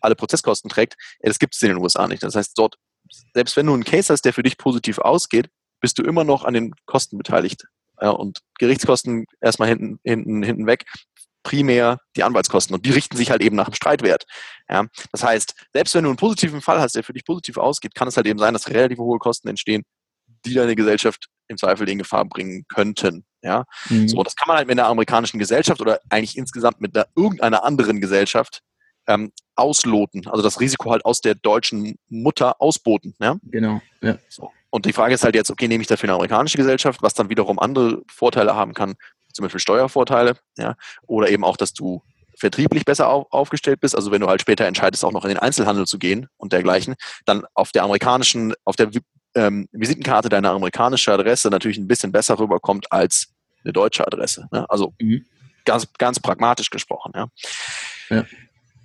alle 0.00 0.14
Prozesskosten 0.14 0.70
trägt, 0.70 0.94
das 1.20 1.38
gibt 1.38 1.54
es 1.54 1.62
in 1.62 1.68
den 1.68 1.78
USA 1.78 2.08
nicht. 2.08 2.22
Das 2.22 2.34
heißt, 2.34 2.52
dort, 2.56 2.76
selbst 3.34 3.56
wenn 3.56 3.66
du 3.66 3.74
einen 3.74 3.84
Case 3.84 4.12
hast, 4.12 4.24
der 4.24 4.32
für 4.32 4.42
dich 4.42 4.56
positiv 4.56 4.98
ausgeht, 4.98 5.48
bist 5.80 5.98
du 5.98 6.02
immer 6.02 6.24
noch 6.24 6.44
an 6.44 6.54
den 6.54 6.74
Kosten 6.86 7.18
beteiligt. 7.18 7.64
Ja, 8.00 8.10
und 8.10 8.38
Gerichtskosten 8.58 9.26
erstmal 9.40 9.68
hinten, 9.68 10.00
hinten, 10.04 10.42
hinten 10.42 10.66
weg, 10.66 10.84
primär 11.42 11.98
die 12.16 12.22
Anwaltskosten. 12.22 12.74
Und 12.74 12.86
die 12.86 12.90
richten 12.90 13.16
sich 13.16 13.30
halt 13.30 13.42
eben 13.42 13.56
nach 13.56 13.66
dem 13.66 13.74
Streitwert. 13.74 14.24
Ja, 14.68 14.86
das 15.12 15.22
heißt, 15.22 15.54
selbst 15.72 15.94
wenn 15.94 16.04
du 16.04 16.10
einen 16.10 16.16
positiven 16.16 16.62
Fall 16.62 16.80
hast, 16.80 16.94
der 16.94 17.04
für 17.04 17.12
dich 17.12 17.24
positiv 17.24 17.58
ausgeht, 17.58 17.94
kann 17.94 18.08
es 18.08 18.16
halt 18.16 18.26
eben 18.26 18.38
sein, 18.38 18.54
dass 18.54 18.68
relativ 18.68 18.98
hohe 18.98 19.18
Kosten 19.18 19.48
entstehen, 19.48 19.82
die 20.44 20.54
deine 20.54 20.76
Gesellschaft 20.76 21.28
im 21.48 21.56
Zweifel 21.56 21.88
in 21.88 21.98
Gefahr 21.98 22.24
bringen 22.24 22.64
könnten. 22.68 23.24
Ja, 23.42 23.64
mhm. 23.88 24.06
so, 24.08 24.22
das 24.22 24.36
kann 24.36 24.48
man 24.48 24.58
halt 24.58 24.68
mit 24.68 24.78
einer 24.78 24.88
amerikanischen 24.88 25.38
Gesellschaft 25.38 25.80
oder 25.80 26.00
eigentlich 26.10 26.36
insgesamt 26.36 26.80
mit 26.80 26.94
einer, 26.94 27.06
irgendeiner 27.16 27.64
anderen 27.64 28.00
Gesellschaft 28.00 28.62
ähm, 29.06 29.32
ausloten, 29.56 30.26
also 30.28 30.42
das 30.42 30.60
Risiko 30.60 30.90
halt 30.90 31.04
aus 31.04 31.20
der 31.20 31.34
deutschen 31.34 31.96
Mutter 32.08 32.60
ausboten. 32.60 33.14
Ja? 33.20 33.36
Genau. 33.42 33.80
Ja. 34.02 34.18
So. 34.28 34.50
Und 34.70 34.86
die 34.86 34.92
Frage 34.92 35.14
ist 35.14 35.24
halt 35.24 35.34
jetzt, 35.34 35.50
okay, 35.50 35.68
nehme 35.68 35.82
ich 35.82 35.88
dafür 35.88 36.08
eine 36.08 36.14
amerikanische 36.14 36.56
Gesellschaft, 36.56 37.02
was 37.02 37.14
dann 37.14 37.28
wiederum 37.28 37.58
andere 37.58 38.02
Vorteile 38.10 38.54
haben 38.54 38.72
kann, 38.72 38.94
zum 39.32 39.44
Beispiel 39.44 39.60
Steuervorteile, 39.60 40.36
ja, 40.56 40.76
oder 41.06 41.28
eben 41.28 41.44
auch, 41.44 41.56
dass 41.56 41.72
du 41.72 42.02
vertrieblich 42.38 42.84
besser 42.84 43.08
auf, 43.08 43.26
aufgestellt 43.30 43.80
bist, 43.80 43.94
also 43.94 44.10
wenn 44.10 44.20
du 44.20 44.28
halt 44.28 44.40
später 44.40 44.64
entscheidest, 44.64 45.04
auch 45.04 45.12
noch 45.12 45.24
in 45.24 45.30
den 45.30 45.38
Einzelhandel 45.38 45.86
zu 45.86 45.98
gehen 45.98 46.28
und 46.36 46.52
dergleichen, 46.52 46.94
dann 47.26 47.44
auf 47.54 47.72
der 47.72 47.82
amerikanischen, 47.82 48.54
auf 48.64 48.76
der 48.76 48.90
ähm, 49.34 49.68
Visitenkarte 49.72 50.28
deine 50.28 50.50
amerikanische 50.50 51.12
Adresse 51.12 51.48
natürlich 51.48 51.78
ein 51.78 51.88
bisschen 51.88 52.12
besser 52.12 52.38
rüberkommt 52.38 52.90
als 52.90 53.28
eine 53.64 53.72
deutsche 53.72 54.06
Adresse. 54.06 54.48
Ne? 54.52 54.68
Also 54.68 54.94
mhm. 55.00 55.24
ganz, 55.64 55.86
ganz 55.98 56.20
pragmatisch 56.20 56.70
gesprochen. 56.70 57.12
Ja. 57.14 57.28
ja. 58.08 58.24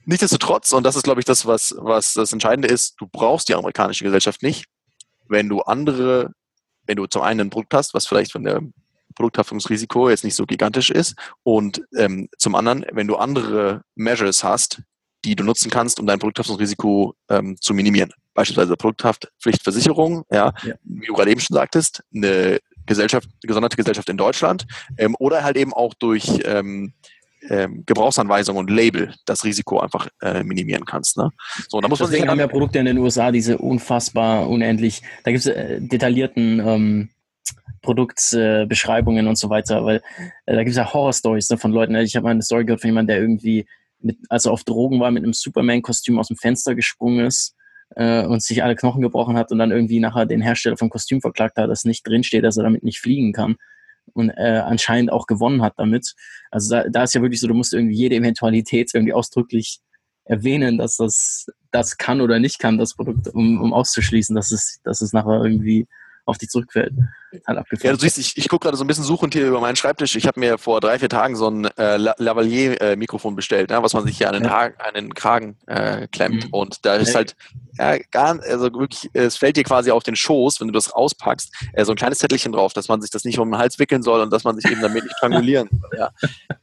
Nichtsdestotrotz, 0.05 0.71
und 0.71 0.83
das 0.83 0.95
ist, 0.95 1.03
glaube 1.03 1.21
ich, 1.21 1.25
das, 1.25 1.45
was, 1.45 1.73
was 1.77 2.13
das 2.13 2.31
Entscheidende 2.31 2.67
ist, 2.67 2.95
du 2.99 3.07
brauchst 3.07 3.49
die 3.49 3.55
amerikanische 3.55 4.03
Gesellschaft 4.03 4.43
nicht, 4.43 4.65
wenn 5.27 5.49
du 5.49 5.61
andere, 5.61 6.31
wenn 6.85 6.97
du 6.97 7.07
zum 7.07 7.23
einen 7.23 7.41
ein 7.41 7.49
Produkt 7.49 7.73
hast, 7.73 7.95
was 7.95 8.05
vielleicht 8.05 8.31
von 8.31 8.43
der 8.43 8.61
Produkthaftungsrisiko 9.15 10.09
jetzt 10.09 10.23
nicht 10.23 10.35
so 10.35 10.45
gigantisch 10.45 10.91
ist, 10.91 11.15
und 11.41 11.81
ähm, 11.97 12.29
zum 12.37 12.53
anderen, 12.53 12.85
wenn 12.91 13.07
du 13.07 13.15
andere 13.15 13.81
Measures 13.95 14.43
hast, 14.43 14.83
die 15.23 15.35
du 15.35 15.43
nutzen 15.43 15.71
kannst, 15.71 15.99
um 15.99 16.05
dein 16.05 16.19
Produkthaftungsrisiko 16.19 17.15
ähm, 17.29 17.57
zu 17.59 17.73
minimieren. 17.73 18.11
Beispielsweise 18.35 18.75
Produkthaftpflichtversicherung, 18.75 20.25
ja, 20.29 20.53
ja, 20.63 20.75
wie 20.83 21.07
du 21.07 21.13
gerade 21.13 21.31
eben 21.31 21.39
schon 21.39 21.55
sagtest, 21.55 22.03
eine 22.13 22.59
Gesellschaft, 22.85 23.27
eine 23.27 23.47
gesonderte 23.47 23.77
Gesellschaft 23.77 24.09
in 24.09 24.17
Deutschland 24.17 24.67
ähm, 24.97 25.15
oder 25.17 25.43
halt 25.43 25.57
eben 25.57 25.73
auch 25.73 25.93
durch 25.93 26.27
ähm, 26.43 26.93
ähm, 27.49 27.83
Gebrauchsanweisung 27.85 28.57
und 28.57 28.69
Label 28.69 29.13
das 29.25 29.43
Risiko 29.45 29.79
einfach 29.79 30.07
äh, 30.21 30.43
minimieren 30.43 30.85
kannst. 30.85 31.17
Ne? 31.17 31.29
So, 31.69 31.79
da 31.79 31.87
muss 31.87 31.99
man 31.99 32.09
Deswegen 32.09 32.29
haben 32.29 32.39
ja 32.39 32.47
Produkte 32.47 32.79
in 32.79 32.85
den 32.85 32.97
USA 32.97 33.31
diese 33.31 33.57
unfassbar 33.57 34.49
unendlich, 34.49 35.01
da 35.23 35.31
gibt 35.31 35.45
es 35.45 35.47
äh, 35.47 35.79
detaillierten 35.79 36.59
ähm, 36.59 37.09
Produktbeschreibungen 37.81 39.25
äh, 39.25 39.29
und 39.29 39.37
so 39.37 39.49
weiter, 39.49 39.85
weil 39.85 40.01
äh, 40.45 40.55
da 40.55 40.63
gibt 40.63 40.71
es 40.71 40.77
ja 40.77 40.91
Horror-Stories 40.91 41.49
ne, 41.51 41.57
von 41.57 41.71
Leuten. 41.71 41.93
Ne? 41.93 42.03
Ich 42.03 42.15
habe 42.15 42.25
mal 42.25 42.31
eine 42.31 42.41
Story 42.41 42.65
gehört 42.65 42.81
von 42.81 42.89
jemandem, 42.89 43.15
der 43.15 43.21
irgendwie, 43.21 43.65
mit, 43.99 44.17
als 44.29 44.45
er 44.45 44.51
auf 44.51 44.63
Drogen 44.63 44.99
war, 44.99 45.11
mit 45.11 45.23
einem 45.23 45.33
Superman-Kostüm 45.33 46.19
aus 46.19 46.27
dem 46.27 46.37
Fenster 46.37 46.75
gesprungen 46.75 47.25
ist 47.25 47.55
äh, 47.95 48.25
und 48.25 48.41
sich 48.43 48.63
alle 48.63 48.75
Knochen 48.75 49.01
gebrochen 49.01 49.37
hat 49.37 49.51
und 49.51 49.59
dann 49.59 49.71
irgendwie 49.71 49.99
nachher 49.99 50.25
den 50.25 50.41
Hersteller 50.41 50.77
vom 50.77 50.89
Kostüm 50.89 51.21
verklagt 51.21 51.57
hat, 51.57 51.69
dass 51.69 51.85
nicht 51.85 52.07
drinsteht, 52.07 52.43
dass 52.43 52.57
er 52.57 52.63
damit 52.63 52.83
nicht 52.83 52.99
fliegen 52.99 53.33
kann 53.33 53.55
und 54.13 54.29
äh, 54.29 54.61
anscheinend 54.65 55.11
auch 55.11 55.27
gewonnen 55.27 55.61
hat 55.61 55.73
damit. 55.77 56.13
Also 56.51 56.75
da, 56.75 56.89
da 56.89 57.03
ist 57.03 57.13
ja 57.13 57.21
wirklich 57.21 57.39
so, 57.39 57.47
du 57.47 57.53
musst 57.53 57.73
irgendwie 57.73 57.95
jede 57.95 58.15
Eventualität 58.15 58.91
irgendwie 58.93 59.13
ausdrücklich 59.13 59.79
erwähnen, 60.25 60.77
dass 60.77 60.97
das 60.97 61.47
das 61.71 61.97
kann 61.97 62.21
oder 62.21 62.39
nicht 62.39 62.59
kann, 62.59 62.77
das 62.77 62.95
Produkt, 62.95 63.27
um, 63.27 63.61
um 63.61 63.73
auszuschließen, 63.73 64.35
dass 64.35 64.51
es, 64.51 64.79
dass 64.83 65.01
es 65.01 65.13
nachher 65.13 65.43
irgendwie 65.43 65.87
auf 66.25 66.37
dich 66.37 66.49
zurückfällt. 66.49 66.93
Halt 67.47 67.65
ja, 67.81 67.91
du 67.91 67.99
siehst, 67.99 68.17
ich, 68.17 68.37
ich 68.37 68.47
gucke 68.47 68.63
gerade 68.63 68.77
so 68.77 68.83
ein 68.83 68.87
bisschen 68.87 69.03
suchend 69.03 69.33
hier 69.33 69.47
über 69.47 69.59
meinen 69.59 69.75
Schreibtisch. 69.75 70.15
Ich 70.15 70.25
habe 70.25 70.39
mir 70.39 70.57
vor 70.57 70.81
drei, 70.81 70.99
vier 70.99 71.09
Tagen 71.09 71.35
so 71.35 71.49
ein 71.49 71.65
äh, 71.77 71.97
Lavalier-Mikrofon 71.97 73.33
äh, 73.33 73.35
bestellt, 73.35 73.69
ne, 73.69 73.81
was 73.83 73.93
man 73.93 74.05
sich 74.05 74.17
hier 74.17 74.29
an 74.29 74.33
den, 74.35 74.43
ja. 74.45 74.69
an 74.77 74.93
den 74.93 75.13
Kragen 75.13 75.57
äh, 75.67 76.07
klemmt. 76.07 76.45
Mhm. 76.45 76.53
Und 76.53 76.85
da 76.85 76.95
ist 76.95 77.13
halt 77.13 77.35
ja, 77.77 77.97
gar, 78.11 78.39
also 78.41 78.71
wirklich, 78.73 79.09
es 79.13 79.37
fällt 79.37 79.57
dir 79.57 79.63
quasi 79.63 79.91
auf 79.91 80.03
den 80.03 80.15
Schoß, 80.15 80.61
wenn 80.61 80.67
du 80.67 80.73
das 80.73 80.91
auspackst, 80.91 81.53
äh, 81.73 81.83
so 81.83 81.91
ein 81.91 81.97
kleines 81.97 82.19
Zettelchen 82.19 82.53
drauf, 82.53 82.73
dass 82.73 82.87
man 82.87 83.01
sich 83.01 83.11
das 83.11 83.25
nicht 83.25 83.37
um 83.37 83.51
den 83.51 83.57
Hals 83.57 83.79
wickeln 83.79 84.01
soll 84.01 84.21
und 84.21 84.31
dass 84.31 84.43
man 84.43 84.55
sich 84.55 84.71
eben 84.71 84.81
damit 84.81 85.03
nicht 85.03 85.15
strangulieren 85.17 85.69
soll. 85.71 85.99
Ja. 85.99 86.11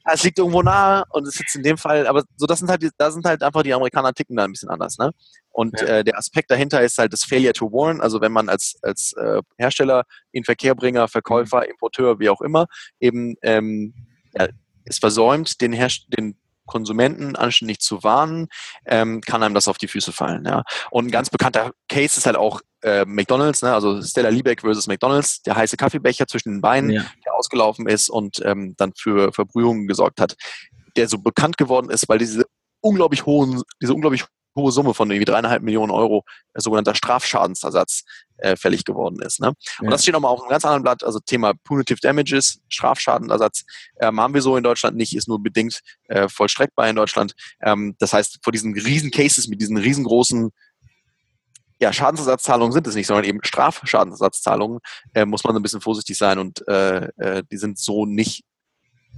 Es 0.04 0.24
liegt 0.24 0.38
irgendwo 0.38 0.62
nahe 0.62 1.04
und 1.10 1.26
es 1.26 1.34
ist 1.34 1.40
jetzt 1.40 1.56
in 1.56 1.62
dem 1.62 1.76
Fall, 1.76 2.06
aber 2.06 2.24
so 2.36 2.46
das 2.46 2.58
sind 2.58 2.70
halt, 2.70 2.82
da 2.96 3.10
sind 3.10 3.24
halt 3.24 3.42
einfach 3.42 3.62
die 3.62 3.74
Amerikaner 3.74 4.12
ticken 4.14 4.36
da 4.36 4.44
ein 4.44 4.52
bisschen 4.52 4.70
anders, 4.70 4.98
ne? 4.98 5.12
Und 5.52 5.80
ja. 5.80 5.86
äh, 5.86 6.04
der 6.04 6.18
Aspekt 6.18 6.50
dahinter 6.50 6.82
ist 6.82 6.98
halt 6.98 7.12
das 7.12 7.24
Failure 7.24 7.52
to 7.52 7.70
Warn, 7.70 8.00
also 8.00 8.20
wenn 8.20 8.32
man 8.32 8.48
als, 8.48 8.76
als 8.82 9.12
äh, 9.14 9.40
Hersteller, 9.58 10.04
Inverkehrbringer, 10.32 11.08
Verkäufer, 11.08 11.58
mhm. 11.58 11.72
Importeur, 11.72 12.18
wie 12.18 12.30
auch 12.30 12.40
immer, 12.40 12.66
eben 13.00 13.36
ähm, 13.42 13.94
ja, 14.34 14.48
es 14.84 14.98
versäumt, 14.98 15.60
den, 15.60 15.72
Herst 15.72 16.06
den 16.08 16.36
Konsumenten 16.66 17.36
anständig 17.36 17.80
zu 17.80 18.02
warnen, 18.02 18.48
ähm, 18.86 19.20
kann 19.20 19.42
einem 19.42 19.54
das 19.54 19.68
auf 19.68 19.78
die 19.78 19.88
Füße 19.88 20.12
fallen. 20.12 20.44
Ja. 20.46 20.64
Und 20.90 21.06
ein 21.06 21.10
ganz 21.10 21.28
bekannter 21.28 21.72
Case 21.88 22.18
ist 22.18 22.26
halt 22.26 22.36
auch 22.36 22.60
äh, 22.82 23.04
McDonalds, 23.04 23.62
ne? 23.62 23.74
also 23.74 24.00
Stella 24.02 24.28
Liebeck 24.28 24.62
versus 24.62 24.86
McDonalds, 24.86 25.42
der 25.42 25.56
heiße 25.56 25.76
Kaffeebecher 25.76 26.26
zwischen 26.26 26.50
den 26.52 26.60
Beinen, 26.60 26.90
ja. 26.90 27.04
der 27.24 27.34
ausgelaufen 27.34 27.86
ist 27.88 28.08
und 28.08 28.40
ähm, 28.44 28.74
dann 28.78 28.92
für 28.96 29.32
Verbrühungen 29.32 29.86
gesorgt 29.86 30.20
hat, 30.20 30.36
der 30.96 31.08
so 31.08 31.18
bekannt 31.18 31.58
geworden 31.58 31.90
ist, 31.90 32.08
weil 32.08 32.18
diese 32.18 32.44
unglaublich 32.80 33.26
hohen, 33.26 33.62
diese 33.80 33.94
unglaublich 33.94 34.24
hohe 34.54 34.72
Summe 34.72 34.94
von 34.94 35.10
irgendwie 35.10 35.24
dreieinhalb 35.24 35.62
Millionen 35.62 35.90
Euro 35.90 36.24
äh, 36.54 36.60
sogenannter 36.60 36.94
Strafschadensersatz 36.94 38.04
äh, 38.38 38.56
fällig 38.56 38.84
geworden 38.84 39.20
ist. 39.22 39.40
Ne? 39.40 39.48
Und 39.48 39.84
ja. 39.84 39.90
das 39.90 40.02
steht 40.02 40.14
nochmal 40.14 40.32
auf 40.32 40.40
einem 40.40 40.50
ganz 40.50 40.64
anderen 40.64 40.82
Blatt, 40.82 41.04
also 41.04 41.20
Thema 41.20 41.52
Punitive 41.64 42.00
Damages, 42.00 42.60
Strafschadenersatz, 42.68 43.64
ähm, 44.00 44.20
haben 44.20 44.34
wir 44.34 44.42
so 44.42 44.56
in 44.56 44.64
Deutschland 44.64 44.96
nicht, 44.96 45.16
ist 45.16 45.28
nur 45.28 45.42
bedingt 45.42 45.80
äh, 46.08 46.28
vollstreckbar 46.28 46.88
in 46.88 46.96
Deutschland. 46.96 47.34
Ähm, 47.62 47.94
das 47.98 48.12
heißt, 48.12 48.40
vor 48.42 48.52
diesen 48.52 48.74
riesen 48.74 49.10
Cases 49.10 49.48
mit 49.48 49.60
diesen 49.60 49.76
riesengroßen 49.76 50.50
ja, 51.80 51.92
Schadensersatzzahlungen 51.92 52.72
sind 52.72 52.86
es 52.86 52.94
nicht, 52.94 53.08
sondern 53.08 53.24
eben 53.24 53.40
Strafschadensersatzzahlungen, 53.42 54.78
äh, 55.14 55.24
muss 55.24 55.42
man 55.42 55.56
ein 55.56 55.62
bisschen 55.62 55.80
vorsichtig 55.80 56.16
sein 56.16 56.38
und 56.38 56.66
äh, 56.68 57.08
äh, 57.16 57.42
die 57.50 57.56
sind 57.56 57.76
so 57.76 58.06
nicht 58.06 58.44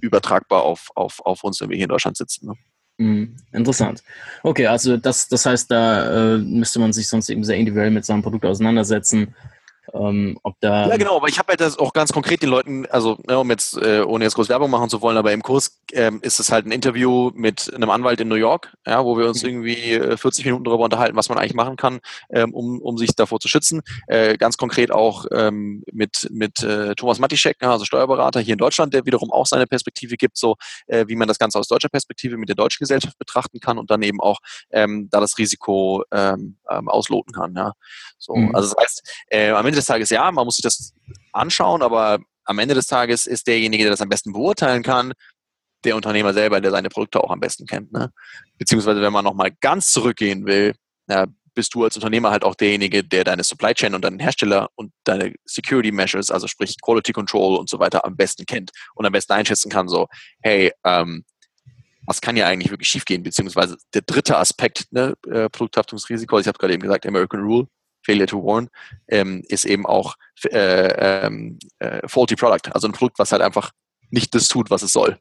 übertragbar 0.00 0.62
auf, 0.62 0.88
auf, 0.94 1.20
auf 1.24 1.44
uns, 1.44 1.60
wenn 1.60 1.68
wir 1.68 1.76
hier 1.76 1.84
in 1.84 1.90
Deutschland 1.90 2.16
sitzen. 2.16 2.46
Ne? 2.46 2.54
Mhm, 2.98 3.34
interessant. 3.52 4.04
Okay, 4.44 4.66
also 4.66 4.96
das, 4.96 5.28
das 5.28 5.46
heißt, 5.46 5.70
da 5.70 6.34
äh, 6.34 6.38
müsste 6.38 6.78
man 6.78 6.92
sich 6.92 7.08
sonst 7.08 7.28
eben 7.28 7.42
sehr 7.42 7.56
individuell 7.56 7.90
mit 7.90 8.04
seinem 8.04 8.22
Produkt 8.22 8.44
auseinandersetzen 8.44 9.34
ähm, 9.92 10.38
ob 10.42 10.58
da 10.60 10.88
ja, 10.88 10.96
genau, 10.96 11.16
aber 11.16 11.28
ich 11.28 11.38
habe 11.38 11.48
halt 11.50 11.60
das 11.60 11.78
auch 11.78 11.92
ganz 11.92 12.12
konkret 12.12 12.42
den 12.42 12.48
Leuten, 12.48 12.86
also 12.86 13.18
ne, 13.28 13.38
um 13.38 13.50
jetzt, 13.50 13.76
äh, 13.76 14.02
ohne 14.02 14.24
jetzt 14.24 14.34
groß 14.34 14.48
Werbung 14.48 14.70
machen 14.70 14.88
zu 14.88 15.02
wollen, 15.02 15.16
aber 15.16 15.32
im 15.32 15.42
Kurs 15.42 15.80
ähm, 15.92 16.20
ist 16.22 16.40
es 16.40 16.50
halt 16.50 16.66
ein 16.66 16.72
Interview 16.72 17.30
mit 17.34 17.72
einem 17.74 17.90
Anwalt 17.90 18.20
in 18.20 18.28
New 18.28 18.34
York, 18.34 18.74
ja, 18.86 19.04
wo 19.04 19.18
wir 19.18 19.28
uns 19.28 19.42
mhm. 19.42 19.48
irgendwie 19.48 20.16
40 20.16 20.44
äh, 20.44 20.48
Minuten 20.48 20.64
darüber 20.64 20.84
unterhalten, 20.84 21.16
was 21.16 21.28
man 21.28 21.38
eigentlich 21.38 21.54
machen 21.54 21.76
kann, 21.76 22.00
ähm, 22.30 22.54
um, 22.54 22.80
um 22.80 22.96
sich 22.96 23.14
davor 23.14 23.40
zu 23.40 23.48
schützen. 23.48 23.82
Äh, 24.06 24.36
ganz 24.36 24.56
konkret 24.56 24.90
auch 24.90 25.26
ähm, 25.32 25.84
mit, 25.92 26.28
mit 26.30 26.62
äh, 26.62 26.94
Thomas 26.94 27.18
Matischek, 27.18 27.62
also 27.62 27.84
Steuerberater 27.84 28.40
hier 28.40 28.54
in 28.54 28.58
Deutschland, 28.58 28.94
der 28.94 29.04
wiederum 29.04 29.30
auch 29.30 29.46
seine 29.46 29.66
Perspektive 29.66 30.16
gibt, 30.16 30.38
so 30.38 30.56
äh, 30.86 31.04
wie 31.08 31.16
man 31.16 31.28
das 31.28 31.38
Ganze 31.38 31.58
aus 31.58 31.68
deutscher 31.68 31.88
Perspektive 31.88 32.36
mit 32.36 32.48
der 32.48 32.56
deutschen 32.56 32.80
Gesellschaft 32.80 33.18
betrachten 33.18 33.60
kann 33.60 33.78
und 33.78 33.90
dann 33.90 34.02
eben 34.02 34.20
auch 34.20 34.38
ähm, 34.70 35.08
da 35.10 35.20
das 35.20 35.38
Risiko 35.38 36.04
ähm, 36.10 36.56
ähm, 36.70 36.88
ausloten 36.88 37.32
kann. 37.32 37.54
Ja. 37.54 37.72
So, 38.18 38.34
mhm. 38.34 38.54
Also 38.54 38.74
das 38.74 38.82
heißt, 38.82 39.24
äh, 39.28 39.50
am 39.50 39.66
Ende 39.66 39.73
des 39.74 39.86
Tages 39.86 40.10
ja, 40.10 40.30
man 40.30 40.44
muss 40.44 40.56
sich 40.56 40.62
das 40.62 40.92
anschauen, 41.32 41.82
aber 41.82 42.18
am 42.44 42.58
Ende 42.58 42.74
des 42.74 42.86
Tages 42.86 43.26
ist 43.26 43.46
derjenige, 43.46 43.84
der 43.84 43.90
das 43.90 44.00
am 44.00 44.08
besten 44.08 44.32
beurteilen 44.32 44.82
kann, 44.82 45.12
der 45.84 45.96
Unternehmer 45.96 46.32
selber, 46.32 46.60
der 46.60 46.70
seine 46.70 46.88
Produkte 46.88 47.22
auch 47.22 47.30
am 47.30 47.40
besten 47.40 47.66
kennt. 47.66 47.92
Ne? 47.92 48.10
Beziehungsweise, 48.58 49.00
wenn 49.00 49.12
man 49.12 49.24
nochmal 49.24 49.52
ganz 49.60 49.90
zurückgehen 49.90 50.46
will, 50.46 50.74
ja, 51.08 51.26
bist 51.54 51.74
du 51.74 51.84
als 51.84 51.96
Unternehmer 51.96 52.30
halt 52.30 52.44
auch 52.44 52.54
derjenige, 52.54 53.04
der 53.04 53.24
deine 53.24 53.44
Supply 53.44 53.74
Chain 53.74 53.94
und 53.94 54.02
deinen 54.02 54.18
Hersteller 54.18 54.70
und 54.74 54.92
deine 55.04 55.34
Security 55.44 55.92
Measures, 55.92 56.30
also 56.30 56.48
sprich 56.48 56.76
Quality 56.82 57.12
Control 57.12 57.56
und 57.56 57.68
so 57.68 57.78
weiter, 57.78 58.04
am 58.04 58.16
besten 58.16 58.44
kennt 58.44 58.72
und 58.94 59.06
am 59.06 59.12
besten 59.12 59.32
einschätzen 59.34 59.70
kann, 59.70 59.88
so, 59.88 60.08
hey, 60.42 60.72
ähm, 60.84 61.24
was 62.06 62.20
kann 62.20 62.36
ja 62.36 62.46
eigentlich 62.46 62.70
wirklich 62.70 62.88
schiefgehen? 62.88 63.22
Beziehungsweise 63.22 63.78
der 63.94 64.02
dritte 64.02 64.36
Aspekt, 64.36 64.86
ne, 64.90 65.14
äh, 65.30 65.48
Produkthaftungsrisiko, 65.48 66.38
ich 66.38 66.46
habe 66.46 66.58
gerade 66.58 66.74
eben 66.74 66.82
gesagt, 66.82 67.06
American 67.06 67.40
Rule, 67.40 67.66
Failure 68.04 68.26
to 68.26 68.44
Warn, 68.44 68.68
ähm, 69.08 69.42
ist 69.48 69.64
eben 69.64 69.86
auch 69.86 70.16
äh, 70.44 71.26
ähm, 71.26 71.58
äh, 71.78 72.06
Faulty 72.06 72.36
Product, 72.36 72.70
also 72.72 72.86
ein 72.86 72.92
Produkt, 72.92 73.18
was 73.18 73.32
halt 73.32 73.42
einfach 73.42 73.70
nicht 74.10 74.34
das 74.34 74.48
tut, 74.48 74.70
was 74.70 74.82
es 74.82 74.92
soll. 74.92 75.18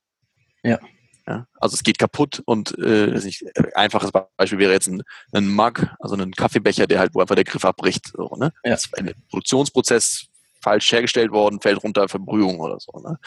Ja. 0.63 0.79
ja 1.27 1.47
also 1.59 1.75
es 1.75 1.83
geht 1.83 1.97
kaputt 1.97 2.41
und 2.45 2.77
äh, 2.77 3.07
nicht, 3.07 3.43
einfaches 3.75 4.11
Beispiel 4.37 4.59
wäre 4.59 4.73
jetzt 4.73 4.87
ein, 4.87 5.01
ein 5.31 5.47
Mug, 5.47 5.87
also 5.99 6.15
ein 6.15 6.31
Kaffeebecher, 6.31 6.87
der 6.87 6.99
halt, 6.99 7.15
wo 7.15 7.21
einfach 7.21 7.35
der 7.35 7.43
Griff 7.43 7.65
abbricht. 7.65 8.11
So, 8.13 8.35
ne? 8.37 8.51
Ja. 8.63 8.71
Das 8.71 8.85
ist 8.85 8.97
ein 8.97 9.11
Produktionsprozess 9.29 10.27
falsch 10.61 10.91
hergestellt 10.91 11.31
worden, 11.31 11.59
fällt 11.61 11.83
runter, 11.83 12.07
Verbrühung 12.07 12.59
oder 12.59 12.77
so. 12.79 12.99
Ne? 12.99 13.17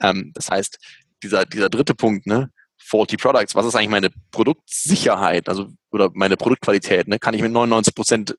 Ähm, 0.00 0.32
das 0.34 0.50
heißt, 0.50 0.78
dieser, 1.22 1.46
dieser 1.46 1.70
dritte 1.70 1.94
Punkt, 1.94 2.26
ne, 2.26 2.50
faulty 2.76 3.16
Products, 3.16 3.54
was 3.54 3.66
ist 3.66 3.74
eigentlich 3.74 3.88
meine 3.88 4.10
Produktsicherheit, 4.30 5.48
also 5.48 5.68
oder 5.90 6.10
meine 6.12 6.36
Produktqualität, 6.36 7.08
ne? 7.08 7.18
Kann 7.18 7.34
ich 7.34 7.42
mit 7.42 7.50
99 7.50 7.94
Prozent 7.94 8.36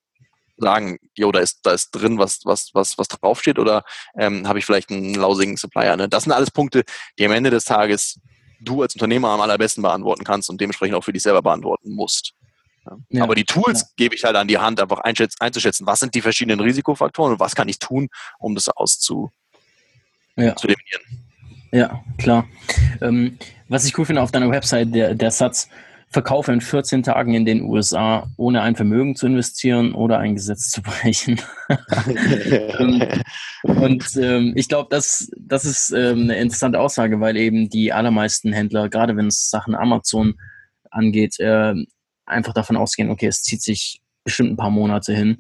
sagen, 0.57 0.97
jo, 1.15 1.31
da 1.31 1.39
ist, 1.39 1.59
da 1.63 1.71
ist 1.71 1.91
drin, 1.91 2.17
was, 2.17 2.41
was, 2.43 2.71
was, 2.73 2.97
was 2.97 3.07
draufsteht, 3.07 3.59
oder 3.59 3.83
ähm, 4.17 4.47
habe 4.47 4.59
ich 4.59 4.65
vielleicht 4.65 4.89
einen 4.91 5.15
lausigen 5.15 5.57
Supplier? 5.57 5.95
Ne? 5.97 6.09
Das 6.09 6.23
sind 6.23 6.33
alles 6.33 6.51
Punkte, 6.51 6.83
die 7.17 7.25
am 7.25 7.31
Ende 7.31 7.49
des 7.49 7.65
Tages 7.65 8.19
du 8.59 8.81
als 8.81 8.95
Unternehmer 8.95 9.29
am 9.29 9.41
allerbesten 9.41 9.83
beantworten 9.83 10.23
kannst 10.23 10.49
und 10.49 10.59
dementsprechend 10.59 10.95
auch 10.95 11.03
für 11.03 11.13
dich 11.13 11.23
selber 11.23 11.41
beantworten 11.41 11.93
musst. 11.93 12.33
Ja. 13.09 13.23
Aber 13.23 13.35
die 13.35 13.43
Tools 13.43 13.81
ja. 13.81 13.87
gebe 13.97 14.15
ich 14.15 14.23
halt 14.23 14.35
an 14.35 14.47
die 14.47 14.57
Hand, 14.57 14.81
einfach 14.81 14.99
einzuschätzen, 14.99 15.85
was 15.85 15.99
sind 15.99 16.15
die 16.15 16.21
verschiedenen 16.21 16.59
Risikofaktoren 16.59 17.33
und 17.33 17.39
was 17.39 17.55
kann 17.55 17.69
ich 17.69 17.79
tun, 17.79 18.07
um 18.39 18.55
das 18.55 18.69
auszu 18.69 19.31
ja. 20.35 20.55
zu 20.55 20.67
definieren. 20.67 21.27
Ja, 21.71 22.03
klar. 22.17 22.47
Ähm, 23.01 23.37
was 23.67 23.85
ich 23.85 23.97
cool 23.97 24.05
finde 24.05 24.21
auf 24.21 24.31
deiner 24.31 24.49
Website, 24.49 24.93
der, 24.95 25.15
der 25.15 25.31
Satz, 25.31 25.67
verkaufe 26.09 26.53
in 26.53 26.61
14 26.61 27.03
Tagen 27.03 27.33
in 27.33 27.45
den 27.45 27.63
USA, 27.63 28.27
ohne 28.37 28.61
ein 28.61 28.75
Vermögen 28.75 29.15
zu 29.15 29.27
investieren 29.27 29.93
oder 29.93 30.19
ein 30.19 30.35
Gesetz 30.35 30.69
zu 30.69 30.81
brechen. 30.81 31.39
Ähm, 32.79 33.03
und 33.63 34.15
ähm, 34.15 34.53
ich 34.55 34.69
glaube, 34.69 34.87
das, 34.89 35.29
das 35.37 35.65
ist 35.65 35.91
ähm, 35.91 36.23
eine 36.23 36.37
interessante 36.37 36.79
Aussage, 36.79 37.19
weil 37.19 37.35
eben 37.35 37.69
die 37.69 37.91
allermeisten 37.91 38.53
Händler, 38.53 38.89
gerade 38.89 39.17
wenn 39.17 39.27
es 39.27 39.49
Sachen 39.49 39.75
Amazon 39.75 40.35
angeht, 40.89 41.39
äh, 41.39 41.73
einfach 42.25 42.53
davon 42.53 42.77
ausgehen, 42.77 43.09
okay, 43.09 43.27
es 43.27 43.43
zieht 43.43 43.61
sich 43.61 44.01
bestimmt 44.23 44.51
ein 44.51 44.57
paar 44.57 44.69
Monate 44.69 45.13
hin. 45.13 45.39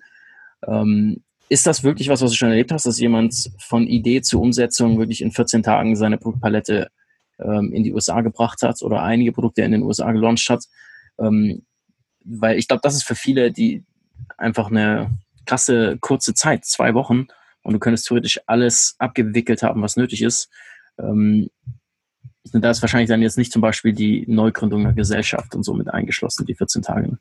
Ähm, 0.67 1.23
ist 1.49 1.67
das 1.67 1.83
wirklich 1.83 2.09
was, 2.09 2.21
was 2.21 2.31
du 2.31 2.37
schon 2.37 2.49
erlebt 2.49 2.71
hast, 2.71 2.85
dass 2.85 2.99
jemand 2.99 3.51
von 3.59 3.87
Idee 3.87 4.21
zur 4.21 4.41
Umsetzung 4.41 4.97
wirklich 4.97 5.21
in 5.21 5.31
14 5.31 5.63
Tagen 5.63 5.95
seine 5.95 6.17
Produktpalette 6.17 6.89
ähm, 7.39 7.71
in 7.73 7.83
die 7.83 7.93
USA 7.93 8.21
gebracht 8.21 8.61
hat 8.61 8.81
oder 8.81 9.03
einige 9.03 9.31
Produkte 9.31 9.61
in 9.61 9.71
den 9.71 9.83
USA 9.83 10.11
gelauncht 10.11 10.49
hat. 10.49 10.65
Ähm, 11.19 11.65
weil 12.23 12.57
ich 12.57 12.67
glaube, 12.67 12.81
das 12.83 12.95
ist 12.95 13.03
für 13.03 13.15
viele 13.15 13.51
die 13.51 13.83
einfach 14.37 14.69
eine 14.69 15.17
krasse 15.45 15.97
kurze 15.99 16.33
Zeit, 16.33 16.65
zwei 16.65 16.93
Wochen, 16.93 17.27
und 17.67 17.73
du 17.73 17.79
könntest 17.79 18.07
theoretisch 18.07 18.39
alles 18.45 18.95
abgewickelt 18.97 19.61
haben, 19.61 19.81
was 19.81 19.97
nötig 19.97 20.21
ist. 20.21 20.49
Ähm, 20.97 21.49
da 22.53 22.69
ist 22.69 22.81
wahrscheinlich 22.81 23.09
dann 23.09 23.21
jetzt 23.21 23.37
nicht 23.37 23.51
zum 23.51 23.61
Beispiel 23.61 23.93
die 23.93 24.25
Neugründung 24.27 24.83
der 24.83 24.93
Gesellschaft 24.93 25.55
und 25.55 25.63
so 25.63 25.73
mit 25.73 25.93
eingeschlossen, 25.93 26.45
die 26.45 26.55
14 26.55 26.81
Tage. 26.81 27.17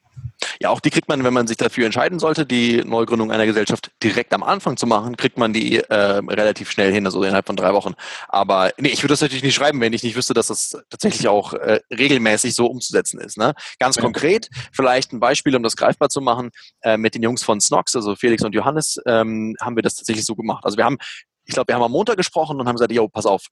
Ja, 0.60 0.70
auch 0.70 0.80
die 0.80 0.90
kriegt 0.90 1.08
man, 1.08 1.24
wenn 1.24 1.32
man 1.32 1.46
sich 1.46 1.56
dafür 1.56 1.86
entscheiden 1.86 2.18
sollte, 2.18 2.46
die 2.46 2.82
Neugründung 2.84 3.30
einer 3.30 3.46
Gesellschaft 3.46 3.90
direkt 4.02 4.32
am 4.34 4.42
Anfang 4.42 4.76
zu 4.76 4.86
machen, 4.86 5.16
kriegt 5.16 5.38
man 5.38 5.52
die 5.52 5.78
äh, 5.78 5.94
relativ 5.94 6.70
schnell 6.70 6.92
hin, 6.92 7.06
also 7.06 7.22
innerhalb 7.22 7.46
von 7.46 7.56
drei 7.56 7.72
Wochen. 7.72 7.94
Aber 8.28 8.72
nee, 8.78 8.88
ich 8.88 9.02
würde 9.02 9.12
das 9.12 9.20
natürlich 9.20 9.42
nicht 9.42 9.54
schreiben, 9.54 9.80
wenn 9.80 9.92
ich 9.92 10.02
nicht 10.02 10.16
wüsste, 10.16 10.34
dass 10.34 10.48
das 10.48 10.76
tatsächlich 10.90 11.28
auch 11.28 11.54
äh, 11.54 11.80
regelmäßig 11.90 12.54
so 12.54 12.66
umzusetzen 12.66 13.20
ist. 13.20 13.38
Ne? 13.38 13.54
Ganz 13.78 13.96
ja. 13.96 14.02
konkret, 14.02 14.48
vielleicht 14.72 15.12
ein 15.12 15.20
Beispiel, 15.20 15.56
um 15.56 15.62
das 15.62 15.76
greifbar 15.76 16.08
zu 16.08 16.20
machen, 16.20 16.50
äh, 16.82 16.96
mit 16.96 17.14
den 17.14 17.22
Jungs 17.22 17.42
von 17.42 17.60
Snox, 17.60 17.94
also 17.96 18.14
Felix 18.14 18.42
und 18.44 18.54
Johannes, 18.54 18.98
ähm, 19.06 19.56
haben 19.60 19.76
wir 19.76 19.82
das 19.82 19.94
tatsächlich 19.94 20.24
so 20.24 20.34
gemacht. 20.34 20.64
Also 20.64 20.76
wir 20.76 20.84
haben, 20.84 20.98
ich 21.44 21.54
glaube, 21.54 21.68
wir 21.68 21.74
haben 21.74 21.82
am 21.82 21.92
Montag 21.92 22.16
gesprochen 22.16 22.60
und 22.60 22.68
haben 22.68 22.76
gesagt, 22.76 22.92
yo, 22.92 23.08
pass 23.08 23.26
auf, 23.26 23.46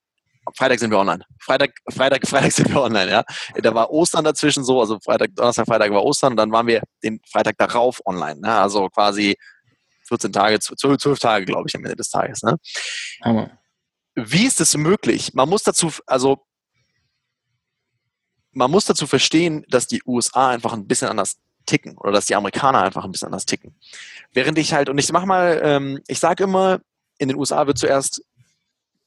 Freitag 0.53 0.79
sind 0.79 0.91
wir 0.91 0.99
online. 0.99 1.23
Freitag, 1.39 1.71
Freitag, 1.89 2.27
Freitag 2.27 2.51
sind 2.51 2.69
wir 2.69 2.81
online, 2.81 3.09
ja. 3.09 3.23
Da 3.61 3.73
war 3.73 3.89
Ostern 3.89 4.23
dazwischen 4.23 4.63
so, 4.63 4.79
also 4.79 4.99
Freitag, 5.03 5.35
Donnerstag, 5.35 5.65
Freitag 5.65 5.91
war 5.91 6.03
Ostern 6.03 6.33
und 6.33 6.37
dann 6.37 6.51
waren 6.51 6.67
wir 6.67 6.81
den 7.03 7.19
Freitag 7.29 7.57
darauf 7.57 8.01
online. 8.05 8.39
Ne? 8.41 8.53
Also 8.53 8.89
quasi 8.89 9.35
14 10.07 10.31
Tage, 10.31 10.59
12, 10.59 10.97
12 10.97 11.19
Tage, 11.19 11.45
glaube 11.45 11.67
ich, 11.67 11.75
am 11.75 11.83
Ende 11.83 11.95
des 11.95 12.09
Tages. 12.09 12.43
Ne? 12.43 12.57
Hammer. 13.23 13.57
Wie 14.13 14.45
ist 14.45 14.61
es 14.61 14.77
möglich? 14.77 15.33
Man 15.33 15.49
muss 15.49 15.63
dazu, 15.63 15.91
also 16.05 16.45
man 18.51 18.71
muss 18.71 18.85
dazu 18.85 19.07
verstehen, 19.07 19.65
dass 19.67 19.87
die 19.87 20.01
USA 20.05 20.49
einfach 20.49 20.73
ein 20.73 20.87
bisschen 20.87 21.09
anders 21.09 21.37
ticken 21.65 21.97
oder 21.97 22.13
dass 22.13 22.25
die 22.25 22.35
Amerikaner 22.35 22.83
einfach 22.83 23.03
ein 23.03 23.11
bisschen 23.11 23.27
anders 23.27 23.45
ticken. 23.45 23.75
Während 24.31 24.57
ich 24.57 24.73
halt, 24.73 24.87
und 24.87 24.97
ich 24.97 25.11
mach 25.11 25.25
mal, 25.25 25.59
ähm, 25.63 25.99
ich 26.07 26.19
sage 26.19 26.45
immer, 26.45 26.79
in 27.17 27.27
den 27.27 27.37
USA 27.37 27.67
wird 27.67 27.77
zuerst 27.77 28.23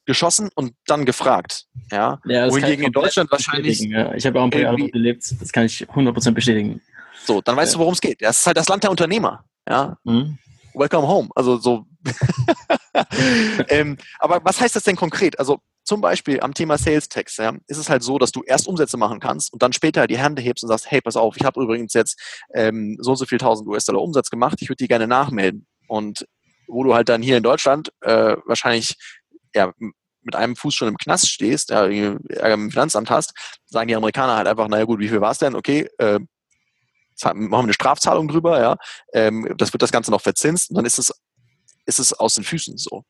geschossen 0.09 0.49
und 0.55 0.73
dann 0.87 1.05
gefragt. 1.05 1.66
Ja, 1.92 2.18
ja 2.25 2.51
Wohingegen 2.51 2.87
in 2.87 2.92
Deutschland 2.92 3.31
wahrscheinlich. 3.31 3.79
Ja. 3.81 4.14
Ich 4.14 4.27
habe 4.27 4.40
auch 4.40 4.44
ein 4.44 4.51
paar 4.51 4.61
Jahre 4.61 4.79
dort 4.79 4.92
gelebt, 4.92 5.23
das 5.38 5.53
kann 5.53 5.66
ich 5.66 5.87
100% 5.87 6.33
bestätigen. 6.33 6.81
So, 7.27 7.42
dann 7.42 7.57
weißt 7.57 7.73
ja. 7.73 7.77
du, 7.77 7.81
worum 7.81 7.92
es 7.92 8.01
geht. 8.01 8.23
Das 8.23 8.40
ist 8.40 8.47
halt 8.47 8.57
das 8.57 8.68
Land 8.68 8.85
der 8.85 8.90
Unternehmer. 8.90 9.44
Ja. 9.68 9.99
Mhm. 10.05 10.38
Welcome 10.73 11.07
home. 11.07 11.29
Also 11.35 11.59
so. 11.59 11.85
ähm, 13.68 13.99
aber 14.18 14.40
was 14.44 14.61
heißt 14.61 14.75
das 14.75 14.85
denn 14.85 14.97
konkret? 14.97 15.38
Also 15.38 15.59
zum 15.85 16.01
Beispiel 16.01 16.40
am 16.40 16.55
Thema 16.55 16.79
Sales 16.79 17.11
Tax 17.11 17.37
ja, 17.37 17.55
ist 17.66 17.77
es 17.77 17.90
halt 17.90 18.03
so, 18.03 18.18
dass 18.18 18.33
du 18.33 18.42
erst 18.42 18.66
Umsätze 18.66 18.97
machen 18.97 19.21
kannst 19.21 19.53
und 19.53 19.62
dann 19.62 19.75
später 19.75 20.07
die 20.07 20.18
Hände 20.18 20.40
hebst 20.40 20.64
und 20.64 20.68
sagst, 20.68 20.90
hey, 20.90 21.03
pass 21.03 21.16
auf, 21.16 21.37
ich 21.37 21.44
habe 21.44 21.62
übrigens 21.62 21.92
jetzt 21.92 22.18
ähm, 22.55 22.97
so 23.01 23.11
und 23.11 23.16
so 23.18 23.27
viel 23.27 23.37
1000 23.37 23.68
US-Dollar 23.68 24.01
Umsatz 24.01 24.31
gemacht, 24.31 24.59
ich 24.61 24.71
würde 24.71 24.83
die 24.83 24.88
gerne 24.88 25.07
nachmelden. 25.07 25.66
Und 25.87 26.27
wo 26.68 26.85
du 26.85 26.94
halt 26.94 27.09
dann 27.09 27.23
hier 27.23 27.37
in 27.37 27.42
Deutschland 27.42 27.90
äh, 28.03 28.37
wahrscheinlich 28.47 28.97
ja, 29.59 29.73
mit 30.23 30.35
einem 30.35 30.57
Fuß 30.57 30.75
schon 30.75 30.88
im 30.88 30.97
Knast 30.97 31.29
stehst, 31.29 31.71
ja, 31.71 31.85
Ärger 31.85 32.57
mit 32.57 32.68
dem 32.68 32.71
Finanzamt 32.71 33.11
hast, 33.11 33.33
sagen 33.66 33.88
die 33.88 33.97
Amerikaner 33.97 34.37
halt 34.37 34.47
einfach, 34.47 34.68
naja 34.68 34.85
gut, 34.85 35.01
wie 35.01 35.09
viel 35.09 35.21
war 35.21 35.33
es 35.33 35.38
denn? 35.38 35.55
Okay, 35.55 35.88
äh, 35.99 36.21
machen 37.23 37.51
wir 37.51 37.59
eine 37.59 37.73
Strafzahlung 37.73 38.29
drüber, 38.29 38.61
ja, 38.61 38.77
ähm, 39.12 39.55
das 39.57 39.73
wird 39.73 39.83
das 39.83 39.92
Ganze 39.92 40.11
noch 40.11 40.21
verzinst 40.21 40.71
und 40.71 40.77
dann 40.77 40.85
ist 40.85 40.99
es, 40.99 41.12
ist 41.87 41.99
es 41.99 42.12
aus 42.12 42.35
den 42.35 42.44
Füßen 42.44 42.77
so. 42.77 43.05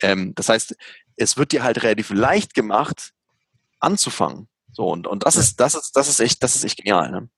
Ähm, 0.00 0.34
das 0.34 0.48
heißt, 0.48 0.76
es 1.16 1.36
wird 1.36 1.52
dir 1.52 1.62
halt 1.62 1.82
relativ 1.82 2.10
leicht 2.10 2.54
gemacht, 2.54 3.12
anzufangen. 3.80 4.48
So, 4.72 4.88
und, 4.88 5.06
und 5.06 5.24
das 5.24 5.36
ja. 5.36 5.40
ist, 5.40 5.60
das 5.60 5.74
ist, 5.74 5.92
das 5.96 6.08
ist 6.08 6.20
echt, 6.20 6.42
das 6.42 6.54
ist 6.54 6.64
echt 6.64 6.78
genial. 6.78 7.10
Ne? 7.10 7.28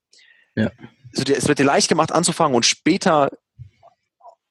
Ja. 0.57 0.71
Dir, 1.13 1.37
es 1.37 1.47
wird 1.47 1.59
dir 1.59 1.65
leicht 1.65 1.89
gemacht 1.89 2.13
anzufangen 2.13 2.57
und 2.57 2.67
später 2.67 3.31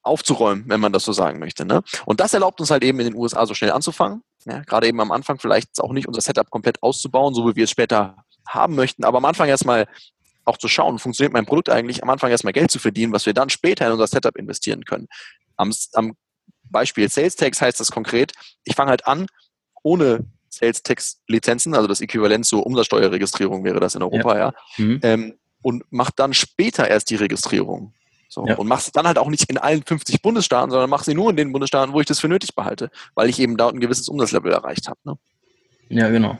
aufzuräumen, 0.07 0.65
wenn 0.67 0.79
man 0.79 0.93
das 0.93 1.03
so 1.03 1.13
sagen 1.13 1.39
möchte. 1.39 1.65
Ne? 1.65 1.83
Und 2.05 2.19
das 2.19 2.33
erlaubt 2.33 2.59
uns 2.59 2.71
halt 2.71 2.83
eben 2.83 2.99
in 2.99 3.07
den 3.07 3.15
USA 3.15 3.45
so 3.45 3.53
schnell 3.53 3.71
anzufangen. 3.71 4.23
Ja, 4.45 4.61
gerade 4.61 4.87
eben 4.87 4.99
am 5.01 5.11
Anfang 5.11 5.39
vielleicht 5.39 5.79
auch 5.81 5.91
nicht 5.91 6.07
unser 6.07 6.21
Setup 6.21 6.49
komplett 6.49 6.81
auszubauen, 6.81 7.33
so 7.33 7.47
wie 7.47 7.55
wir 7.55 7.65
es 7.65 7.71
später 7.71 8.15
haben 8.47 8.75
möchten, 8.75 9.03
aber 9.03 9.17
am 9.17 9.25
Anfang 9.25 9.49
erstmal 9.49 9.87
auch 10.45 10.57
zu 10.57 10.69
schauen, 10.69 10.99
funktioniert 10.99 11.33
mein 11.33 11.45
Produkt 11.45 11.69
eigentlich, 11.69 12.01
am 12.01 12.09
Anfang 12.09 12.31
erstmal 12.31 12.53
Geld 12.53 12.71
zu 12.71 12.79
verdienen, 12.79 13.11
was 13.11 13.25
wir 13.25 13.33
dann 13.33 13.49
später 13.49 13.85
in 13.85 13.91
unser 13.91 14.07
Setup 14.07 14.35
investieren 14.37 14.85
können. 14.85 15.07
Am, 15.57 15.73
am 15.93 16.13
Beispiel 16.63 17.09
Sales 17.09 17.35
Tax 17.35 17.61
heißt 17.61 17.79
das 17.79 17.91
konkret, 17.91 18.31
ich 18.63 18.75
fange 18.75 18.91
halt 18.91 19.05
an, 19.07 19.27
ohne 19.83 20.25
Sales 20.49 20.83
Tax 20.83 21.21
Lizenzen, 21.27 21.75
also 21.75 21.87
das 21.87 22.01
Äquivalent 22.01 22.45
zur 22.45 22.65
Umsatzsteuerregistrierung 22.65 23.63
wäre 23.63 23.79
das 23.79 23.95
in 23.95 24.03
Europa, 24.03 24.37
ja, 24.37 24.39
ja 24.39 24.53
mhm. 24.77 24.99
ähm, 25.03 25.39
und 25.61 25.83
mache 25.89 26.13
dann 26.15 26.33
später 26.33 26.87
erst 26.87 27.09
die 27.09 27.15
Registrierung. 27.15 27.93
So, 28.29 28.45
ja. 28.45 28.55
Und 28.55 28.67
machst 28.67 28.95
dann 28.95 29.07
halt 29.07 29.17
auch 29.17 29.29
nicht 29.29 29.49
in 29.49 29.57
allen 29.57 29.83
50 29.83 30.21
Bundesstaaten, 30.21 30.69
sondern 30.69 30.89
mach 30.89 31.03
sie 31.03 31.13
nur 31.13 31.29
in 31.29 31.37
den 31.37 31.51
Bundesstaaten, 31.51 31.93
wo 31.93 32.01
ich 32.01 32.07
das 32.07 32.19
für 32.19 32.27
nötig 32.27 32.55
behalte, 32.55 32.89
weil 33.15 33.29
ich 33.29 33.39
eben 33.39 33.57
da 33.57 33.69
ein 33.69 33.79
gewisses 33.79 34.09
Umsatzlevel 34.09 34.51
erreicht 34.51 34.87
habe. 34.87 34.99
Ne? 35.05 35.17
Ja, 35.89 36.09
genau. 36.09 36.37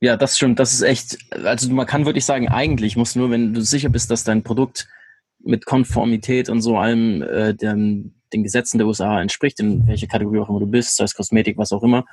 Ja, 0.00 0.16
das 0.16 0.36
stimmt. 0.36 0.58
Das 0.58 0.72
ist 0.72 0.82
echt, 0.82 1.18
also 1.32 1.70
man 1.70 1.86
kann 1.86 2.06
wirklich 2.06 2.24
sagen, 2.24 2.48
eigentlich 2.48 2.96
muss 2.96 3.16
nur, 3.16 3.30
wenn 3.30 3.54
du 3.54 3.62
sicher 3.62 3.88
bist, 3.88 4.10
dass 4.10 4.22
dein 4.22 4.42
Produkt 4.42 4.86
mit 5.40 5.66
Konformität 5.66 6.48
und 6.48 6.62
so 6.62 6.76
allem 6.78 7.22
äh, 7.22 7.54
den, 7.54 8.14
den 8.32 8.42
Gesetzen 8.42 8.78
der 8.78 8.86
USA 8.86 9.20
entspricht, 9.20 9.60
in 9.60 9.86
welcher 9.86 10.06
Kategorie 10.06 10.38
auch 10.38 10.48
immer 10.48 10.60
du 10.60 10.66
bist, 10.66 10.96
sei 10.96 11.04
es 11.04 11.14
Kosmetik, 11.14 11.58
was 11.58 11.72
auch 11.72 11.82
immer, 11.82 12.04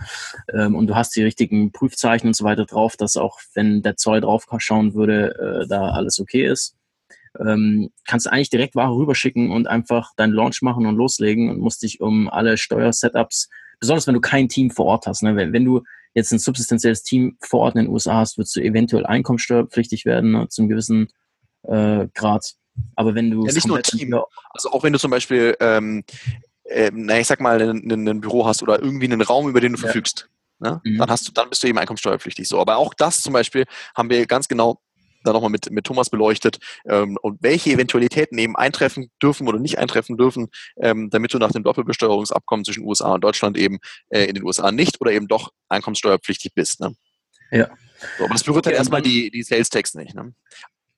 ähm, 0.53 0.75
und 0.75 0.87
du 0.87 0.95
hast 0.95 1.15
die 1.15 1.23
richtigen 1.23 1.71
Prüfzeichen 1.71 2.27
und 2.27 2.35
so 2.35 2.43
weiter 2.43 2.65
drauf, 2.65 2.97
dass 2.97 3.17
auch 3.17 3.39
wenn 3.53 3.81
der 3.81 3.97
Zoll 3.97 4.21
drauf 4.21 4.47
schauen 4.57 4.93
würde, 4.93 5.63
äh, 5.63 5.67
da 5.67 5.91
alles 5.91 6.19
okay 6.19 6.45
ist 6.45 6.75
ähm, 7.39 7.89
kannst 8.05 8.25
du 8.25 8.31
eigentlich 8.31 8.49
direkt 8.49 8.75
Ware 8.75 8.95
rüberschicken 8.95 9.51
und 9.51 9.67
einfach 9.67 10.11
deinen 10.17 10.33
Launch 10.33 10.61
machen 10.61 10.85
und 10.85 10.95
loslegen 10.95 11.49
und 11.49 11.59
musst 11.59 11.83
dich 11.83 12.01
um 12.01 12.29
alle 12.29 12.57
Steuersetups, 12.57 13.49
besonders 13.79 14.07
wenn 14.07 14.15
du 14.15 14.21
kein 14.21 14.49
Team 14.49 14.71
vor 14.71 14.85
Ort 14.85 15.07
hast. 15.07 15.23
Ne? 15.23 15.35
Wenn, 15.35 15.53
wenn 15.53 15.65
du 15.65 15.81
jetzt 16.13 16.31
ein 16.31 16.39
substanzielles 16.39 17.03
Team 17.03 17.37
vor 17.39 17.61
Ort 17.61 17.75
in 17.75 17.85
den 17.85 17.93
USA 17.93 18.15
hast, 18.15 18.37
würdest 18.37 18.55
du 18.55 18.61
eventuell 18.61 19.05
einkommensteuerpflichtig 19.05 20.05
werden, 20.05 20.31
ne, 20.31 20.47
zum 20.49 20.67
gewissen 20.67 21.07
äh, 21.63 22.07
Grad. 22.13 22.53
Aber 22.95 23.15
wenn 23.15 23.31
du 23.31 23.45
ja, 23.45 23.53
nicht 23.53 23.67
nur 23.67 23.81
Team, 23.81 24.13
also 24.51 24.71
auch 24.71 24.83
wenn 24.83 24.93
du 24.93 24.99
zum 24.99 25.11
Beispiel, 25.11 25.55
ähm, 25.59 26.03
äh, 26.65 26.91
na 26.93 27.19
ich 27.19 27.27
sag 27.27 27.39
mal, 27.39 27.61
ein, 27.61 27.89
ein, 27.89 28.21
Büro 28.21 28.45
hast 28.45 28.61
oder 28.61 28.81
irgendwie 28.81 29.05
einen 29.05 29.21
Raum, 29.21 29.47
über 29.49 29.61
den 29.61 29.73
du 29.73 29.77
ja. 29.77 29.83
verfügst, 29.83 30.29
ne? 30.59 30.81
mhm. 30.83 30.97
dann 30.97 31.09
hast 31.09 31.27
du, 31.27 31.31
dann 31.31 31.49
bist 31.49 31.63
du 31.63 31.67
eben 31.67 31.77
einkommensteuerpflichtig. 31.77 32.47
So, 32.47 32.59
aber 32.59 32.77
auch 32.77 32.93
das 32.93 33.21
zum 33.21 33.33
Beispiel 33.33 33.65
haben 33.95 34.09
wir 34.09 34.25
ganz 34.25 34.47
genau 34.47 34.81
da 35.23 35.33
nochmal 35.33 35.49
mit, 35.49 35.71
mit 35.71 35.85
Thomas 35.85 36.09
beleuchtet 36.09 36.59
ähm, 36.85 37.17
und 37.21 37.41
welche 37.41 37.71
Eventualitäten 37.71 38.37
eben 38.37 38.55
eintreffen 38.55 39.11
dürfen 39.21 39.47
oder 39.47 39.59
nicht 39.59 39.77
eintreffen 39.77 40.17
dürfen, 40.17 40.47
ähm, 40.77 41.09
damit 41.09 41.33
du 41.33 41.37
nach 41.37 41.51
dem 41.51 41.63
Doppelbesteuerungsabkommen 41.63 42.65
zwischen 42.65 42.83
USA 42.83 43.13
und 43.13 43.23
Deutschland 43.23 43.57
eben 43.57 43.79
äh, 44.09 44.25
in 44.25 44.35
den 44.35 44.43
USA 44.43 44.71
nicht 44.71 45.01
oder 45.01 45.11
eben 45.11 45.27
doch 45.27 45.51
einkommenssteuerpflichtig 45.69 46.53
bist. 46.53 46.79
Ne? 46.79 46.95
Ja. 47.51 47.69
So, 48.17 48.25
aber 48.25 48.33
das 48.33 48.43
berührt 48.43 48.65
dann 48.65 48.73
erstmal 48.73 49.01
die, 49.01 49.29
die 49.29 49.43
Sales 49.43 49.69
Tax 49.69 49.93
nicht. 49.93 50.15
Ne? 50.15 50.33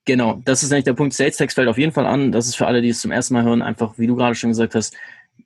Genau, 0.06 0.40
das 0.44 0.62
ist 0.62 0.72
eigentlich 0.72 0.84
der 0.84 0.94
Punkt. 0.94 1.14
Sales 1.14 1.36
Tax 1.36 1.54
fällt 1.54 1.68
auf 1.68 1.78
jeden 1.78 1.92
Fall 1.92 2.06
an. 2.06 2.32
Das 2.32 2.46
ist 2.46 2.56
für 2.56 2.66
alle, 2.66 2.82
die 2.82 2.90
es 2.90 3.00
zum 3.00 3.10
ersten 3.10 3.34
Mal 3.34 3.44
hören, 3.44 3.62
einfach, 3.62 3.98
wie 3.98 4.06
du 4.06 4.16
gerade 4.16 4.34
schon 4.34 4.50
gesagt 4.50 4.74
hast, 4.74 4.94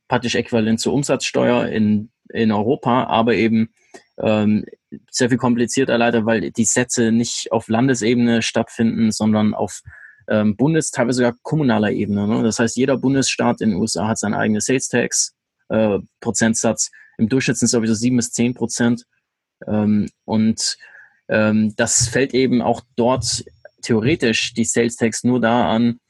praktisch 0.08 0.34
äquivalent 0.34 0.80
zur 0.80 0.92
Umsatzsteuer 0.94 1.66
in, 1.68 2.10
in 2.30 2.50
Europa, 2.52 3.04
aber 3.04 3.34
eben 3.34 3.72
ähm, 4.20 4.64
sehr 5.10 5.28
viel 5.28 5.38
komplizierter 5.38 5.98
leider, 5.98 6.26
weil 6.26 6.50
die 6.50 6.64
Sätze 6.64 7.12
nicht 7.12 7.52
auf 7.52 7.68
Landesebene 7.68 8.42
stattfinden, 8.42 9.12
sondern 9.12 9.54
auf 9.54 9.82
ähm, 10.28 10.56
Bundes-, 10.56 10.90
teilweise 10.90 11.18
sogar 11.18 11.34
kommunaler 11.42 11.90
Ebene. 11.90 12.26
Ne? 12.26 12.42
Das 12.42 12.58
heißt, 12.58 12.76
jeder 12.76 12.96
Bundesstaat 12.96 13.60
in 13.60 13.70
den 13.70 13.78
USA 13.78 14.08
hat 14.08 14.18
seinen 14.18 14.34
eigenen 14.34 14.60
Sales 14.60 14.88
Tax 14.88 15.34
äh, 15.68 15.98
Prozentsatz. 16.20 16.90
Im 17.18 17.28
Durchschnitt 17.28 17.58
sind 17.58 17.66
es 17.66 17.72
sowieso 17.72 17.94
sieben 17.94 18.16
bis 18.16 18.32
zehn 18.32 18.54
Prozent. 18.54 19.04
Ähm, 19.66 20.08
und 20.24 20.76
ähm, 21.28 21.74
das 21.76 22.08
fällt 22.08 22.34
eben 22.34 22.62
auch 22.62 22.82
dort 22.96 23.44
theoretisch 23.82 24.54
die 24.54 24.64
Sales 24.64 24.96
Tax 24.96 25.24
nur 25.24 25.40
da 25.40 25.70
an, 25.70 26.00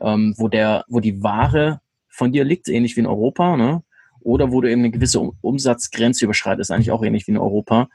ähm, 0.00 0.34
wo 0.36 0.48
der, 0.48 0.84
wo 0.88 1.00
die 1.00 1.22
Ware 1.22 1.80
von 2.08 2.32
dir 2.32 2.44
liegt, 2.44 2.68
ähnlich 2.68 2.96
wie 2.96 3.00
in 3.00 3.06
Europa. 3.06 3.56
Ne? 3.56 3.82
Oder 4.24 4.52
wo 4.52 4.60
du 4.60 4.70
eben 4.70 4.82
eine 4.82 4.90
gewisse 4.90 5.20
Umsatzgrenze 5.20 6.24
überschreitest, 6.24 6.70
eigentlich 6.70 6.90
auch 6.90 7.02
ähnlich 7.02 7.26
wie 7.26 7.32
in 7.32 7.38
Europa. 7.38 7.88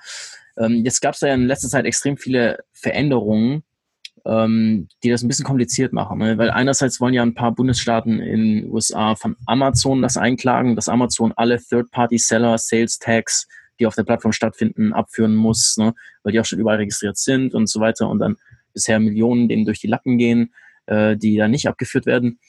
Ähm, 0.58 0.84
jetzt 0.84 1.02
gab 1.02 1.13
es 1.13 1.20
da 1.20 1.28
ja 1.28 1.34
in 1.34 1.48
letzter 1.48 1.70
Zeit 1.70 1.86
extrem 1.86 2.18
viele 2.18 2.60
Veränderungen, 2.74 3.63
ähm, 4.26 4.88
die 5.04 5.10
das 5.10 5.24
ein 5.24 5.28
bisschen 5.28 5.46
kompliziert 5.46 5.94
machen. 5.94 6.20
Ne? 6.20 6.38
Weil 6.38 6.50
einerseits 6.50 7.00
wollen 7.00 7.13
ja 7.13 7.24
ein 7.24 7.34
paar 7.34 7.54
Bundesstaaten 7.54 8.20
in 8.20 8.62
den 8.62 8.72
USA 8.72 9.16
von 9.16 9.38
Amazon 9.46 10.02
das 10.02 10.18
einklagen, 10.18 10.76
dass 10.76 10.90
Amazon 10.90 11.34
alle 11.36 11.60
Third-Party-Seller, 11.62 12.58
Sales-Tags, 12.58 13.48
die 13.80 13.86
auf 13.86 13.96
der 13.96 14.04
Plattform 14.04 14.34
stattfinden, 14.34 14.94
abführen 14.94 15.36
muss, 15.36 15.78
ne? 15.78 15.94
weil 16.24 16.34
die 16.34 16.40
auch 16.40 16.46
schon 16.46 16.60
überall 16.60 16.78
registriert 16.78 17.18
sind 17.18 17.54
und 17.54 17.70
so 17.70 17.80
weiter 17.80 18.10
und 18.10 18.20
dann 18.20 18.38
bisher 18.74 19.00
Millionen 19.00 19.48
denen 19.48 19.66
durch 19.66 19.80
die 19.80 19.88
Lappen 19.88 20.18
gehen, 20.18 20.54
äh, 20.88 21.16
die 21.16 21.38
da 21.38 21.48
nicht 21.48 21.68
abgeführt 21.68 22.06
werden. 22.06 22.40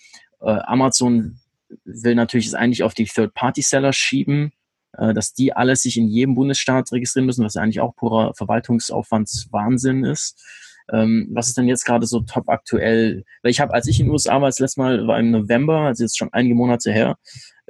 Äh, 0.40 0.50
Amazon 0.50 1.38
will 1.84 2.14
natürlich 2.14 2.46
es 2.46 2.54
eigentlich 2.54 2.82
auf 2.82 2.94
die 2.94 3.04
Third-Party-Seller 3.04 3.92
schieben, 3.92 4.52
äh, 4.96 5.14
dass 5.14 5.34
die 5.34 5.52
alle 5.52 5.76
sich 5.76 5.96
in 5.96 6.08
jedem 6.08 6.34
Bundesstaat 6.34 6.92
registrieren 6.92 7.26
müssen, 7.26 7.44
was 7.44 7.56
eigentlich 7.56 7.80
auch 7.80 7.94
purer 7.94 8.34
Verwaltungsaufwandswahnsinn 8.34 10.04
ist. 10.04 10.42
Ähm, 10.90 11.28
was 11.32 11.48
ist 11.48 11.58
denn 11.58 11.68
jetzt 11.68 11.84
gerade 11.84 12.06
so 12.06 12.20
top 12.20 12.48
aktuell? 12.48 13.24
Weil 13.42 13.50
ich 13.50 13.60
habe, 13.60 13.74
als 13.74 13.86
ich 13.86 14.00
in 14.00 14.06
den 14.06 14.12
USA 14.12 14.40
war, 14.40 14.48
das 14.48 14.58
letzte 14.58 14.80
Mal 14.80 15.06
war 15.06 15.20
im 15.20 15.30
November, 15.30 15.80
also 15.80 16.04
jetzt 16.04 16.16
schon 16.16 16.32
einige 16.32 16.54
Monate 16.54 16.92
her, 16.92 17.18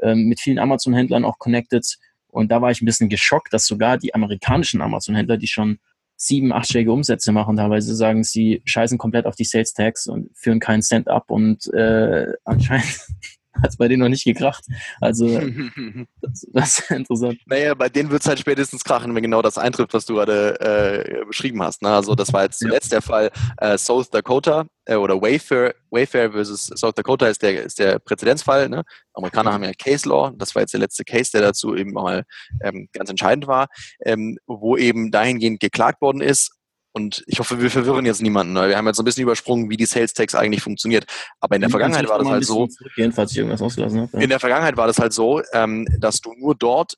ähm, 0.02 0.24
mit 0.26 0.40
vielen 0.40 0.58
Amazon-Händlern 0.58 1.24
auch 1.24 1.38
connected. 1.38 1.96
Und 2.28 2.52
da 2.52 2.62
war 2.62 2.70
ich 2.70 2.80
ein 2.80 2.87
bisschen 2.87 3.08
geschockt, 3.08 3.52
dass 3.52 3.66
sogar 3.66 3.98
die 3.98 4.14
amerikanischen 4.14 4.80
Amazon-Händler, 4.82 5.37
die 5.37 5.48
schon 5.48 5.78
sieben, 6.16 6.52
achtstellige 6.52 6.92
Umsätze 6.92 7.32
machen, 7.32 7.56
teilweise 7.56 7.94
sagen, 7.94 8.24
sie 8.24 8.61
scheißen 8.64 8.98
komplett 8.98 9.26
auf 9.26 9.37
die 9.37 9.44
Sales 9.44 9.72
Tax 9.72 10.06
und 10.06 10.30
führen 10.37 10.61
keinen 10.61 10.82
Cent 10.82 11.08
ab 11.08 11.30
und 11.30 11.72
äh, 11.72 12.26
anscheinend 12.44 13.06
hat 13.54 13.70
es 13.70 13.76
bei 13.76 13.88
denen 13.88 14.02
noch 14.02 14.08
nicht 14.08 14.24
gekracht. 14.24 14.64
Also 15.00 15.26
das, 16.20 16.46
das 16.52 16.78
ist 16.78 16.90
interessant. 16.90 17.38
Naja, 17.46 17.74
bei 17.74 17.88
denen 17.88 18.11
wird 18.11 18.22
es 18.22 18.28
halt 18.28 18.38
spätestens 18.38 18.84
krachen, 18.84 19.14
wenn 19.14 19.22
genau 19.22 19.42
das 19.42 19.58
eintrifft, 19.58 19.94
was 19.94 20.06
du 20.06 20.14
gerade 20.14 20.61
äh, 20.61 21.24
beschrieben 21.24 21.62
hast. 21.62 21.82
Ne? 21.82 21.90
Also 21.90 22.14
das 22.14 22.32
war 22.32 22.44
jetzt 22.44 22.58
zuletzt 22.58 22.92
ja. 22.92 22.96
der 22.98 23.02
Fall 23.02 23.30
äh, 23.58 23.78
South 23.78 24.11
Dakota 24.11 24.66
äh, 24.84 24.96
oder 24.96 25.20
Wayfair, 25.20 25.74
Wayfair 25.90 26.32
versus 26.32 26.66
South 26.74 26.94
Dakota 26.94 27.28
ist 27.28 27.42
der, 27.42 27.64
ist 27.64 27.78
der 27.78 27.98
Präzedenzfall. 27.98 28.68
Ne? 28.68 28.84
Amerikaner 29.14 29.52
haben 29.52 29.64
ja 29.64 29.72
Case 29.72 30.08
Law, 30.08 30.32
das 30.37 30.54
war 30.54 30.62
jetzt 30.62 30.72
der 30.72 30.80
letzte 30.80 31.04
Case, 31.04 31.30
der 31.32 31.42
dazu 31.42 31.74
eben 31.74 31.92
mal 31.92 32.24
ähm, 32.62 32.88
ganz 32.92 33.11
entscheidend 33.11 33.46
war, 33.46 33.68
ähm, 34.04 34.38
wo 34.46 34.76
eben 34.76 35.11
dahingehend 35.11 35.61
geklagt 35.61 36.00
worden 36.00 36.20
ist, 36.20 36.58
und 36.92 37.22
ich 37.27 37.38
hoffe, 37.38 37.61
wir 37.61 37.70
verwirren 37.70 38.07
jetzt 38.07 38.22
niemanden. 38.22 38.55
Wir 38.55 38.77
haben 38.77 38.87
jetzt 38.87 38.96
so 38.96 39.03
ein 39.03 39.05
bisschen 39.05 39.22
übersprungen, 39.22 39.70
wie 39.70 39.77
die 39.77 39.87
Sales 39.87 40.14
Tax 40.14 40.35
eigentlich 40.35 40.62
funktioniert. 40.62 41.05
Aber 41.40 41.55
in 41.55 41.61
der 41.61 41.70
Vergangenheit 41.70 42.09
war 42.09 42.18
das 42.18 42.29
halt 42.29 42.44
so. 42.44 42.68
Falls 43.12 43.33
ich 43.33 43.38
irgendwas 43.38 43.62
ausgelassen 43.62 44.01
habe. 44.01 44.22
In 44.22 44.29
der 44.31 44.40
Vergangenheit 44.40 44.77
war 44.77 44.87
das 44.87 44.98
halt 44.98 45.12
so, 45.12 45.42
dass 45.53 46.20
du 46.20 46.35
nur 46.35 46.55
dort 46.55 46.94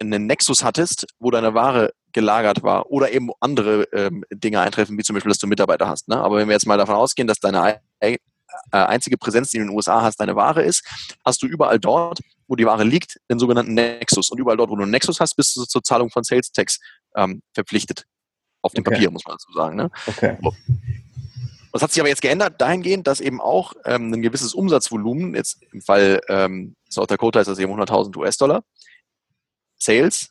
einen 0.00 0.26
Nexus 0.26 0.64
hattest, 0.64 1.06
wo 1.18 1.30
deine 1.30 1.54
Ware 1.54 1.92
gelagert 2.12 2.62
war 2.62 2.90
oder 2.90 3.12
eben 3.12 3.30
andere 3.40 3.84
ähm, 3.92 4.24
Dinge 4.30 4.60
eintreffen, 4.60 4.98
wie 4.98 5.02
zum 5.02 5.14
Beispiel, 5.14 5.30
dass 5.30 5.38
du 5.38 5.46
Mitarbeiter 5.46 5.88
hast. 5.88 6.08
Ne? 6.08 6.16
Aber 6.16 6.36
wenn 6.36 6.48
wir 6.48 6.52
jetzt 6.52 6.66
mal 6.66 6.76
davon 6.76 6.94
ausgehen, 6.94 7.26
dass 7.26 7.38
deine 7.38 7.80
äh, 8.00 8.18
einzige 8.70 9.16
Präsenz, 9.16 9.50
die 9.50 9.58
du 9.58 9.62
in 9.62 9.68
den 9.68 9.76
USA 9.76 10.02
hast, 10.02 10.16
deine 10.16 10.36
Ware 10.36 10.62
ist, 10.62 10.84
hast 11.24 11.42
du 11.42 11.46
überall 11.46 11.78
dort, 11.78 12.20
wo 12.48 12.56
die 12.56 12.66
Ware 12.66 12.84
liegt, 12.84 13.18
den 13.30 13.38
sogenannten 13.38 13.74
Nexus. 13.74 14.30
Und 14.30 14.38
überall 14.38 14.56
dort, 14.56 14.70
wo 14.70 14.76
du 14.76 14.82
einen 14.82 14.90
Nexus 14.90 15.20
hast, 15.20 15.34
bist 15.36 15.56
du 15.56 15.64
zur 15.64 15.82
Zahlung 15.82 16.10
von 16.10 16.22
Sales 16.22 16.52
Tax 16.52 16.78
ähm, 17.16 17.42
verpflichtet. 17.54 18.04
Auf 18.62 18.72
dem 18.72 18.82
okay. 18.82 18.94
Papier, 18.94 19.10
muss 19.10 19.24
man 19.26 19.34
dazu 19.34 19.52
sagen. 19.52 19.76
Ne? 19.76 19.90
Okay. 20.06 20.38
Das 21.72 21.82
hat 21.82 21.90
sich 21.90 22.00
aber 22.00 22.08
jetzt 22.08 22.22
geändert 22.22 22.60
dahingehend, 22.60 23.06
dass 23.06 23.20
eben 23.20 23.40
auch 23.40 23.72
ähm, 23.84 24.12
ein 24.12 24.22
gewisses 24.22 24.54
Umsatzvolumen, 24.54 25.34
jetzt 25.34 25.62
im 25.72 25.80
Fall 25.80 26.20
ähm, 26.28 26.76
South 26.90 27.06
Dakota 27.06 27.40
ist 27.40 27.46
das 27.46 27.58
eben 27.58 27.72
100.000 27.72 28.16
US-Dollar, 28.16 28.62
Sales, 29.78 30.30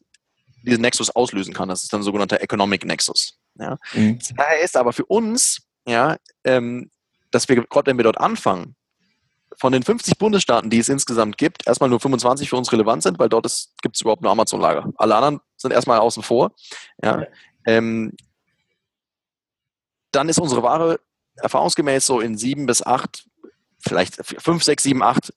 diesen 0.64 0.82
Nexus 0.82 1.10
auslösen 1.10 1.54
kann. 1.54 1.68
Das 1.68 1.82
ist 1.82 1.92
dann 1.92 2.02
ein 2.02 2.04
sogenannter 2.04 2.42
Economic 2.42 2.86
Nexus. 2.86 3.40
Ja. 3.56 3.78
Mhm. 3.94 4.20
Daher 4.38 4.62
ist 4.62 4.78
aber 4.78 4.94
für 4.94 5.06
uns, 5.06 5.64
ja, 5.88 6.18
ähm, 6.44 6.92
dass 7.32 7.50
wir, 7.50 7.56
gerade 7.66 7.90
wenn 7.90 7.98
wir 7.98 8.04
dort 8.04 8.20
anfangen, 8.20 8.76
von 9.58 9.74
den 9.74 9.84
50 9.84 10.18
Bundesstaaten, 10.18 10.70
die 10.70 10.80
es 10.80 10.90
insgesamt 10.90 11.38
gibt, 11.38 11.68
erstmal 11.68 11.90
nur 11.90 12.00
25 12.00 12.50
für 12.50 12.56
uns 12.56 12.72
relevant 12.72 13.04
sind, 13.04 13.20
weil 13.20 13.30
dort 13.30 13.46
gibt 13.82 13.96
es 13.96 14.02
überhaupt 14.02 14.22
nur 14.22 14.32
Amazon-Lager. 14.32 14.92
Alle 14.96 15.16
anderen 15.16 15.40
sind 15.58 15.72
erstmal 15.72 16.00
außen 16.00 16.24
vor. 16.24 16.52
Ja. 17.04 17.26
Ähm, 17.66 18.14
dann 20.12 20.30
ist 20.30 20.40
unsere 20.40 20.64
Ware 20.64 21.00
erfahrungsgemäß 21.38 22.06
so 22.06 22.20
in 22.20 22.38
sieben 22.38 22.66
bis 22.66 22.86
acht, 22.86 23.26
vielleicht 23.80 24.16
fünf, 24.42 24.64
sechs, 24.64 24.84
sieben, 24.84 25.04
acht 25.04 25.34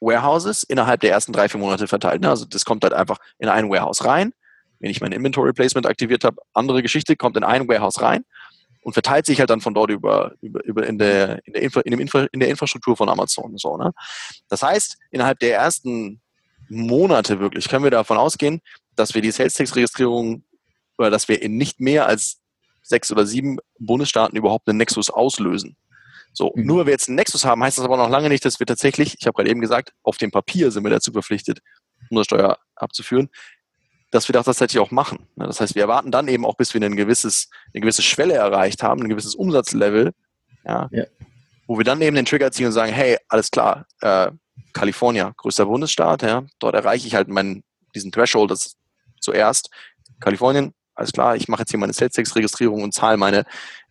Warehouses 0.00 0.62
innerhalb 0.62 1.00
der 1.00 1.12
ersten 1.12 1.32
drei, 1.32 1.48
vier 1.48 1.60
Monate 1.60 1.86
verteilt. 1.86 2.22
Ne? 2.22 2.28
Also 2.28 2.44
das 2.44 2.64
kommt 2.64 2.82
halt 2.84 2.94
einfach 2.94 3.18
in 3.38 3.48
ein 3.48 3.68
Warehouse 3.68 4.04
rein. 4.04 4.32
Wenn 4.78 4.90
ich 4.90 5.00
mein 5.00 5.12
Inventory 5.12 5.52
Placement 5.52 5.86
aktiviert 5.86 6.24
habe, 6.24 6.38
andere 6.54 6.82
Geschichte, 6.82 7.16
kommt 7.16 7.36
in 7.36 7.44
ein 7.44 7.68
Warehouse 7.68 8.00
rein 8.00 8.24
und 8.82 8.94
verteilt 8.94 9.26
sich 9.26 9.38
halt 9.38 9.50
dann 9.50 9.60
von 9.60 9.74
dort 9.74 9.90
über, 9.90 10.32
über, 10.40 10.64
über 10.64 10.86
in, 10.86 10.98
der, 10.98 11.40
in, 11.44 11.52
der 11.52 11.62
Infra, 11.62 11.80
in, 11.82 12.00
Infra, 12.00 12.26
in 12.32 12.40
der 12.40 12.48
Infrastruktur 12.48 12.96
von 12.96 13.10
Amazon. 13.10 13.56
So, 13.58 13.76
ne? 13.76 13.92
Das 14.48 14.62
heißt, 14.62 14.96
innerhalb 15.10 15.38
der 15.38 15.54
ersten 15.54 16.22
Monate 16.70 17.40
wirklich 17.40 17.68
können 17.68 17.84
wir 17.84 17.90
davon 17.90 18.16
ausgehen, 18.16 18.62
dass 18.96 19.14
wir 19.14 19.20
die 19.20 19.30
Sales 19.30 19.54
Tax 19.54 19.76
Registrierung 19.76 20.44
oder 21.00 21.10
dass 21.10 21.28
wir 21.28 21.42
in 21.42 21.56
nicht 21.56 21.80
mehr 21.80 22.06
als 22.06 22.40
sechs 22.82 23.10
oder 23.10 23.26
sieben 23.26 23.58
Bundesstaaten 23.78 24.36
überhaupt 24.36 24.68
einen 24.68 24.78
Nexus 24.78 25.10
auslösen. 25.10 25.76
So, 26.32 26.52
mhm. 26.54 26.66
nur 26.66 26.78
weil 26.78 26.86
wir 26.86 26.92
jetzt 26.92 27.08
einen 27.08 27.16
Nexus 27.16 27.44
haben, 27.44 27.62
heißt 27.62 27.78
das 27.78 27.84
aber 27.84 27.96
noch 27.96 28.10
lange 28.10 28.28
nicht, 28.28 28.44
dass 28.44 28.60
wir 28.60 28.66
tatsächlich, 28.66 29.16
ich 29.18 29.26
habe 29.26 29.34
gerade 29.34 29.50
eben 29.50 29.60
gesagt, 29.60 29.92
auf 30.02 30.18
dem 30.18 30.30
Papier 30.30 30.70
sind 30.70 30.84
wir 30.84 30.90
dazu 30.90 31.10
verpflichtet, 31.10 31.60
Umsatzsteuer 32.10 32.58
abzuführen, 32.76 33.30
dass 34.10 34.28
wir 34.28 34.32
das 34.32 34.44
tatsächlich 34.44 34.80
auch 34.80 34.90
machen. 34.90 35.26
Das 35.36 35.60
heißt, 35.60 35.74
wir 35.74 35.82
erwarten 35.82 36.10
dann 36.10 36.28
eben 36.28 36.44
auch, 36.44 36.56
bis 36.56 36.74
wir 36.74 36.82
ein 36.82 36.96
gewisses, 36.96 37.48
eine 37.72 37.80
gewisse 37.80 38.02
Schwelle 38.02 38.34
erreicht 38.34 38.82
haben, 38.82 39.02
ein 39.02 39.08
gewisses 39.08 39.34
Umsatzlevel, 39.34 40.12
ja, 40.64 40.88
ja. 40.92 41.04
wo 41.66 41.78
wir 41.78 41.84
dann 41.84 42.02
eben 42.02 42.16
den 42.16 42.26
Trigger 42.26 42.52
ziehen 42.52 42.66
und 42.66 42.72
sagen, 42.72 42.92
hey, 42.92 43.16
alles 43.28 43.50
klar, 43.50 43.86
äh, 44.00 44.30
Kalifornien, 44.72 45.32
größter 45.36 45.66
Bundesstaat, 45.66 46.22
ja, 46.22 46.44
dort 46.58 46.74
erreiche 46.74 47.06
ich 47.06 47.14
halt 47.14 47.28
meinen, 47.28 47.64
diesen 47.94 48.12
Threshold 48.12 48.50
das 48.50 48.76
zuerst. 49.20 49.70
Kalifornien, 50.20 50.74
alles 50.94 51.12
klar, 51.12 51.36
ich 51.36 51.48
mache 51.48 51.62
jetzt 51.62 51.70
hier 51.70 51.78
meine 51.78 51.92
Sales 51.92 52.12
Tax 52.12 52.36
Registrierung 52.36 52.82
und 52.82 52.94
zahle 52.94 53.16
meine 53.16 53.44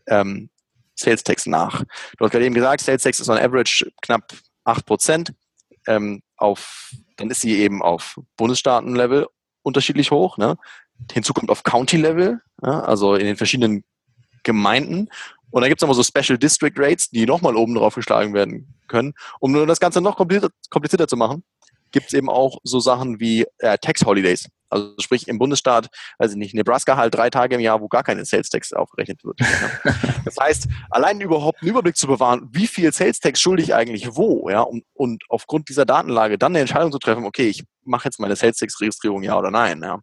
ähm, 0.08 0.50
Sales 0.96 1.24
Tax 1.24 1.46
nach. 1.46 1.84
Du 2.18 2.26
hast 2.26 2.32
gerade 2.32 2.46
eben 2.46 2.56
gesagt, 2.56 2.82
Sales 2.82 3.04
Tax 3.04 3.20
ist 3.20 3.30
on 3.30 3.38
average 3.38 3.90
knapp 4.02 4.34
8%. 4.66 5.32
Ähm, 5.88 6.22
auf, 6.38 6.94
dann 7.18 7.30
ist 7.30 7.42
sie 7.42 7.58
eben 7.60 7.82
auf 7.82 8.20
Bundesstaatenlevel 8.38 9.28
unterschiedlich 9.62 10.12
hoch. 10.12 10.38
Ne? 10.38 10.58
Hinzu 11.12 11.34
kommt 11.34 11.50
auf 11.50 11.64
County-Level, 11.64 12.42
ja, 12.64 12.80
also 12.82 13.16
in 13.16 13.26
den 13.26 13.38
verschiedenen 13.38 13.84
Gemeinden. 14.44 15.10
Und 15.52 15.62
dann 15.62 15.70
gibt 15.70 15.82
es 15.82 15.82
nochmal 15.82 16.02
so 16.02 16.04
Special 16.04 16.38
District 16.38 16.74
Rates, 16.76 17.10
die 17.10 17.26
nochmal 17.26 17.56
oben 17.56 17.76
drauf 17.76 17.96
geschlagen 17.96 18.34
werden 18.34 18.76
können. 18.88 19.14
Um 19.40 19.52
nur 19.52 19.66
das 19.66 19.80
Ganze 19.80 20.02
noch 20.02 20.16
komplizierter, 20.16 20.54
komplizierter 20.70 21.08
zu 21.08 21.18
machen, 21.18 21.44
gibt 21.92 22.08
es 22.08 22.14
eben 22.14 22.30
auch 22.30 22.60
so 22.64 22.80
Sachen 22.80 23.20
wie 23.20 23.46
äh, 23.60 23.78
Tax 23.78 24.06
Holidays. 24.06 24.48
Also 24.70 24.94
sprich 25.00 25.28
im 25.28 25.40
Bundesstaat, 25.40 25.88
weiß 26.20 26.32
ich 26.32 26.38
nicht, 26.38 26.54
Nebraska 26.54 26.96
halt 26.96 27.16
drei 27.16 27.30
Tage 27.30 27.56
im 27.56 27.62
Jahr, 27.62 27.82
wo 27.82 27.88
gar 27.88 28.04
keine 28.04 28.24
Sales 28.24 28.50
Tax 28.50 28.72
aufgerechnet 28.72 29.24
wird. 29.24 29.40
Ja. 29.40 29.94
Das 30.26 30.36
heißt, 30.40 30.68
allein 30.92 31.22
überhaupt 31.22 31.62
einen 31.62 31.72
Überblick 31.72 31.96
zu 31.96 32.06
bewahren, 32.06 32.48
wie 32.52 32.68
viel 32.68 32.94
Sales 32.94 33.20
Tax 33.20 33.42
schulde 33.42 33.64
ich 33.64 33.74
eigentlich 33.74 34.16
wo, 34.16 34.48
ja, 34.50 34.62
und, 34.62 34.84
und 34.94 35.24
aufgrund 35.30 35.70
dieser 35.70 35.86
Datenlage 35.86 36.38
dann 36.38 36.52
eine 36.52 36.60
Entscheidung 36.60 36.92
zu 36.92 37.00
treffen, 37.00 37.26
okay, 37.26 37.48
ich 37.48 37.64
mache 37.84 38.06
jetzt 38.06 38.20
meine 38.20 38.36
Sales 38.36 38.58
Tax 38.58 38.80
Registrierung, 38.80 39.24
ja 39.24 39.38
oder 39.38 39.50
nein, 39.50 39.82
ja. 39.82 40.00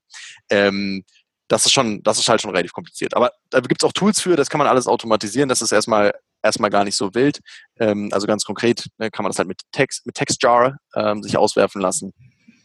Ähm, 0.50 1.04
das 1.48 1.64
ist 1.64 1.72
schon, 1.72 2.02
das 2.02 2.18
ist 2.18 2.28
halt 2.28 2.40
schon 2.40 2.50
relativ 2.50 2.72
kompliziert. 2.72 3.14
Aber 3.14 3.30
da 3.50 3.60
gibt 3.60 3.82
es 3.82 3.88
auch 3.88 3.92
Tools 3.92 4.20
für, 4.20 4.34
das 4.34 4.50
kann 4.50 4.58
man 4.58 4.66
alles 4.66 4.88
automatisieren, 4.88 5.48
das 5.48 5.62
ist 5.62 5.70
erstmal 5.70 6.12
erstmal 6.46 6.70
gar 6.70 6.84
nicht 6.84 6.96
so 6.96 7.14
wild. 7.14 7.40
Ähm, 7.78 8.08
also 8.12 8.26
ganz 8.26 8.44
konkret 8.44 8.86
ne, 8.98 9.10
kann 9.10 9.22
man 9.22 9.30
das 9.30 9.38
halt 9.38 9.48
mit 9.48 9.60
Text, 9.72 10.06
mit 10.06 10.14
Textjar 10.14 10.78
ähm, 10.94 11.22
sich 11.22 11.36
auswerfen 11.36 11.80
lassen. 11.80 12.12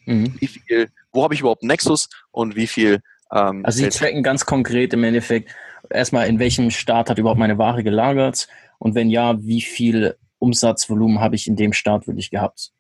Mhm. 0.06 0.36
Wie 0.40 0.48
viel, 0.48 0.90
wo 1.12 1.24
habe 1.24 1.34
ich 1.34 1.42
überhaupt 1.42 1.64
einen 1.64 1.70
Nexus 1.70 2.10
und 2.32 2.56
wie 2.56 2.68
viel 2.68 3.02
ähm, 3.32 3.66
Also 3.66 3.84
sie 3.84 3.90
tracken 3.90 4.24
ganz 4.24 4.46
konkret 4.46 4.94
im 4.94 5.04
Endeffekt 5.04 5.52
erstmal, 5.90 6.28
in 6.28 6.40
welchem 6.40 6.72
Staat 6.72 7.10
hat 7.10 7.18
überhaupt 7.18 7.40
meine 7.40 7.58
Ware 7.58 7.84
gelagert 7.84 8.48
und 8.80 8.96
wenn 8.96 9.10
ja, 9.10 9.42
wie 9.44 9.62
viel 9.62 10.16
Umsatzvolumen 10.40 11.20
habe 11.20 11.36
ich 11.36 11.48
in 11.48 11.56
dem 11.56 11.74
Staat 11.74 12.08
wirklich 12.08 12.32
gehabt? 12.32 12.72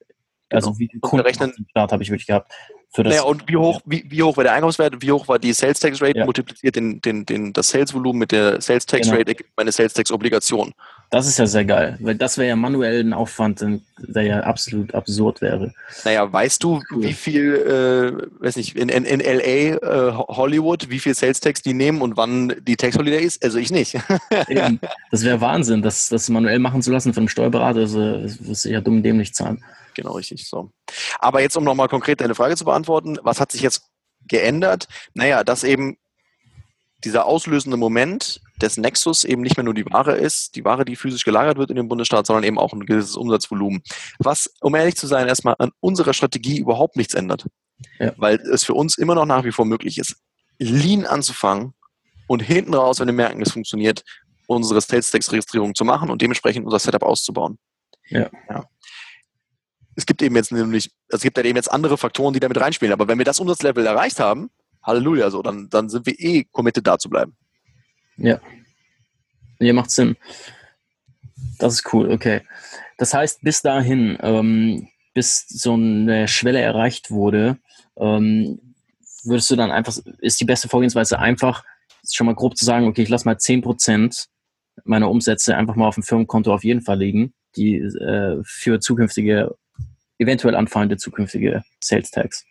Also 0.49 0.69
genau. 0.69 0.79
wie 0.79 0.89
viel 0.89 0.99
Kunden 0.99 1.53
im 1.57 1.67
Staat 1.69 1.91
habe 1.91 2.03
ich 2.03 2.09
wirklich 2.09 2.27
gehabt? 2.27 2.51
Für 2.93 3.03
das 3.03 3.11
naja, 3.11 3.23
und 3.23 3.47
wie 3.47 3.55
hoch, 3.55 3.79
wie, 3.85 4.03
wie 4.09 4.21
hoch 4.21 4.35
war 4.35 4.43
der 4.43 4.51
Einkaufswert, 4.51 5.01
wie 5.01 5.13
hoch 5.13 5.25
war 5.29 5.39
die 5.39 5.53
Sales 5.53 5.79
Tax 5.79 6.01
Rate, 6.01 6.19
ja. 6.19 6.25
multipliziert 6.25 6.75
den, 6.75 7.01
den, 7.01 7.25
den, 7.25 7.53
das 7.53 7.69
Sales 7.69 7.93
Volumen 7.93 8.19
mit 8.19 8.33
der 8.33 8.59
Sales 8.59 8.85
Tax 8.85 9.07
genau. 9.07 9.17
Rate, 9.17 9.29
ergibt 9.29 9.49
meine 9.55 9.71
Sales 9.71 9.93
Tax 9.93 10.11
Obligation. 10.11 10.73
Das 11.09 11.25
ist 11.25 11.37
ja 11.39 11.45
sehr 11.45 11.63
geil, 11.63 11.97
weil 12.01 12.15
das 12.15 12.37
wäre 12.37 12.49
ja 12.49 12.55
manuell 12.57 13.01
ein 13.01 13.13
Aufwand, 13.13 13.65
der 13.97 14.23
ja 14.23 14.39
absolut 14.41 14.93
absurd 14.93 15.41
wäre. 15.41 15.73
Naja, 16.03 16.31
weißt 16.31 16.63
du, 16.63 16.81
cool. 16.91 17.03
wie 17.03 17.13
viel, 17.13 17.55
äh, 17.55 18.43
weiß 18.43 18.57
nicht, 18.57 18.77
in, 18.77 18.89
in, 18.89 19.05
in 19.05 19.19
LA, 19.19 19.41
äh, 19.41 20.11
Hollywood, 20.13 20.89
wie 20.89 20.99
viel 20.99 21.13
Sales 21.13 21.39
Tax 21.39 21.61
die 21.61 21.73
nehmen 21.73 22.01
und 22.01 22.17
wann 22.17 22.55
die 22.61 22.75
Tax 22.75 22.97
Holiday 22.97 23.23
ist? 23.23 23.43
Also 23.43 23.57
ich 23.57 23.71
nicht. 23.71 23.97
das 25.11 25.23
wäre 25.23 25.39
Wahnsinn, 25.39 25.81
das, 25.81 26.09
das 26.09 26.27
manuell 26.27 26.59
machen 26.59 26.81
zu 26.81 26.91
lassen 26.91 27.13
von 27.13 27.21
einem 27.21 27.29
Steuerberater, 27.29 27.79
also, 27.81 28.21
das 28.21 28.45
wirst 28.45 28.65
du 28.65 28.69
ja 28.69 28.81
dumm 28.81 29.01
dämlich 29.01 29.33
zahlen. 29.33 29.63
Genau, 29.95 30.13
richtig. 30.13 30.47
So. 30.47 30.71
Aber 31.19 31.41
jetzt, 31.41 31.57
um 31.57 31.63
nochmal 31.63 31.87
konkret 31.87 32.21
deine 32.21 32.35
Frage 32.35 32.55
zu 32.55 32.65
beantworten, 32.65 33.17
was 33.23 33.39
hat 33.39 33.51
sich 33.51 33.61
jetzt 33.61 33.83
geändert? 34.27 34.87
Naja, 35.13 35.43
dass 35.43 35.63
eben 35.63 35.97
dieser 37.03 37.25
auslösende 37.25 37.77
Moment 37.77 38.41
des 38.61 38.77
Nexus 38.77 39.23
eben 39.23 39.41
nicht 39.41 39.57
mehr 39.57 39.63
nur 39.63 39.73
die 39.73 39.85
Ware 39.85 40.15
ist, 40.15 40.55
die 40.55 40.63
Ware, 40.63 40.85
die 40.85 40.95
physisch 40.95 41.23
gelagert 41.23 41.57
wird 41.57 41.71
in 41.71 41.75
dem 41.75 41.87
Bundesstaat, 41.87 42.27
sondern 42.27 42.43
eben 42.43 42.59
auch 42.59 42.73
ein 42.73 42.85
gewisses 42.85 43.15
Umsatzvolumen. 43.15 43.81
Was, 44.19 44.53
um 44.61 44.75
ehrlich 44.75 44.95
zu 44.95 45.07
sein, 45.07 45.27
erstmal 45.27 45.55
an 45.57 45.71
unserer 45.79 46.13
Strategie 46.13 46.59
überhaupt 46.59 46.95
nichts 46.95 47.15
ändert. 47.15 47.47
Ja. 47.99 48.13
Weil 48.17 48.35
es 48.35 48.63
für 48.63 48.75
uns 48.75 48.97
immer 48.97 49.15
noch 49.15 49.25
nach 49.25 49.43
wie 49.43 49.51
vor 49.51 49.65
möglich 49.65 49.97
ist, 49.97 50.17
lean 50.59 51.07
anzufangen 51.07 51.73
und 52.27 52.41
hinten 52.41 52.75
raus, 52.75 52.99
wenn 52.99 53.07
wir 53.07 53.13
merken, 53.13 53.41
es 53.41 53.51
funktioniert, 53.51 54.03
unsere 54.45 54.81
Sales-Tax-Registrierung 54.81 55.73
zu 55.73 55.85
machen 55.85 56.11
und 56.11 56.21
dementsprechend 56.21 56.65
unser 56.65 56.79
Setup 56.79 57.03
auszubauen. 57.03 57.57
Ja. 58.09 58.29
ja 58.49 58.65
es 59.95 60.05
gibt 60.05 60.21
eben 60.21 60.35
jetzt 60.35 60.51
nämlich, 60.51 60.91
es 61.09 61.21
gibt 61.21 61.37
ja 61.37 61.43
eben 61.43 61.55
jetzt 61.55 61.71
andere 61.71 61.97
Faktoren, 61.97 62.33
die 62.33 62.39
damit 62.39 62.59
reinspielen. 62.59 62.93
Aber 62.93 63.07
wenn 63.07 63.17
wir 63.17 63.25
das 63.25 63.39
Umsatzlevel 63.39 63.85
erreicht 63.85 64.19
haben, 64.19 64.49
Halleluja, 64.83 65.29
so, 65.29 65.41
dann, 65.41 65.69
dann 65.69 65.89
sind 65.89 66.05
wir 66.05 66.17
eh 66.17 66.45
committed 66.45 66.87
da 66.87 66.97
zu 66.97 67.09
bleiben. 67.09 67.35
Ja. 68.17 68.39
Ja, 69.59 69.73
macht 69.73 69.91
Sinn. 69.91 70.15
Das 71.59 71.73
ist 71.73 71.93
cool, 71.93 72.11
okay. 72.11 72.41
Das 72.97 73.13
heißt, 73.13 73.41
bis 73.41 73.61
dahin, 73.61 74.17
ähm, 74.21 74.87
bis 75.13 75.45
so 75.47 75.73
eine 75.73 76.27
Schwelle 76.27 76.61
erreicht 76.61 77.11
wurde, 77.11 77.57
ähm, 77.97 78.75
würdest 79.23 79.49
du 79.51 79.55
dann 79.55 79.71
einfach, 79.71 79.95
ist 80.19 80.39
die 80.39 80.45
beste 80.45 80.67
Vorgehensweise 80.67 81.19
einfach, 81.19 81.63
schon 82.09 82.25
mal 82.25 82.35
grob 82.35 82.57
zu 82.57 82.65
sagen, 82.65 82.87
okay, 82.87 83.03
ich 83.03 83.09
lasse 83.09 83.25
mal 83.25 83.35
10% 83.35 84.27
meiner 84.83 85.09
Umsätze 85.09 85.55
einfach 85.55 85.75
mal 85.75 85.87
auf 85.87 85.95
dem 85.95 86.03
Firmenkonto 86.03 86.53
auf 86.53 86.63
jeden 86.63 86.81
Fall 86.81 86.97
liegen, 86.97 87.33
die 87.55 87.75
äh, 87.75 88.41
für 88.43 88.79
zukünftige 88.79 89.55
eventuell 90.21 90.55
anfallende 90.55 90.97
zukünftige 90.97 91.63
Sales 91.79 92.11
Tags. 92.11 92.45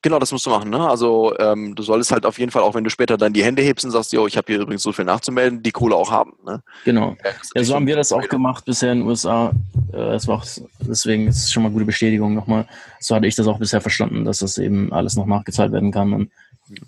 Genau, 0.00 0.20
das 0.20 0.30
musst 0.30 0.46
du 0.46 0.50
machen. 0.50 0.70
Ne? 0.70 0.88
Also 0.88 1.36
ähm, 1.38 1.74
du 1.74 1.82
solltest 1.82 2.12
halt 2.12 2.24
auf 2.24 2.38
jeden 2.38 2.52
Fall, 2.52 2.62
auch 2.62 2.74
wenn 2.74 2.84
du 2.84 2.90
später 2.90 3.16
dann 3.16 3.32
die 3.32 3.42
Hände 3.42 3.62
hebst 3.62 3.84
und 3.84 3.90
sagst, 3.90 4.12
yo, 4.12 4.28
ich 4.28 4.36
habe 4.36 4.52
hier 4.52 4.60
übrigens 4.60 4.82
so 4.82 4.92
viel 4.92 5.04
nachzumelden, 5.04 5.60
die 5.60 5.72
Kohle 5.72 5.96
auch 5.96 6.12
haben. 6.12 6.34
Ne? 6.46 6.62
Genau. 6.84 7.16
Ja, 7.54 7.64
so 7.64 7.74
haben 7.74 7.86
wir 7.88 7.96
das 7.96 8.12
auch 8.12 8.28
gemacht 8.28 8.64
bisher 8.64 8.92
in 8.92 9.00
den 9.00 9.08
USA. 9.08 9.50
Äh, 9.92 9.96
war 9.96 10.36
auch, 10.36 10.46
deswegen 10.80 11.26
ist 11.26 11.38
es 11.38 11.52
schon 11.52 11.64
mal 11.64 11.72
gute 11.72 11.84
Bestätigung 11.84 12.34
nochmal. 12.34 12.68
So 13.00 13.16
hatte 13.16 13.26
ich 13.26 13.34
das 13.34 13.48
auch 13.48 13.58
bisher 13.58 13.80
verstanden, 13.80 14.24
dass 14.24 14.38
das 14.38 14.56
eben 14.58 14.92
alles 14.92 15.16
noch 15.16 15.26
nachgezahlt 15.26 15.72
werden 15.72 15.90
kann 15.90 16.12
und 16.12 16.30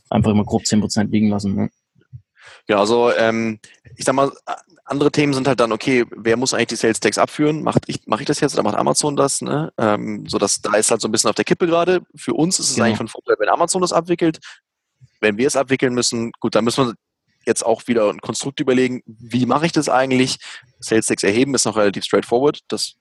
einfach 0.08 0.30
immer 0.30 0.44
grob 0.44 0.62
10% 0.62 1.10
liegen 1.10 1.30
lassen. 1.30 1.56
Ne? 1.56 1.70
Ja, 2.68 2.78
also 2.78 3.10
ähm, 3.12 3.58
ich 3.96 4.04
sag 4.04 4.14
mal, 4.14 4.30
andere 4.90 5.12
Themen 5.12 5.33
sind 5.33 5.46
halt 5.46 5.61
dann, 5.61 5.72
okay, 5.72 6.05
wer 6.11 6.37
muss 6.37 6.53
eigentlich 6.53 6.68
die 6.68 6.76
Sales 6.76 7.00
Tags 7.00 7.18
abführen? 7.18 7.62
Macht 7.62 7.85
ich, 7.87 8.07
mache 8.07 8.22
ich 8.22 8.26
das 8.26 8.40
jetzt 8.40 8.55
oder 8.55 8.64
macht 8.64 8.76
Amazon 8.76 9.16
das? 9.16 9.40
Ne? 9.40 9.72
Ähm, 9.79 10.26
so 10.29 10.38
dass 10.38 10.61
da 10.61 10.74
ist 10.74 10.90
halt 10.90 11.00
so 11.00 11.09
ein 11.09 11.12
bisschen 11.12 11.31
auf 11.31 11.37
der 11.37 11.44
Kippe 11.44 11.66
gerade. 11.66 12.03
Für 12.16 12.35
uns 12.35 12.59
ist 12.59 12.70
es 12.70 12.74
genau. 12.74 12.87
eigentlich 12.87 12.98
von 12.98 13.09
Vorteil, 13.09 13.37
wenn 13.38 13.48
Amazon 13.48 13.83
das 13.83 13.92
abwickelt. 13.92 14.38
Wenn 15.20 15.38
wir 15.38 15.46
es 15.46 15.57
abwickeln 15.57 15.94
müssen, 15.94 16.33
gut, 16.40 16.55
dann 16.55 16.64
müssen 16.64 16.88
wir 16.88 16.94
jetzt 17.46 17.64
auch 17.64 17.87
wieder 17.87 18.11
ein 18.11 18.20
Konstrukt 18.20 18.61
überlegen, 18.61 19.03
wie 19.07 19.46
mache 19.46 19.66
ich 19.66 19.72
das 19.72 19.88
eigentlich? 19.88 20.38
Sales 20.81 21.07
Tags 21.07 21.22
erheben 21.22 21.55
ist 21.55 21.66
noch 21.66 21.76
relativ 21.76 22.05
straightforward. 22.05 22.61
Das 22.68 22.94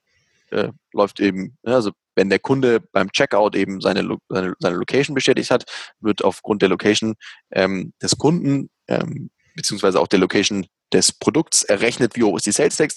äh, 0.51 0.69
läuft 0.93 1.19
eben, 1.19 1.57
ne? 1.63 1.75
also 1.75 1.91
wenn 2.15 2.29
der 2.29 2.39
Kunde 2.39 2.81
beim 2.91 3.11
Checkout 3.11 3.55
eben 3.55 3.81
seine, 3.81 4.17
seine, 4.29 4.53
seine 4.59 4.75
Location 4.75 5.15
bestätigt 5.15 5.49
hat, 5.49 5.65
wird 5.99 6.23
aufgrund 6.23 6.61
der 6.61 6.69
Location 6.69 7.15
ähm, 7.51 7.93
des 8.01 8.17
Kunden 8.17 8.69
ähm, 8.87 9.29
beziehungsweise 9.55 9.99
auch 9.99 10.07
der 10.07 10.19
Location 10.19 10.67
des 10.93 11.11
Produkts 11.11 11.63
errechnet, 11.63 12.15
wie 12.15 12.23
hoch 12.23 12.37
ist 12.37 12.45
die 12.45 12.51
Sales 12.51 12.77
Tax, 12.77 12.95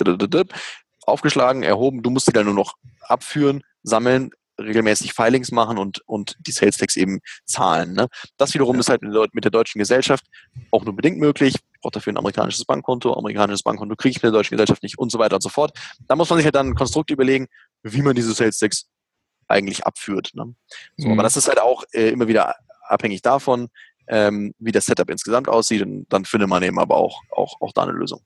aufgeschlagen, 1.05 1.63
erhoben. 1.63 2.03
Du 2.03 2.11
musst 2.11 2.27
sie 2.27 2.33
dann 2.33 2.47
nur 2.47 2.55
noch 2.55 2.75
abführen, 3.01 3.63
sammeln, 3.83 4.31
regelmäßig 4.61 5.15
Filings 5.15 5.51
machen 5.51 5.79
und, 5.79 6.01
und 6.07 6.37
die 6.41 6.53
Sales 6.53 6.77
Tax 6.77 6.97
eben 6.97 7.21
zahlen. 7.45 7.95
Ne? 7.95 8.09
Das 8.37 8.55
wiederum 8.55 8.79
ist 8.79 8.89
halt 8.89 9.03
mit 9.03 9.45
der 9.45 9.51
deutschen 9.51 9.79
Gesellschaft 9.79 10.25
auch 10.71 10.85
nur 10.85 10.95
bedingt 10.95 11.19
möglich. 11.19 11.55
Ich 11.55 11.81
brauche 11.81 11.93
dafür 11.93 12.13
ein 12.13 12.19
amerikanisches 12.19 12.65
Bankkonto, 12.65 13.15
amerikanisches 13.15 13.63
Bankkonto 13.63 13.97
kriege 13.97 14.11
ich 14.11 14.17
mit 14.17 14.25
der 14.25 14.33
deutschen 14.33 14.57
Gesellschaft 14.57 14.83
nicht 14.83 14.99
und 14.99 15.11
so 15.11 15.19
weiter 15.19 15.37
und 15.37 15.43
so 15.43 15.49
fort. 15.49 15.77
Da 16.07 16.17
muss 16.17 16.31
man 16.31 16.39
sich 16.39 16.45
halt 16.45 16.55
dann 16.55 16.69
ein 16.69 16.75
Konstrukt 16.75 17.11
überlegen, 17.11 17.49
wie 17.83 18.03
man 18.03 18.15
diese 18.15 18.33
Sales 18.33 18.59
Tax 18.59 18.87
eigentlich 19.49 19.85
abführt. 19.85 20.31
Ne? 20.35 20.55
So, 20.97 21.09
mhm. 21.09 21.15
Aber 21.15 21.23
das 21.23 21.37
ist 21.37 21.49
halt 21.49 21.61
auch 21.61 21.85
äh, 21.93 22.11
immer 22.11 22.29
wieder 22.29 22.55
abhängig 22.89 23.23
davon, 23.23 23.69
ähm, 24.09 24.55
wie 24.59 24.73
das 24.73 24.87
Setup 24.87 25.09
insgesamt 25.11 25.49
aussieht. 25.49 25.83
Und 25.83 26.07
dann 26.09 26.25
findet 26.25 26.49
man 26.49 26.63
eben 26.63 26.79
aber 26.79 26.97
auch, 26.97 27.21
auch, 27.31 27.61
auch 27.61 27.73
da 27.73 27.83
eine 27.83 27.93
Lösung. 27.93 28.21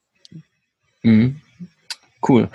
Mhm. 1.02 1.40
Cool. 2.26 2.48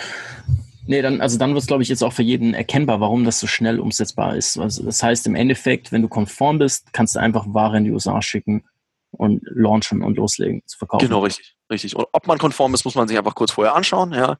Nee, 0.87 1.01
dann, 1.01 1.21
also 1.21 1.37
dann 1.37 1.51
wird 1.51 1.61
es, 1.61 1.67
glaube 1.67 1.83
ich, 1.83 1.89
jetzt 1.89 2.03
auch 2.03 2.13
für 2.13 2.23
jeden 2.23 2.53
erkennbar, 2.53 2.99
warum 2.99 3.23
das 3.23 3.39
so 3.39 3.47
schnell 3.47 3.79
umsetzbar 3.79 4.35
ist. 4.35 4.57
Also 4.57 4.83
das 4.83 5.01
heißt, 5.01 5.27
im 5.27 5.35
Endeffekt, 5.35 5.91
wenn 5.91 6.01
du 6.01 6.07
konform 6.07 6.59
bist, 6.59 6.91
kannst 6.91 7.15
du 7.15 7.19
einfach 7.19 7.45
Ware 7.47 7.77
in 7.77 7.85
die 7.85 7.91
USA 7.91 8.21
schicken 8.21 8.63
und 9.11 9.41
launchen 9.45 10.01
und 10.01 10.17
loslegen 10.17 10.63
zu 10.65 10.77
verkaufen. 10.77 11.07
Genau, 11.07 11.19
richtig. 11.19 11.55
richtig. 11.71 11.95
Und 11.95 12.07
ob 12.11 12.27
man 12.27 12.37
konform 12.39 12.73
ist, 12.73 12.83
muss 12.83 12.95
man 12.95 13.07
sich 13.07 13.17
einfach 13.17 13.35
kurz 13.35 13.51
vorher 13.51 13.75
anschauen. 13.75 14.13
Ja. 14.13 14.37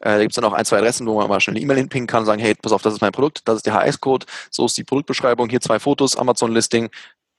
Äh, 0.00 0.10
da 0.10 0.18
gibt 0.18 0.32
es 0.32 0.36
dann 0.36 0.44
auch 0.44 0.52
ein, 0.52 0.64
zwei 0.64 0.78
Adressen, 0.78 1.06
wo 1.06 1.16
man 1.16 1.28
mal 1.28 1.40
schnell 1.40 1.56
eine 1.56 1.62
E-Mail 1.62 1.78
hinpingen 1.78 2.06
kann, 2.06 2.24
sagen, 2.24 2.40
hey, 2.40 2.54
pass 2.54 2.72
auf, 2.72 2.82
das 2.82 2.94
ist 2.94 3.00
mein 3.00 3.12
Produkt, 3.12 3.42
das 3.46 3.56
ist 3.56 3.66
der 3.66 3.74
HS-Code, 3.74 4.26
so 4.50 4.66
ist 4.66 4.76
die 4.76 4.84
Produktbeschreibung, 4.84 5.48
hier 5.48 5.60
zwei 5.60 5.78
Fotos, 5.78 6.16
Amazon-Listing, 6.16 6.90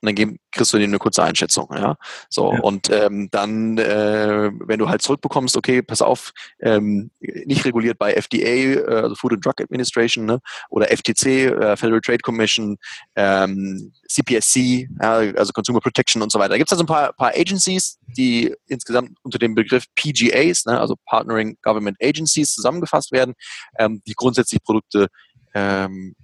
und 0.02 0.08
dann 0.08 0.16
geben, 0.16 0.38
kriegst 0.52 0.74
du 0.74 0.78
dir 0.78 0.86
eine 0.86 0.98
kurze 0.98 1.24
Einschätzung. 1.24 1.68
Ja? 1.74 1.96
So, 2.30 2.54
ja. 2.54 2.60
und 2.62 2.90
ähm, 2.90 3.30
dann, 3.32 3.78
äh, 3.78 4.52
wenn 4.66 4.80
du 4.80 4.88
halt 4.88 5.02
zurückbekommst, 5.02 5.58
okay, 5.58 5.82
pass 5.82 6.02
auf, 6.02 6.32
ähm, 6.62 7.12
nicht 7.20 7.66
reguliert 7.66 7.98
bei 7.98 8.14
FDA, 8.14 8.38
äh, 8.48 8.86
also 8.88 9.16
Food 9.16 9.34
and 9.34 9.46
Drug 9.46 9.62
Administration, 9.62 10.26
ne? 10.26 10.40
oder 10.70 10.88
FTC, 10.88 11.48
äh, 11.48 11.78
Federal 11.78 12.02
Trade 12.02 12.20
Commission, 12.20 12.78
ähm, 13.16 13.92
CPSC, 14.08 14.88
ja, 15.02 15.14
also 15.14 15.52
Consumer 15.54 15.82
Protection 15.82 16.22
und 16.22 16.32
so 16.32 16.40
weiter. 16.40 16.52
Da 16.52 16.58
gibt 16.58 16.70
es 16.70 16.74
also 16.74 16.84
ein 16.84 16.88
paar, 16.88 17.14
paar 17.14 17.34
Agencies, 17.36 18.00
die 18.18 18.56
insgesamt 18.68 19.18
unter 19.24 19.38
dem 19.38 19.54
Begriff 19.54 19.86
PGAs, 19.96 20.66
ne, 20.66 20.80
also 20.80 20.96
Partnering 21.06 21.58
Government 21.62 21.98
Agencies, 22.02 22.54
zusammengefasst 22.54 23.12
werden, 23.12 23.36
ähm, 23.78 24.02
die 24.08 24.14
grundsätzlich 24.14 24.64
Produkte 24.64 25.08
ähm, 25.54 26.16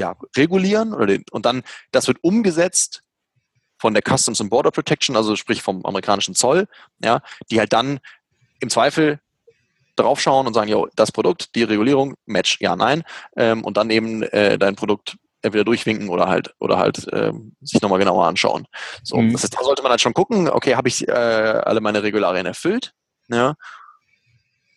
ja, 0.00 0.16
regulieren 0.36 0.92
oder 0.92 1.06
den, 1.06 1.24
und 1.30 1.46
dann 1.46 1.62
das 1.92 2.08
wird 2.08 2.18
umgesetzt 2.22 3.02
von 3.78 3.94
der 3.94 4.02
Customs 4.02 4.40
and 4.40 4.50
Border 4.50 4.70
Protection, 4.70 5.16
also 5.16 5.36
sprich 5.36 5.62
vom 5.62 5.84
amerikanischen 5.86 6.34
Zoll, 6.34 6.66
ja, 7.02 7.20
die 7.50 7.60
halt 7.60 7.72
dann 7.72 8.00
im 8.60 8.70
Zweifel 8.70 9.20
draufschauen 9.96 10.46
und 10.46 10.54
sagen, 10.54 10.68
ja, 10.68 10.82
das 10.96 11.12
Produkt, 11.12 11.54
die 11.54 11.62
Regulierung, 11.62 12.14
Match, 12.26 12.58
ja, 12.60 12.76
nein, 12.76 13.02
ähm, 13.36 13.62
und 13.64 13.76
dann 13.76 13.90
eben 13.90 14.22
äh, 14.22 14.58
dein 14.58 14.74
Produkt 14.74 15.16
entweder 15.42 15.64
durchwinken 15.64 16.08
oder 16.08 16.28
halt 16.28 16.54
oder 16.58 16.78
halt 16.78 17.06
ähm, 17.12 17.54
sich 17.62 17.80
nochmal 17.80 17.98
genauer 17.98 18.26
anschauen. 18.26 18.66
So, 19.02 19.16
mhm. 19.16 19.32
das 19.32 19.42
heißt, 19.42 19.56
da 19.58 19.62
sollte 19.62 19.82
man 19.82 19.90
halt 19.90 20.00
schon 20.00 20.14
gucken, 20.14 20.48
okay, 20.48 20.76
habe 20.76 20.88
ich 20.88 21.06
äh, 21.08 21.12
alle 21.12 21.80
meine 21.80 22.02
Regularien 22.02 22.46
erfüllt, 22.46 22.92
ja, 23.28 23.54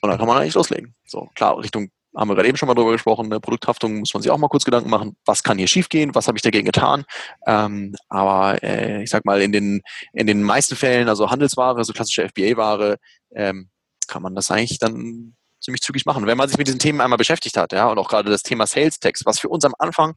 und 0.02 0.10
dann 0.10 0.18
kann 0.18 0.28
man 0.28 0.38
eigentlich 0.38 0.54
loslegen. 0.54 0.96
So, 1.06 1.30
klar, 1.36 1.58
Richtung 1.58 1.90
haben 2.16 2.30
wir 2.30 2.36
gerade 2.36 2.48
eben 2.48 2.58
schon 2.58 2.68
mal 2.68 2.76
drüber 2.76 2.92
gesprochen, 2.92 3.26
eine 3.26 3.40
Produkthaftung 3.40 4.00
muss 4.00 4.14
man 4.14 4.22
sich 4.22 4.32
auch 4.32 4.38
mal 4.38 4.48
kurz 4.48 4.66
Gedanken 4.66 4.90
machen, 4.90 5.16
was 5.26 5.44
kann 5.44 5.58
hier 5.58 5.68
schiefgehen, 5.68 6.14
was 6.14 6.28
habe 6.28 6.38
ich 6.38 6.42
dagegen 6.42 6.66
getan. 6.66 7.06
Ähm, 7.48 7.96
aber 8.10 8.62
äh, 8.64 9.04
ich 9.04 9.10
sag 9.10 9.26
mal, 9.26 9.42
in 9.42 9.52
den, 9.52 9.82
in 10.14 10.28
den 10.28 10.44
meisten 10.44 10.76
Fällen, 10.76 11.10
also 11.10 11.32
Handelsware, 11.32 11.78
also 11.78 11.94
klassische 11.94 12.28
FBA-Ware, 12.30 12.98
ähm, 13.36 13.70
kann 14.08 14.22
man 14.22 14.36
das 14.36 14.52
eigentlich 14.52 14.80
dann 14.80 15.36
ziemlich 15.60 15.82
zügig 15.82 16.06
machen. 16.06 16.28
Wenn 16.28 16.38
man 16.38 16.50
sich 16.50 16.58
mit 16.58 16.68
diesen 16.68 16.80
Themen 16.80 17.02
einmal 17.02 17.18
beschäftigt 17.18 17.58
hat, 17.58 17.72
ja, 17.72 17.88
und 17.88 17.98
auch 17.98 18.10
gerade 18.10 18.30
das 18.30 18.44
Thema 18.44 18.68
Sales 18.68 19.00
Tax, 19.00 19.26
was 19.26 19.40
für 19.40 19.50
uns 19.50 19.66
am 19.66 19.74
Anfang 19.80 20.16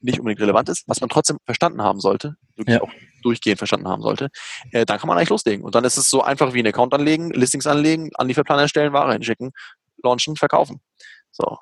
nicht 0.00 0.18
unbedingt 0.18 0.40
relevant 0.40 0.68
ist, 0.68 0.84
was 0.86 1.00
man 1.00 1.08
trotzdem 1.08 1.38
verstanden 1.44 1.82
haben 1.82 2.00
sollte, 2.00 2.36
wirklich 2.54 2.76
ja. 2.76 2.82
auch 2.82 2.90
durchgehend 3.22 3.58
verstanden 3.58 3.88
haben 3.88 4.02
sollte, 4.02 4.28
äh, 4.70 4.86
dann 4.86 4.98
kann 4.98 5.08
man 5.08 5.18
eigentlich 5.18 5.30
loslegen. 5.30 5.64
Und 5.64 5.74
dann 5.74 5.84
ist 5.84 5.96
es 5.96 6.10
so 6.10 6.22
einfach 6.22 6.54
wie 6.54 6.60
ein 6.60 6.66
Account 6.66 6.94
anlegen, 6.94 7.30
Listings 7.30 7.66
anlegen, 7.66 8.10
an 8.14 8.28
Lieferplan 8.28 8.58
erstellen, 8.58 8.92
Ware 8.92 9.12
hinschicken, 9.12 9.52
launchen, 10.02 10.36
verkaufen. 10.36 10.80
So. 11.30 11.58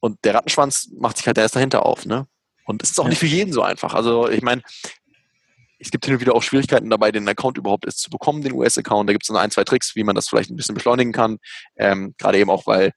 Und 0.00 0.22
der 0.24 0.34
Rattenschwanz 0.34 0.90
macht 0.98 1.16
sich 1.16 1.26
halt 1.26 1.38
erst 1.38 1.56
dahinter 1.56 1.86
auf, 1.86 2.04
ne? 2.04 2.26
Und 2.66 2.82
es 2.82 2.90
ist 2.90 2.98
auch 2.98 3.04
ja. 3.04 3.10
nicht 3.10 3.18
für 3.18 3.26
jeden 3.26 3.52
so 3.52 3.62
einfach. 3.62 3.94
Also 3.94 4.28
ich 4.28 4.42
meine, 4.42 4.62
es 5.78 5.90
gibt 5.90 6.04
hin 6.04 6.14
und 6.14 6.20
wieder 6.20 6.34
auch 6.34 6.42
Schwierigkeiten 6.42 6.88
dabei, 6.88 7.12
den 7.12 7.28
Account 7.28 7.58
überhaupt 7.58 7.84
erst 7.84 8.00
zu 8.00 8.10
bekommen, 8.10 8.42
den 8.42 8.52
US-Account. 8.52 9.08
Da 9.08 9.12
gibt 9.12 9.24
es 9.24 9.30
noch 9.30 9.40
ein, 9.40 9.50
zwei 9.50 9.64
Tricks, 9.64 9.94
wie 9.96 10.04
man 10.04 10.14
das 10.14 10.28
vielleicht 10.28 10.50
ein 10.50 10.56
bisschen 10.56 10.74
beschleunigen 10.74 11.12
kann. 11.12 11.38
Ähm, 11.76 12.14
Gerade 12.18 12.38
eben 12.38 12.50
auch, 12.50 12.66
weil 12.66 12.92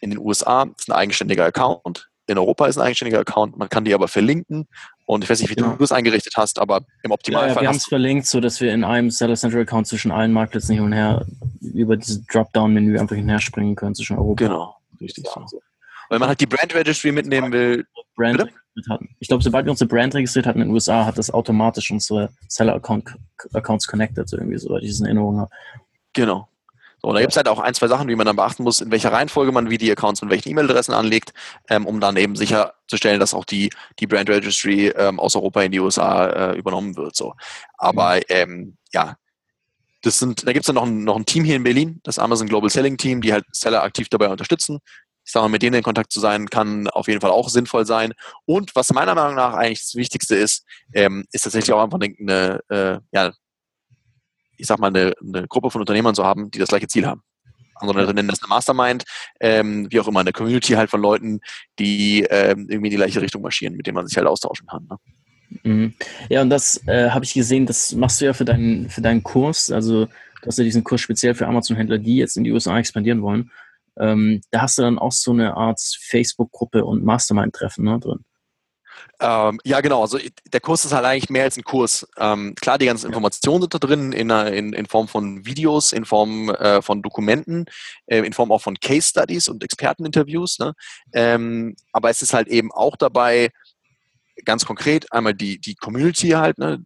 in 0.00 0.10
den 0.10 0.18
USA 0.18 0.64
ist 0.76 0.88
ein 0.88 0.92
eigenständiger 0.92 1.44
Account, 1.44 2.08
in 2.26 2.38
Europa 2.38 2.66
ist 2.66 2.78
ein 2.78 2.82
eigenständiger 2.82 3.20
Account, 3.20 3.56
man 3.56 3.68
kann 3.68 3.84
die 3.84 3.94
aber 3.94 4.08
verlinken. 4.08 4.68
Und 5.12 5.24
ich 5.24 5.30
weiß 5.30 5.40
nicht, 5.40 5.54
wie 5.54 5.60
ja. 5.60 5.74
du 5.76 5.84
es 5.84 5.92
eingerichtet 5.92 6.34
hast, 6.36 6.58
aber 6.58 6.80
im 7.02 7.10
Optimalfall. 7.10 7.48
Ja, 7.48 7.54
ja, 7.54 7.60
wir 7.60 7.68
haben 7.68 7.76
es 7.76 7.84
verlinkt, 7.84 8.26
sodass 8.26 8.60
wir 8.60 8.72
in 8.72 8.82
einem 8.82 9.10
Seller 9.10 9.36
Central 9.36 9.62
Account 9.62 9.86
zwischen 9.86 10.10
allen 10.10 10.32
Marktplätzen 10.32 10.74
hin 10.74 10.84
und 10.84 10.92
her 10.92 11.26
über 11.60 11.96
dieses 11.96 12.24
Dropdown-Menü 12.26 12.98
einfach 12.98 13.16
hinherspringen 13.16 13.74
können 13.76 13.94
zwischen 13.94 14.16
Europa. 14.16 14.44
Genau, 14.44 14.76
richtig. 15.00 15.26
So. 15.26 15.60
Weil 16.08 16.18
man 16.18 16.28
halt 16.28 16.40
die 16.40 16.46
Brand 16.46 16.74
Registry 16.74 17.12
mitnehmen 17.12 17.52
will. 17.52 17.86
Brand 18.16 18.46
ich 19.20 19.28
glaube, 19.28 19.42
sobald 19.42 19.66
wir 19.66 19.70
unsere 19.70 19.88
Brand 19.88 20.14
registriert 20.14 20.46
hatten 20.46 20.62
in 20.62 20.68
den 20.68 20.74
USA, 20.74 21.04
hat 21.04 21.18
das 21.18 21.30
automatisch 21.30 21.90
unsere 21.90 22.30
Seller-Accounts 22.48 23.86
connected, 23.86 24.26
so 24.26 24.38
irgendwie, 24.38 24.56
soweit 24.56 24.82
ich 24.82 24.90
es 24.90 25.00
in 25.00 25.04
Erinnerung 25.04 25.40
habe. 25.40 25.50
Genau. 26.14 26.48
So, 27.02 27.08
und 27.08 27.14
da 27.14 27.20
gibt 27.20 27.32
es 27.32 27.36
halt 27.36 27.48
auch 27.48 27.58
ein, 27.58 27.74
zwei 27.74 27.88
Sachen, 27.88 28.06
die 28.06 28.14
man 28.14 28.26
dann 28.26 28.36
beachten 28.36 28.62
muss, 28.62 28.80
in 28.80 28.92
welcher 28.92 29.12
Reihenfolge 29.12 29.50
man 29.50 29.70
wie 29.70 29.78
die 29.78 29.90
Accounts 29.90 30.22
und 30.22 30.30
welchen 30.30 30.50
E-Mail-Adressen 30.50 30.94
anlegt, 30.94 31.32
ähm, 31.68 31.84
um 31.86 32.00
dann 32.00 32.16
eben 32.16 32.36
sicherzustellen, 32.36 33.18
dass 33.18 33.34
auch 33.34 33.44
die, 33.44 33.70
die 33.98 34.06
Brand 34.06 34.30
Registry 34.30 34.88
ähm, 34.88 35.18
aus 35.18 35.34
Europa 35.34 35.62
in 35.62 35.72
die 35.72 35.80
USA 35.80 36.26
äh, 36.26 36.56
übernommen 36.56 36.96
wird. 36.96 37.16
So. 37.16 37.34
Aber 37.76 38.16
mhm. 38.16 38.22
ähm, 38.28 38.76
ja, 38.92 39.16
das 40.02 40.18
sind, 40.18 40.46
da 40.46 40.52
gibt 40.52 40.62
es 40.62 40.66
dann 40.66 40.76
noch 40.76 40.86
ein, 40.86 41.02
noch 41.02 41.16
ein 41.16 41.26
Team 41.26 41.44
hier 41.44 41.56
in 41.56 41.64
Berlin, 41.64 42.00
das 42.04 42.18
Amazon 42.18 42.48
Global 42.48 42.70
Selling 42.70 42.96
Team, 42.96 43.20
die 43.20 43.32
halt 43.32 43.44
Seller 43.52 43.82
aktiv 43.82 44.08
dabei 44.08 44.28
unterstützen. 44.28 44.78
Ich 45.24 45.30
sage 45.30 45.44
mal, 45.44 45.50
mit 45.50 45.62
denen 45.62 45.76
in 45.76 45.82
Kontakt 45.84 46.12
zu 46.12 46.20
sein, 46.20 46.48
kann 46.50 46.88
auf 46.88 47.06
jeden 47.06 47.20
Fall 47.20 47.30
auch 47.30 47.48
sinnvoll 47.48 47.86
sein. 47.86 48.12
Und 48.44 48.74
was 48.74 48.92
meiner 48.92 49.14
Meinung 49.14 49.36
nach 49.36 49.54
eigentlich 49.54 49.80
das 49.80 49.94
Wichtigste 49.94 50.34
ist, 50.34 50.64
ähm, 50.94 51.24
ist 51.30 51.42
tatsächlich 51.42 51.72
auch 51.72 51.82
einfach 51.82 52.00
eine, 52.00 52.60
äh, 52.68 52.98
ja, 53.12 53.32
ich 54.62 54.68
sag 54.68 54.78
mal, 54.78 54.86
eine, 54.86 55.12
eine 55.20 55.48
Gruppe 55.48 55.70
von 55.70 55.80
Unternehmern 55.80 56.14
zu 56.14 56.24
haben, 56.24 56.50
die 56.52 56.60
das 56.60 56.68
gleiche 56.68 56.86
Ziel 56.86 57.04
haben. 57.04 57.22
Andere 57.74 58.14
nennen 58.14 58.28
das 58.28 58.40
eine 58.40 58.48
Mastermind, 58.48 59.02
ähm, 59.40 59.90
wie 59.90 59.98
auch 59.98 60.06
immer, 60.06 60.20
eine 60.20 60.30
Community 60.30 60.74
halt 60.74 60.88
von 60.88 61.02
Leuten, 61.02 61.40
die 61.80 62.24
ähm, 62.30 62.68
irgendwie 62.68 62.86
in 62.86 62.90
die 62.92 62.96
gleiche 62.96 63.20
Richtung 63.20 63.42
marschieren, 63.42 63.74
mit 63.74 63.88
denen 63.88 63.96
man 63.96 64.06
sich 64.06 64.16
halt 64.16 64.28
austauschen 64.28 64.68
kann. 64.68 64.86
Ne? 64.88 64.96
Mhm. 65.64 65.94
Ja, 66.28 66.42
und 66.42 66.50
das 66.50 66.80
äh, 66.86 67.10
habe 67.10 67.24
ich 67.24 67.34
gesehen, 67.34 67.66
das 67.66 67.92
machst 67.92 68.20
du 68.20 68.26
ja 68.26 68.34
für 68.34 68.44
deinen, 68.44 68.88
für 68.88 69.00
deinen 69.00 69.24
Kurs. 69.24 69.68
Also, 69.72 70.06
du 70.06 70.46
hast 70.46 70.58
ja 70.58 70.64
diesen 70.64 70.84
Kurs 70.84 71.00
speziell 71.00 71.34
für 71.34 71.48
Amazon-Händler, 71.48 71.98
die 71.98 72.16
jetzt 72.16 72.36
in 72.36 72.44
die 72.44 72.52
USA 72.52 72.78
expandieren 72.78 73.20
wollen. 73.20 73.50
Ähm, 73.98 74.42
da 74.52 74.62
hast 74.62 74.78
du 74.78 74.82
dann 74.82 74.98
auch 74.98 75.12
so 75.12 75.32
eine 75.32 75.56
Art 75.56 75.80
Facebook-Gruppe 75.80 76.84
und 76.84 77.04
Mastermind-Treffen 77.04 77.84
ne, 77.84 77.98
drin. 77.98 78.24
Ähm, 79.20 79.60
ja, 79.64 79.80
genau. 79.80 80.02
Also 80.02 80.18
der 80.52 80.60
Kurs 80.60 80.84
ist 80.84 80.92
halt 80.92 81.04
eigentlich 81.04 81.30
mehr 81.30 81.44
als 81.44 81.56
ein 81.56 81.64
Kurs. 81.64 82.06
Ähm, 82.18 82.54
klar, 82.60 82.78
die 82.78 82.86
ganzen 82.86 83.06
Informationen 83.06 83.62
sind 83.62 83.74
da 83.74 83.78
drin 83.78 84.12
in, 84.12 84.30
in, 84.30 84.72
in 84.72 84.86
Form 84.86 85.08
von 85.08 85.44
Videos, 85.46 85.92
in 85.92 86.04
Form 86.04 86.50
äh, 86.50 86.82
von 86.82 87.02
Dokumenten, 87.02 87.66
äh, 88.06 88.18
in 88.18 88.32
Form 88.32 88.50
auch 88.50 88.62
von 88.62 88.78
Case 88.80 89.08
Studies 89.08 89.48
und 89.48 89.62
Experteninterviews. 89.62 90.58
Ne? 90.58 90.74
Ähm, 91.12 91.76
aber 91.92 92.10
es 92.10 92.22
ist 92.22 92.34
halt 92.34 92.48
eben 92.48 92.72
auch 92.72 92.96
dabei, 92.96 93.50
ganz 94.44 94.64
konkret 94.64 95.12
einmal 95.12 95.34
die, 95.34 95.58
die 95.58 95.74
Community 95.74 96.30
halt, 96.30 96.58
ne? 96.58 96.84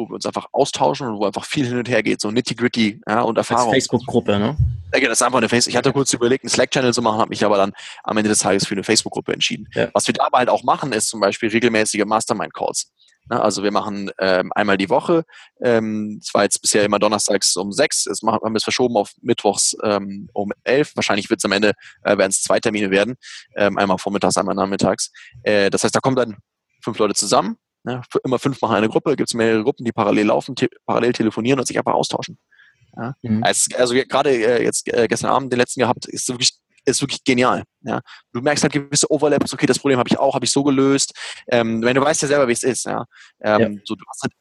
Wo 0.00 0.08
wir 0.08 0.14
uns 0.14 0.26
einfach 0.26 0.46
austauschen 0.52 1.06
und 1.06 1.18
wo 1.18 1.26
einfach 1.26 1.44
viel 1.44 1.66
hin 1.66 1.78
und 1.78 1.88
her 1.88 2.02
geht, 2.02 2.20
so 2.20 2.30
nitty-gritty 2.30 3.00
ja, 3.06 3.20
und 3.20 3.36
Erfahrung. 3.38 3.72
Facebook-Gruppe, 3.72 4.38
ne? 4.38 4.56
Ja, 4.92 5.00
das 5.00 5.20
ist 5.20 5.22
einfach 5.22 5.38
eine 5.38 5.48
Facebook. 5.48 5.70
Ich 5.70 5.76
hatte 5.76 5.92
kurz 5.92 6.12
überlegt, 6.12 6.44
einen 6.44 6.50
Slack-Channel 6.50 6.92
zu 6.92 7.02
machen, 7.02 7.18
habe 7.18 7.28
mich 7.28 7.44
aber 7.44 7.56
dann 7.56 7.72
am 8.02 8.16
Ende 8.16 8.30
des 8.30 8.38
Tages 8.38 8.66
für 8.66 8.74
eine 8.74 8.82
Facebook-Gruppe 8.82 9.32
entschieden. 9.32 9.68
Ja. 9.74 9.88
Was 9.92 10.06
wir 10.06 10.14
dabei 10.14 10.38
halt 10.38 10.48
auch 10.48 10.64
machen, 10.64 10.92
ist 10.92 11.08
zum 11.08 11.20
Beispiel 11.20 11.50
regelmäßige 11.50 12.04
Mastermind-Calls. 12.04 12.90
Ne, 13.28 13.40
also 13.40 13.62
wir 13.62 13.70
machen 13.70 14.10
ähm, 14.18 14.50
einmal 14.54 14.78
die 14.78 14.88
Woche. 14.88 15.24
Ähm, 15.62 16.18
es 16.20 16.32
war 16.34 16.42
jetzt 16.42 16.60
bisher 16.62 16.84
immer 16.84 16.98
donnerstags 16.98 17.56
um 17.56 17.70
sechs. 17.70 18.06
Jetzt 18.06 18.22
machen, 18.22 18.40
haben 18.42 18.52
wir 18.52 18.56
es 18.58 18.64
verschoben 18.64 18.96
auf 18.96 19.12
mittwochs 19.20 19.76
ähm, 19.84 20.28
um 20.32 20.50
elf. 20.64 20.92
Wahrscheinlich 20.96 21.30
wird 21.30 21.38
es 21.38 21.44
am 21.44 21.52
Ende 21.52 21.72
äh, 22.02 22.16
werden 22.16 22.30
es 22.30 22.42
zwei 22.42 22.58
Termine 22.58 22.90
werden. 22.90 23.16
Ähm, 23.56 23.78
einmal 23.78 23.98
vormittags, 23.98 24.36
einmal 24.36 24.54
nachmittags. 24.54 25.12
Äh, 25.42 25.70
das 25.70 25.84
heißt, 25.84 25.94
da 25.94 26.00
kommen 26.00 26.16
dann 26.16 26.38
fünf 26.82 26.98
Leute 26.98 27.14
zusammen. 27.14 27.56
Ne? 27.84 28.02
Immer 28.24 28.38
fünf 28.38 28.60
machen 28.60 28.76
eine 28.76 28.88
Gruppe. 28.88 29.16
Gibt 29.16 29.28
es 29.30 29.34
mehrere 29.34 29.62
Gruppen, 29.62 29.84
die 29.84 29.92
parallel 29.92 30.26
laufen, 30.26 30.54
te 30.56 30.68
parallel 30.86 31.12
telefonieren 31.12 31.58
und 31.58 31.66
sich 31.66 31.78
einfach 31.78 31.94
austauschen. 31.94 32.38
Ja? 32.96 33.14
Mhm. 33.22 33.42
Also, 33.42 33.76
also 33.76 33.94
gerade 33.94 34.30
äh, 34.30 34.62
jetzt 34.62 34.92
äh, 34.92 35.06
gestern 35.08 35.30
Abend 35.30 35.52
den 35.52 35.58
letzten 35.58 35.80
gehabt, 35.80 36.06
ist 36.06 36.28
wirklich 36.28 36.52
ist 36.86 37.02
wirklich 37.02 37.22
genial. 37.24 37.64
Ja. 37.82 38.00
Du 38.32 38.40
merkst 38.40 38.62
halt 38.62 38.72
gewisse 38.72 39.10
Overlaps, 39.10 39.52
okay, 39.52 39.66
das 39.66 39.78
Problem 39.78 39.98
habe 39.98 40.08
ich 40.08 40.18
auch, 40.18 40.34
habe 40.34 40.44
ich 40.44 40.50
so 40.50 40.62
gelöst. 40.62 41.12
Ähm, 41.48 41.82
wenn 41.82 41.94
du 41.94 42.00
weißt 42.00 42.22
ja 42.22 42.28
selber, 42.28 42.48
wie 42.48 42.52
es 42.52 42.62
ist, 42.62 42.86
ja. 42.86 43.04
Ähm, 43.42 43.60
ja. 43.60 43.80
So, 43.84 43.94
du 43.94 44.04
hast 44.08 44.22
halt 44.22 44.32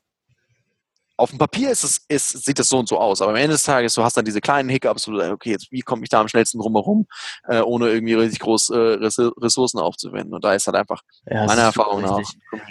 auf 1.20 1.32
dem 1.32 1.40
Papier 1.40 1.70
ist 1.70 1.84
es, 1.84 2.02
ist, 2.08 2.46
sieht 2.46 2.60
das 2.60 2.70
so 2.70 2.80
und 2.80 2.88
so 2.88 2.98
aus, 2.98 3.22
aber 3.22 3.32
am 3.32 3.38
Ende 3.38 3.52
des 3.52 3.64
Tages, 3.64 3.94
du 3.94 4.04
hast 4.04 4.16
dann 4.16 4.26
diese 4.26 4.40
kleinen 4.40 4.70
Hiccups, 4.70 5.08
wo 5.08 5.12
du 5.12 5.18
sagst, 5.18 5.34
okay, 5.34 5.52
jetzt 5.52 5.72
wie 5.72 5.82
komme 5.82 6.04
ich 6.04 6.10
da 6.10 6.22
am 6.22 6.30
schnellsten 6.30 6.60
drumherum, 6.60 7.08
äh, 7.48 7.60
ohne 7.60 7.90
irgendwie 7.90 8.14
richtig 8.14 8.40
groß 8.40 8.70
äh, 8.70 8.78
Ressourcen 8.78 9.80
aufzuwenden. 9.80 10.34
Und 10.34 10.44
da 10.44 10.54
ist 10.54 10.68
halt 10.68 10.78
einfach 10.78 11.02
ja, 11.26 11.46
meiner 11.46 11.64
Erfahrung 11.64 12.02
nach. 12.02 12.22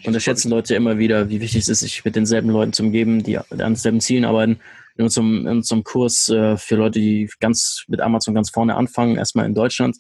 Unterschätzen 0.04 0.50
Leute 0.50 0.74
immer 0.74 0.98
wieder, 0.98 1.28
wie 1.28 1.40
wichtig 1.40 1.62
es 1.62 1.68
ist, 1.68 1.80
sich 1.80 2.04
mit 2.04 2.16
denselben 2.16 2.48
Leuten 2.48 2.72
zu 2.72 2.82
umgeben, 2.82 3.22
die 3.22 3.36
an 3.36 3.44
denselben 3.50 4.00
Zielen 4.00 4.24
arbeiten. 4.24 4.60
In 4.96 5.04
unserem, 5.04 5.46
in 5.46 5.58
unserem 5.58 5.84
Kurs 5.84 6.28
äh, 6.28 6.56
für 6.56 6.76
Leute, 6.76 6.98
die 6.98 7.30
ganz 7.38 7.84
mit 7.86 8.00
Amazon 8.00 8.34
ganz 8.34 8.50
vorne 8.50 8.74
anfangen, 8.74 9.16
erstmal 9.16 9.46
in 9.46 9.54
Deutschland, 9.54 9.96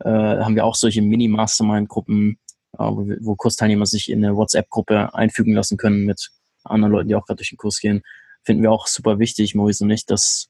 äh, 0.00 0.08
haben 0.08 0.56
wir 0.56 0.64
auch 0.64 0.74
solche 0.74 1.02
Mini-Mastermind-Gruppen, 1.02 2.38
äh, 2.72 2.78
wo, 2.78 3.06
wo 3.20 3.36
Kursteilnehmer 3.36 3.86
sich 3.86 4.10
in 4.10 4.24
eine 4.24 4.34
WhatsApp-Gruppe 4.34 5.14
einfügen 5.14 5.54
lassen 5.54 5.76
können 5.76 6.04
mit 6.04 6.30
anderen 6.64 6.92
Leuten, 6.92 7.08
die 7.08 7.14
auch 7.14 7.24
gerade 7.24 7.36
durch 7.36 7.50
den 7.50 7.58
Kurs 7.58 7.80
gehen, 7.80 8.02
finden 8.42 8.62
wir 8.62 8.72
auch 8.72 8.86
super 8.86 9.18
wichtig, 9.18 9.54
Maurice 9.54 9.84
und 9.84 9.90
ich, 9.90 10.06
das 10.06 10.48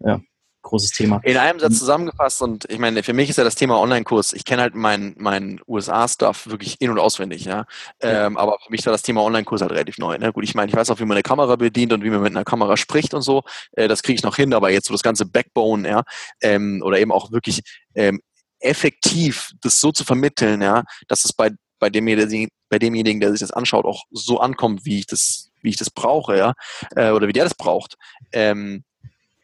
ja, 0.00 0.20
großes 0.62 0.90
Thema. 0.90 1.20
In 1.24 1.36
einem 1.36 1.58
Satz 1.58 1.78
zusammengefasst 1.78 2.42
und 2.42 2.70
ich 2.70 2.78
meine, 2.78 3.02
für 3.02 3.12
mich 3.12 3.30
ist 3.30 3.36
ja 3.36 3.44
das 3.44 3.54
Thema 3.54 3.80
Online-Kurs, 3.80 4.32
ich 4.32 4.44
kenne 4.44 4.62
halt 4.62 4.74
meinen 4.74 5.14
mein 5.18 5.60
USA-Stuff 5.66 6.46
wirklich 6.48 6.80
in- 6.80 6.90
und 6.90 6.98
auswendig, 6.98 7.44
ja. 7.44 7.64
ja. 8.02 8.26
Ähm, 8.26 8.36
aber 8.36 8.58
für 8.64 8.70
mich 8.70 8.84
war 8.84 8.92
das 8.92 9.02
Thema 9.02 9.22
Online-Kurs 9.22 9.62
halt 9.62 9.72
relativ 9.72 9.98
neu. 9.98 10.18
Ne? 10.18 10.32
Gut, 10.32 10.44
ich 10.44 10.54
meine, 10.54 10.70
ich 10.70 10.76
weiß 10.76 10.90
auch, 10.90 11.00
wie 11.00 11.04
man 11.04 11.16
eine 11.16 11.22
Kamera 11.22 11.56
bedient 11.56 11.92
und 11.92 12.04
wie 12.04 12.10
man 12.10 12.22
mit 12.22 12.32
einer 12.32 12.44
Kamera 12.44 12.76
spricht 12.76 13.14
und 13.14 13.22
so. 13.22 13.42
Äh, 13.72 13.88
das 13.88 14.02
kriege 14.02 14.16
ich 14.16 14.22
noch 14.22 14.36
hin, 14.36 14.52
aber 14.52 14.70
jetzt 14.70 14.86
so 14.88 14.94
das 14.94 15.02
ganze 15.02 15.26
Backbone, 15.26 15.88
ja, 15.88 16.02
ähm, 16.42 16.82
oder 16.84 16.98
eben 16.98 17.12
auch 17.12 17.32
wirklich 17.32 17.60
ähm, 17.94 18.20
effektiv 18.60 19.52
das 19.62 19.80
so 19.80 19.92
zu 19.92 20.04
vermitteln, 20.04 20.60
ja, 20.60 20.84
dass 21.08 21.24
es 21.24 21.32
bei 21.32 21.50
bei 21.78 21.88
demjenigen, 21.88 22.50
bei 22.68 22.78
demjenigen, 22.78 23.20
der 23.20 23.30
sich 23.30 23.40
das 23.40 23.52
anschaut, 23.52 23.86
auch 23.86 24.04
so 24.10 24.38
ankommt, 24.38 24.84
wie 24.84 24.98
ich 24.98 25.06
das 25.06 25.49
wie 25.62 25.70
ich 25.70 25.76
das 25.76 25.90
brauche, 25.90 26.36
ja, 26.36 26.54
äh, 26.96 27.10
oder 27.10 27.28
wie 27.28 27.32
der 27.32 27.44
das 27.44 27.54
braucht, 27.54 27.96
ähm, 28.32 28.84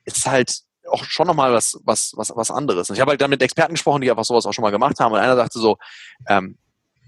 ist 0.04 0.26
halt 0.26 0.60
auch 0.88 1.04
schon 1.04 1.26
nochmal 1.26 1.52
was, 1.52 1.78
was, 1.84 2.12
was, 2.16 2.32
was 2.34 2.50
anderes. 2.50 2.88
Und 2.88 2.96
ich 2.96 3.00
habe 3.00 3.10
halt 3.10 3.20
dann 3.20 3.30
mit 3.30 3.42
Experten 3.42 3.74
gesprochen, 3.74 4.02
die 4.02 4.10
einfach 4.10 4.24
sowas 4.24 4.46
auch 4.46 4.52
schon 4.52 4.62
mal 4.62 4.70
gemacht 4.70 5.00
haben. 5.00 5.12
Und 5.12 5.18
einer 5.18 5.36
sagte 5.36 5.58
so, 5.58 5.78
ähm, 6.28 6.58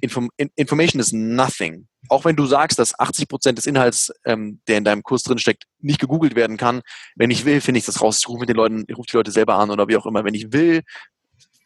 Inform 0.00 0.30
Information 0.36 1.00
is 1.00 1.12
nothing. 1.12 1.88
Auch 2.08 2.24
wenn 2.24 2.36
du 2.36 2.46
sagst, 2.46 2.78
dass 2.78 2.98
80 2.98 3.28
Prozent 3.28 3.58
des 3.58 3.66
Inhalts, 3.66 4.12
ähm, 4.24 4.60
der 4.68 4.78
in 4.78 4.84
deinem 4.84 5.02
Kurs 5.02 5.24
drin 5.24 5.38
steckt, 5.38 5.64
nicht 5.80 6.00
gegoogelt 6.00 6.36
werden 6.36 6.56
kann, 6.56 6.82
wenn 7.16 7.30
ich 7.30 7.44
will, 7.44 7.60
finde 7.60 7.78
ich 7.78 7.84
das 7.84 8.00
raus. 8.00 8.18
Ich 8.20 8.28
rufe 8.28 8.40
mit 8.40 8.48
den 8.48 8.56
Leuten, 8.56 8.84
ich 8.86 8.96
rufe 8.96 9.08
die 9.10 9.16
Leute 9.16 9.32
selber 9.32 9.56
an 9.56 9.70
oder 9.70 9.88
wie 9.88 9.96
auch 9.96 10.06
immer. 10.06 10.24
Wenn 10.24 10.34
ich 10.34 10.52
will, 10.52 10.82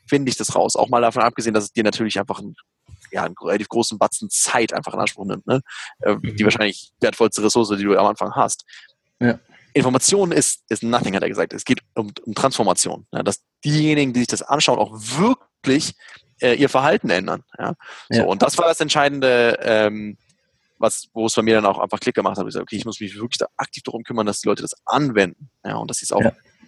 finde 0.09 0.30
ich 0.30 0.36
das 0.36 0.55
raus. 0.55 0.76
Auch 0.76 0.88
mal 0.88 1.03
davon 1.03 1.22
abgesehen, 1.22 1.53
dass 1.53 1.64
es 1.64 1.72
dir 1.72 1.84
natürlich 1.84 2.18
einfach 2.18 2.40
ein 2.40 2.55
ja, 3.13 3.25
einen 3.25 3.35
relativ 3.41 3.69
großen 3.69 3.99
Batzen 3.99 4.31
Zeit 4.31 4.73
einfach 4.73 4.95
in 4.95 5.01
Anspruch 5.01 5.27
nimmt, 5.27 5.47
ne? 5.47 5.61
Äh, 6.01 6.15
mhm. 6.15 6.37
die 6.37 6.45
wahrscheinlich 6.45 6.93
wertvollste 7.01 7.43
Ressource, 7.43 7.69
die 7.77 7.85
du 7.85 7.97
am 7.97 8.07
Anfang 8.07 8.35
hast. 8.35 8.65
Ja. 9.21 9.39
Information 9.75 10.33
ist, 10.33 10.65
ist 10.69 10.83
nothing, 10.83 11.15
hat 11.15 11.23
er 11.23 11.29
gesagt. 11.29 11.53
Es 11.53 11.65
geht 11.65 11.81
um, 11.95 12.13
um 12.25 12.35
Transformation. 12.35 13.07
Ja? 13.13 13.23
Dass 13.23 13.43
diejenigen, 13.65 14.13
die 14.13 14.21
sich 14.21 14.29
das 14.29 14.43
anschauen, 14.43 14.79
auch 14.79 14.93
wirklich 14.93 15.95
äh, 16.41 16.55
ihr 16.55 16.69
Verhalten 16.69 17.11
ändern. 17.11 17.43
Ja? 17.59 17.75
So. 18.11 18.27
Und 18.27 18.43
das 18.43 18.59
war 18.59 18.67
das 18.67 18.81
Entscheidende, 18.81 19.59
ähm, 19.63 20.19
was, 20.79 21.09
wo 21.15 21.27
es 21.27 21.35
bei 21.35 21.43
mir 21.43 21.55
dann 21.55 21.67
auch 21.67 21.79
einfach 21.79 22.01
Klick 22.01 22.15
gemacht 22.15 22.37
hat. 22.37 22.43
Ich 22.43 22.49
gesagt, 22.49 22.65
okay, 22.65 22.77
ich 22.77 22.85
muss 22.85 23.01
mich 23.01 23.15
wirklich 23.15 23.39
da 23.39 23.47
aktiv 23.57 23.83
darum 23.85 24.03
kümmern, 24.03 24.27
dass 24.27 24.41
die 24.41 24.49
Leute 24.49 24.63
das 24.63 24.75
anwenden. 24.85 25.49
Ja, 25.65 25.77
und 25.77 25.89
dass 25.91 25.99
sie 25.99 26.05
es 26.05 26.13
auch 26.13 26.21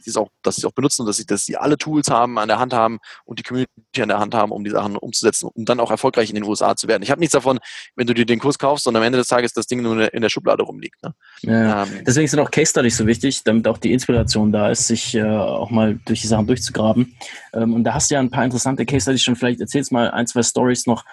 sie 0.04 0.10
es 0.10 0.16
auch, 0.16 0.28
dass 0.42 0.56
sie 0.56 0.60
es 0.60 0.64
auch 0.64 0.72
benutzen 0.72 1.02
und 1.02 1.06
dass 1.06 1.16
sie, 1.16 1.26
dass 1.26 1.46
sie 1.46 1.56
alle 1.56 1.76
Tools 1.76 2.10
haben, 2.10 2.38
an 2.38 2.48
der 2.48 2.58
Hand 2.58 2.72
haben 2.72 2.98
und 3.24 3.38
die 3.38 3.42
Community 3.42 3.70
an 4.00 4.08
der 4.08 4.20
Hand 4.20 4.34
haben, 4.34 4.52
um 4.52 4.64
die 4.64 4.70
Sachen 4.70 4.96
umzusetzen, 4.96 5.48
um 5.52 5.64
dann 5.64 5.80
auch 5.80 5.90
erfolgreich 5.90 6.28
in 6.28 6.34
den 6.34 6.44
USA 6.44 6.76
zu 6.76 6.88
werden. 6.88 7.02
Ich 7.02 7.10
habe 7.10 7.20
nichts 7.20 7.32
davon, 7.32 7.58
wenn 7.96 8.06
du 8.06 8.14
dir 8.14 8.26
den 8.26 8.38
Kurs 8.38 8.58
kaufst 8.58 8.86
und 8.86 8.96
am 8.96 9.02
Ende 9.02 9.18
des 9.18 9.28
Tages 9.28 9.52
das 9.52 9.66
Ding 9.66 9.82
nur 9.82 10.12
in 10.12 10.22
der 10.22 10.28
Schublade 10.28 10.62
rumliegt. 10.62 11.02
Ne? 11.02 11.14
Ja, 11.42 11.84
ähm, 11.84 12.04
deswegen 12.06 12.28
sind 12.28 12.40
auch 12.40 12.50
Case 12.50 12.70
Studies 12.70 12.96
so 12.96 13.06
wichtig, 13.06 13.42
damit 13.44 13.66
auch 13.66 13.78
die 13.78 13.92
Inspiration 13.92 14.52
da 14.52 14.70
ist, 14.70 14.86
sich 14.86 15.14
äh, 15.14 15.24
auch 15.24 15.70
mal 15.70 15.98
durch 16.06 16.20
die 16.20 16.26
Sachen 16.26 16.46
durchzugraben. 16.46 17.16
Ähm, 17.52 17.74
und 17.74 17.84
da 17.84 17.94
hast 17.94 18.10
du 18.10 18.14
ja 18.14 18.20
ein 18.20 18.30
paar 18.30 18.44
interessante 18.44 18.84
Case 18.84 19.02
Studies 19.02 19.22
schon. 19.22 19.36
Vielleicht 19.36 19.60
erzählst 19.60 19.92
mal 19.92 20.10
ein, 20.10 20.26
zwei 20.26 20.42
Stories 20.42 20.86
noch, 20.86 21.04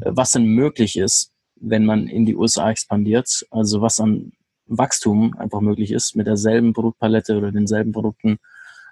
äh, 0.00 0.10
was 0.12 0.32
denn 0.32 0.44
möglich 0.44 0.96
ist, 0.96 1.30
wenn 1.56 1.84
man 1.84 2.08
in 2.08 2.26
die 2.26 2.36
USA 2.36 2.70
expandiert. 2.70 3.46
Also 3.50 3.80
was 3.80 4.00
an 4.00 4.32
Wachstum 4.70 5.34
einfach 5.38 5.60
möglich 5.60 5.90
ist 5.92 6.16
mit 6.16 6.26
derselben 6.26 6.72
Produktpalette 6.72 7.36
oder 7.36 7.52
denselben 7.52 7.92
Produkten, 7.92 8.38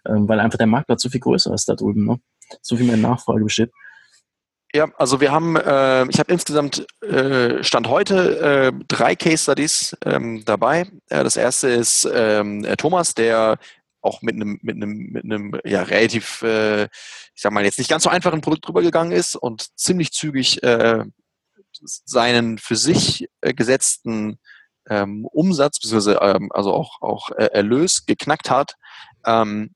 ähm, 0.06 0.28
weil 0.28 0.40
einfach 0.40 0.58
der 0.58 0.66
Marktplatz 0.66 1.02
so 1.02 1.08
viel 1.08 1.20
größer 1.20 1.54
ist 1.54 1.68
da 1.68 1.74
drüben, 1.74 2.04
ne? 2.04 2.20
so 2.62 2.76
viel 2.76 2.86
mehr 2.86 2.96
Nachfrage 2.96 3.44
besteht. 3.44 3.70
Ja, 4.74 4.90
also 4.98 5.20
wir 5.20 5.32
haben, 5.32 5.56
äh, 5.56 6.06
ich 6.08 6.18
habe 6.18 6.30
insgesamt 6.30 6.86
äh, 7.02 7.62
Stand 7.64 7.88
heute 7.88 8.38
äh, 8.38 8.84
drei 8.86 9.16
Case 9.16 9.44
Studies 9.44 9.96
ähm, 10.04 10.44
dabei. 10.44 10.82
Äh, 11.08 11.24
das 11.24 11.38
erste 11.38 11.68
ist 11.68 12.06
ähm, 12.12 12.66
Thomas, 12.76 13.14
der 13.14 13.58
auch 14.02 14.20
mit 14.20 14.34
einem 14.34 14.58
mit 14.62 14.76
einem 14.76 15.10
mit 15.10 15.24
einem 15.24 15.58
ja 15.64 15.82
relativ, 15.82 16.42
äh, 16.42 16.84
ich 16.84 17.42
sag 17.42 17.52
mal 17.52 17.64
jetzt 17.64 17.78
nicht 17.78 17.88
ganz 17.90 18.02
so 18.02 18.10
einfachen 18.10 18.42
Produkt 18.42 18.68
drüber 18.68 18.82
gegangen 18.82 19.12
ist 19.12 19.36
und 19.36 19.66
ziemlich 19.78 20.12
zügig 20.12 20.62
äh, 20.62 21.04
seinen 21.72 22.58
für 22.58 22.76
sich 22.76 23.26
äh, 23.40 23.54
gesetzten 23.54 24.38
ähm, 24.88 25.26
Umsatz 25.26 25.78
bzw. 25.78 26.16
Ähm, 26.20 26.50
also 26.52 26.72
auch 26.72 27.00
auch 27.00 27.30
äh, 27.30 27.46
Erlös 27.52 28.06
geknackt 28.06 28.50
hat. 28.50 28.74
Ähm, 29.26 29.70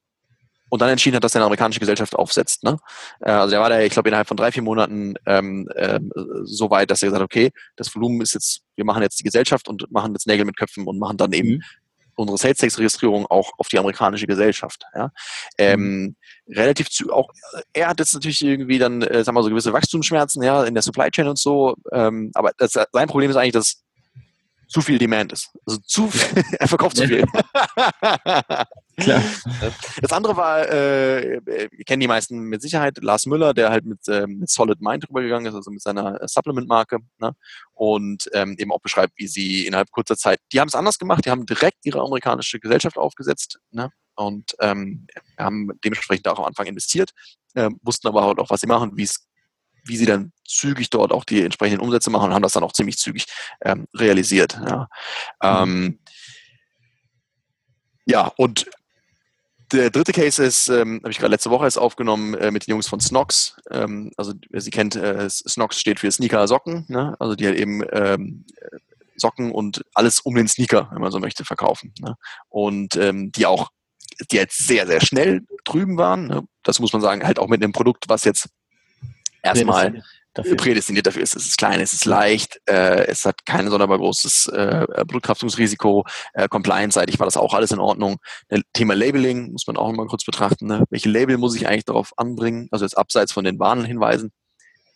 und 0.73 0.81
dann 0.81 0.89
entschieden 0.89 1.17
hat, 1.17 1.25
dass 1.25 1.35
er 1.35 1.41
eine 1.41 1.45
amerikanische 1.45 1.81
Gesellschaft 1.81 2.17
aufsetzt. 2.17 2.65
Ne? 2.65 2.79
Äh, 3.21 3.31
also 3.31 3.55
er 3.55 3.61
war 3.61 3.69
da, 3.69 3.81
ich 3.81 3.93
glaube, 3.93 4.09
innerhalb 4.09 4.27
von 4.27 4.39
drei, 4.39 4.51
vier 4.51 4.63
Monaten 4.63 5.17
ähm, 5.27 5.69
äh, 5.75 6.01
so 6.45 6.71
weit, 6.71 6.91
dass 6.91 7.03
er 7.03 7.09
gesagt 7.09 7.21
hat, 7.21 7.27
okay, 7.27 7.51
das 7.77 7.95
Volumen 7.95 8.23
ist 8.23 8.33
jetzt, 8.33 8.63
wir 8.75 8.87
machen 8.87 9.03
jetzt 9.03 9.21
die 9.21 9.25
Gesellschaft 9.25 9.69
und 9.69 9.93
machen 9.93 10.15
jetzt 10.15 10.27
Nägel 10.27 10.47
mit 10.47 10.57
Köpfen 10.57 10.87
und 10.87 10.99
machen 10.99 11.19
dann 11.19 11.35
eben 11.35 11.57
mhm. 11.57 11.63
unsere 12.15 12.39
Sales 12.39 12.57
Tax 12.57 12.79
Registrierung 12.79 13.27
auch 13.27 13.51
auf 13.59 13.69
die 13.69 13.79
amerikanische 13.79 14.27
Gesellschaft. 14.27 14.83
Ja? 14.95 15.11
Ähm, 15.59 15.81
mhm. 15.81 16.17
Relativ 16.49 16.89
zu, 16.89 17.13
auch 17.13 17.29
er 17.75 17.89
hat 17.89 17.99
jetzt 17.99 18.15
natürlich 18.15 18.41
irgendwie 18.43 18.79
dann, 18.79 19.03
äh, 19.03 19.25
sagen 19.25 19.37
wir 19.37 19.43
so 19.43 19.51
gewisse 19.51 19.75
Wachstumsschmerzen, 19.75 20.43
ja, 20.43 20.65
in 20.65 20.73
der 20.73 20.83
Supply 20.83 21.11
Chain 21.11 21.29
und 21.29 21.39
so. 21.39 21.75
Ähm, 21.93 22.31
aber 22.33 22.53
das, 22.57 22.73
sein 22.73 23.09
Problem 23.09 23.29
ist 23.29 23.37
eigentlich, 23.37 23.53
dass 23.53 23.83
zu 24.73 24.81
viel 24.81 24.99
Demand 24.99 25.33
ist. 25.33 25.51
Also 25.67 25.79
zu 25.85 26.09
viel, 26.11 26.43
er 26.59 26.67
verkauft 26.67 26.97
zu 26.97 27.07
viel. 27.07 27.25
Klar. 28.97 29.23
Das 30.01 30.13
andere 30.13 30.37
war, 30.37 30.69
äh, 30.69 31.41
kennen 31.87 32.01
die 32.01 32.09
meisten 32.09 32.39
mit 32.41 32.63
Sicherheit, 32.63 32.99
Lars 33.03 33.27
Müller, 33.27 33.55
der 33.55 33.71
halt 33.71 33.85
mit, 33.85 34.07
äh, 34.09 34.27
mit 34.27 34.51
Solid 34.51 34.81
Mind 34.81 35.07
drüber 35.07 35.23
gegangen 35.23 35.47
ist, 35.47 35.55
also 35.55 35.71
mit 35.71 35.83
seiner 35.83 36.19
Supplement-Marke, 36.27 36.99
ne? 37.19 37.33
und 37.73 38.29
ähm, 38.33 38.57
eben 38.59 38.73
auch 38.73 38.81
beschreibt, 38.81 39.13
wie 39.17 39.27
sie 39.27 39.67
innerhalb 39.67 39.91
kurzer 39.91 40.17
Zeit, 40.17 40.41
die 40.53 40.61
haben 40.61 40.69
es 40.69 40.75
anders 40.75 40.99
gemacht, 40.99 41.25
die 41.25 41.31
haben 41.31 41.47
direkt 41.47 41.85
ihre 41.85 42.01
amerikanische 42.01 42.59
Gesellschaft 42.59 42.97
aufgesetzt 42.97 43.59
ne? 43.71 43.91
und 44.15 44.55
ähm, 44.61 45.07
haben 45.39 45.71
dementsprechend 45.85 46.29
auch 46.29 46.39
am 46.39 46.47
Anfang 46.47 46.67
investiert, 46.67 47.11
äh, 47.55 47.71
wussten 47.83 48.09
aber 48.09 48.39
auch, 48.39 48.51
was 48.51 48.61
sie 48.61 48.67
machen, 48.67 48.93
wie 48.97 49.05
es 49.05 49.27
wie 49.85 49.97
sie 49.97 50.07
dann 50.07 50.33
zügig 50.47 50.91
dort 50.91 51.13
auch 51.13 51.25
die 51.25 51.43
entsprechenden 51.43 51.81
Umsätze 51.81 52.11
machen 52.11 52.27
und 52.27 52.35
haben 52.35 52.43
das 52.43 52.53
dann 52.53 52.65
auch 52.65 52.73
ziemlich 52.73 52.99
zügig 52.99 53.27
ähm, 53.63 53.87
realisiert. 53.95 54.61
Ja. 54.65 54.89
Ähm, 55.43 55.99
ja, 58.05 58.33
und 58.37 58.67
der 59.73 59.91
dritte 59.91 60.13
Case 60.13 60.43
ist, 60.43 60.69
ähm, 60.69 61.01
habe 61.03 61.11
ich 61.11 61.19
gerade 61.19 61.31
letzte 61.31 61.51
Woche 61.51 61.65
erst 61.65 61.79
aufgenommen 61.79 62.35
äh, 62.35 62.51
mit 62.51 62.67
den 62.67 62.73
Jungs 62.73 62.89
von 62.89 63.01
Snox. 63.01 63.57
Ähm, 63.71 64.13
also 64.17 64.35
wer 64.51 64.61
sie 64.61 64.71
kennt, 64.71 64.97
äh, 64.97 65.29
Snox 65.31 65.81
steht 65.81 66.01
für 66.01 66.11
Sneaker 66.11 66.47
Socken, 66.47 66.85
ne? 66.89 67.17
also 67.19 67.35
die 67.35 67.47
halt 67.47 67.59
eben 67.59 67.83
ähm, 67.93 68.45
Socken 69.17 69.51
und 69.51 69.83
alles 69.95 70.21
um 70.21 70.35
den 70.35 70.49
Sneaker, 70.49 70.91
wenn 70.93 71.01
man 71.01 71.13
so 71.13 71.21
möchte, 71.21 71.45
verkaufen. 71.45 71.95
Ne? 72.01 72.17
Und 72.49 72.97
ähm, 72.97 73.33
die 73.33 73.47
auch, 73.47 73.71
die 74.31 74.37
jetzt 74.37 74.67
sehr, 74.67 74.87
sehr 74.87 75.01
schnell 75.01 75.43
drüben 75.65 75.97
waren. 75.97 76.27
Ne? 76.27 76.43
Das 76.63 76.81
muss 76.81 76.93
man 76.93 77.03
sagen, 77.03 77.25
halt 77.25 77.39
auch 77.39 77.49
mit 77.49 77.63
einem 77.63 77.73
Produkt, 77.73 78.09
was 78.09 78.25
jetzt 78.25 78.49
erstmal 79.43 80.03
dafür. 80.35 80.57
prädestiniert 80.57 81.07
dafür 81.07 81.23
ist. 81.23 81.37
Es 81.37 81.47
ist 81.47 81.59
klein, 81.59 81.81
es 81.81 81.93
ist 81.93 82.05
leicht, 82.05 82.61
äh, 82.67 83.07
es 83.07 83.25
hat 83.25 83.45
kein 83.45 83.69
sonderbar 83.69 83.99
großes 83.99 84.47
äh, 84.49 84.87
Blutkraftungsrisiko. 85.07 86.05
Äh, 86.35 86.49
Compliance-seitig 86.49 87.19
war 87.19 87.27
das 87.27 87.37
auch 87.37 87.55
alles 87.55 87.73
in 87.73 87.79
Ordnung. 87.79 88.19
Das 88.49 88.61
Thema 88.73 88.95
Labeling 88.95 89.53
muss 89.53 89.67
man 89.67 89.77
auch 89.77 89.91
mal 89.93 90.07
kurz 90.07 90.25
betrachten. 90.25 90.67
Ne? 90.67 90.85
Welche 90.91 91.09
Label 91.09 91.39
muss 91.39 91.55
ich 91.55 91.67
eigentlich 91.67 91.85
darauf 91.85 92.13
anbringen? 92.17 92.69
Also 92.71 92.85
jetzt 92.85 92.97
abseits 92.97 93.33
von 93.33 93.45
den 93.45 93.59
Warnhinweisen. 93.59 94.33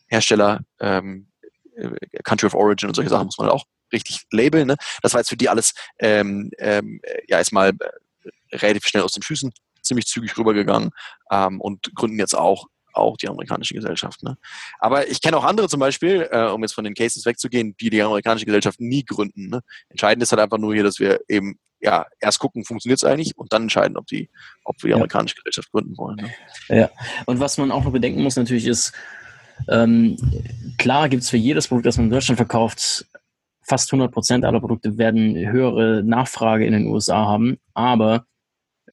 Hersteller, 0.08 0.60
ähm, 0.80 1.28
äh, 1.76 1.90
Country 2.22 2.46
of 2.46 2.54
Origin 2.54 2.88
und 2.88 2.94
solche 2.94 3.10
Sachen 3.10 3.26
muss 3.26 3.38
man 3.38 3.48
auch 3.48 3.64
richtig 3.92 4.24
labeln. 4.30 4.68
Ne? 4.68 4.76
Das 5.02 5.12
war 5.12 5.20
jetzt 5.20 5.28
für 5.28 5.36
die 5.36 5.48
alles 5.48 5.74
ähm, 5.98 6.50
ähm, 6.58 7.00
ja 7.28 7.38
erstmal 7.38 7.70
äh, 7.70 8.56
relativ 8.56 8.86
schnell 8.86 9.02
aus 9.02 9.12
den 9.12 9.22
Füßen 9.22 9.52
ziemlich 9.82 10.06
zügig 10.06 10.36
rübergegangen 10.36 10.90
ähm, 11.30 11.60
und 11.60 11.94
gründen 11.94 12.18
jetzt 12.18 12.34
auch 12.34 12.66
auch 12.96 13.16
die 13.16 13.28
amerikanische 13.28 13.74
Gesellschaft. 13.74 14.22
Ne? 14.22 14.36
Aber 14.78 15.08
ich 15.08 15.20
kenne 15.20 15.36
auch 15.36 15.44
andere 15.44 15.68
zum 15.68 15.80
Beispiel, 15.80 16.28
äh, 16.30 16.48
um 16.48 16.62
jetzt 16.62 16.74
von 16.74 16.84
den 16.84 16.94
Cases 16.94 17.24
wegzugehen, 17.24 17.76
die 17.80 17.90
die 17.90 18.02
amerikanische 18.02 18.46
Gesellschaft 18.46 18.80
nie 18.80 19.04
gründen. 19.04 19.48
Ne? 19.48 19.60
Entscheidend 19.88 20.22
ist 20.22 20.32
halt 20.32 20.40
einfach 20.40 20.58
nur 20.58 20.74
hier, 20.74 20.84
dass 20.84 20.98
wir 20.98 21.20
eben 21.28 21.58
ja 21.80 22.06
erst 22.20 22.38
gucken, 22.38 22.64
funktioniert 22.64 22.98
es 22.98 23.04
eigentlich 23.04 23.36
und 23.36 23.52
dann 23.52 23.62
entscheiden, 23.62 23.96
ob 23.96 24.06
die, 24.06 24.30
ob 24.64 24.82
wir 24.82 24.88
die 24.88 24.94
amerikanische 24.94 25.36
Gesellschaft 25.36 25.70
gründen 25.70 25.96
wollen. 25.96 26.16
Ne? 26.16 26.30
Ja, 26.68 26.90
und 27.26 27.40
was 27.40 27.58
man 27.58 27.70
auch 27.70 27.84
noch 27.84 27.92
bedenken 27.92 28.22
muss 28.22 28.36
natürlich 28.36 28.66
ist, 28.66 28.92
ähm, 29.68 30.16
klar 30.78 31.08
gibt 31.08 31.22
es 31.22 31.30
für 31.30 31.36
jedes 31.36 31.68
Produkt, 31.68 31.86
das 31.86 31.96
man 31.96 32.06
in 32.06 32.12
Deutschland 32.12 32.36
verkauft, 32.36 33.06
fast 33.62 33.92
100 33.92 34.12
Prozent 34.12 34.44
aller 34.44 34.60
Produkte 34.60 34.96
werden 34.96 35.36
höhere 35.36 36.02
Nachfrage 36.04 36.66
in 36.66 36.72
den 36.72 36.86
USA 36.86 37.26
haben, 37.26 37.56
aber 37.74 38.26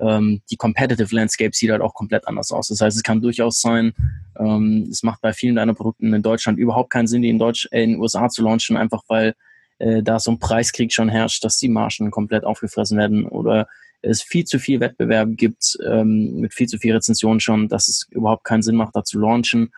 ähm, 0.04 0.42
die 0.50 0.58
Competitive 0.58 1.16
Landscape 1.16 1.52
sieht 1.54 1.72
halt 1.72 1.82
auch 1.82 1.94
komplett 1.94 2.28
anders 2.28 2.52
aus. 2.52 2.68
Das 2.68 2.82
heißt, 2.82 2.98
es 2.98 3.04
kann 3.04 3.22
durchaus 3.22 3.62
sein, 3.62 3.94
ähm, 4.38 4.88
es 4.90 5.04
macht 5.04 5.22
bei 5.22 5.34
vielen 5.34 5.56
deiner 5.56 5.74
Produkten 5.74 6.14
in 6.14 6.22
Deutschland 6.22 6.60
überhaupt 6.60 6.90
keinen 6.90 7.08
Sinn, 7.08 7.22
die 7.22 7.30
in, 7.30 7.40
Deutsch, 7.40 7.68
äh, 7.72 7.84
in 7.84 7.92
den 7.92 8.00
USA 8.00 8.30
zu 8.30 8.44
launchen, 8.44 8.78
einfach 8.78 9.04
weil 9.08 9.36
äh, 9.80 10.04
da 10.04 10.20
so 10.20 10.32
ein 10.32 10.40
Preiskrieg 10.40 10.92
schon 10.94 11.10
herrscht, 11.10 11.44
dass 11.44 11.58
die 11.58 11.70
Margen 11.70 12.12
komplett 12.12 12.44
aufgefressen 12.44 12.98
werden 12.98 13.26
oder 13.26 13.68
es 14.02 14.22
viel 14.22 14.44
zu 14.44 14.60
viel 14.60 14.80
Wettbewerb 14.80 15.30
gibt, 15.34 15.78
ähm, 15.86 16.40
mit 16.40 16.54
viel 16.54 16.68
zu 16.68 16.78
viel 16.78 16.94
Rezensionen 16.94 17.40
schon, 17.40 17.70
dass 17.70 17.88
es 17.88 18.08
überhaupt 18.12 18.44
keinen 18.44 18.62
Sinn 18.62 18.76
macht, 18.76 18.96
da 18.96 19.04
zu 19.04 19.20
launchen. 19.20 19.72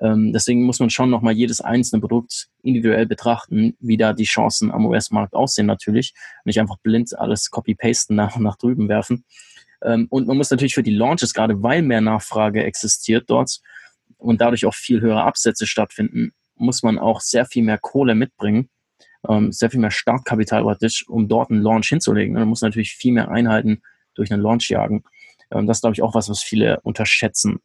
Ähm, 0.00 0.32
deswegen 0.32 0.62
muss 0.62 0.80
man 0.80 0.88
schon 0.88 1.10
nochmal 1.10 1.34
jedes 1.34 1.60
einzelne 1.60 2.00
Produkt 2.00 2.48
individuell 2.62 3.06
betrachten, 3.06 3.76
wie 3.80 3.96
da 3.96 4.12
die 4.12 4.24
Chancen 4.24 4.70
am 4.70 4.86
US-Markt 4.86 5.34
aussehen 5.34 5.66
natürlich. 5.66 6.14
Nicht 6.44 6.60
einfach 6.60 6.78
blind 6.78 7.18
alles 7.18 7.50
copy-pasten 7.50 8.16
nach, 8.16 8.38
nach 8.38 8.56
drüben 8.56 8.88
werfen. 8.88 9.24
Ähm, 9.84 10.06
und 10.10 10.26
man 10.26 10.36
muss 10.36 10.50
natürlich 10.50 10.74
für 10.74 10.82
die 10.82 10.94
Launches, 10.94 11.34
gerade 11.34 11.62
weil 11.62 11.82
mehr 11.82 12.00
Nachfrage 12.00 12.64
existiert 12.64 13.24
dort 13.28 13.60
und 14.18 14.40
dadurch 14.40 14.66
auch 14.66 14.74
viel 14.74 15.00
höhere 15.00 15.24
Absätze 15.24 15.66
stattfinden, 15.66 16.32
muss 16.56 16.82
man 16.82 16.98
auch 16.98 17.20
sehr 17.20 17.46
viel 17.46 17.64
mehr 17.64 17.78
Kohle 17.78 18.14
mitbringen, 18.14 18.68
ähm, 19.28 19.52
sehr 19.52 19.70
viel 19.70 19.80
mehr 19.80 19.90
Startkapital 19.90 20.62
praktisch, 20.62 21.06
um 21.08 21.28
dort 21.28 21.50
einen 21.50 21.62
Launch 21.62 21.88
hinzulegen. 21.88 22.34
Man 22.34 22.48
muss 22.48 22.62
natürlich 22.62 22.94
viel 22.94 23.12
mehr 23.12 23.30
Einheiten 23.30 23.82
durch 24.14 24.32
einen 24.32 24.42
Launch 24.42 24.68
jagen. 24.68 25.04
Ähm, 25.50 25.66
das 25.66 25.78
ist, 25.78 25.82
glaube 25.82 25.94
ich, 25.94 26.02
auch 26.02 26.14
was, 26.14 26.28
was 26.28 26.42
viele 26.42 26.80
unterschätzen. 26.80 27.60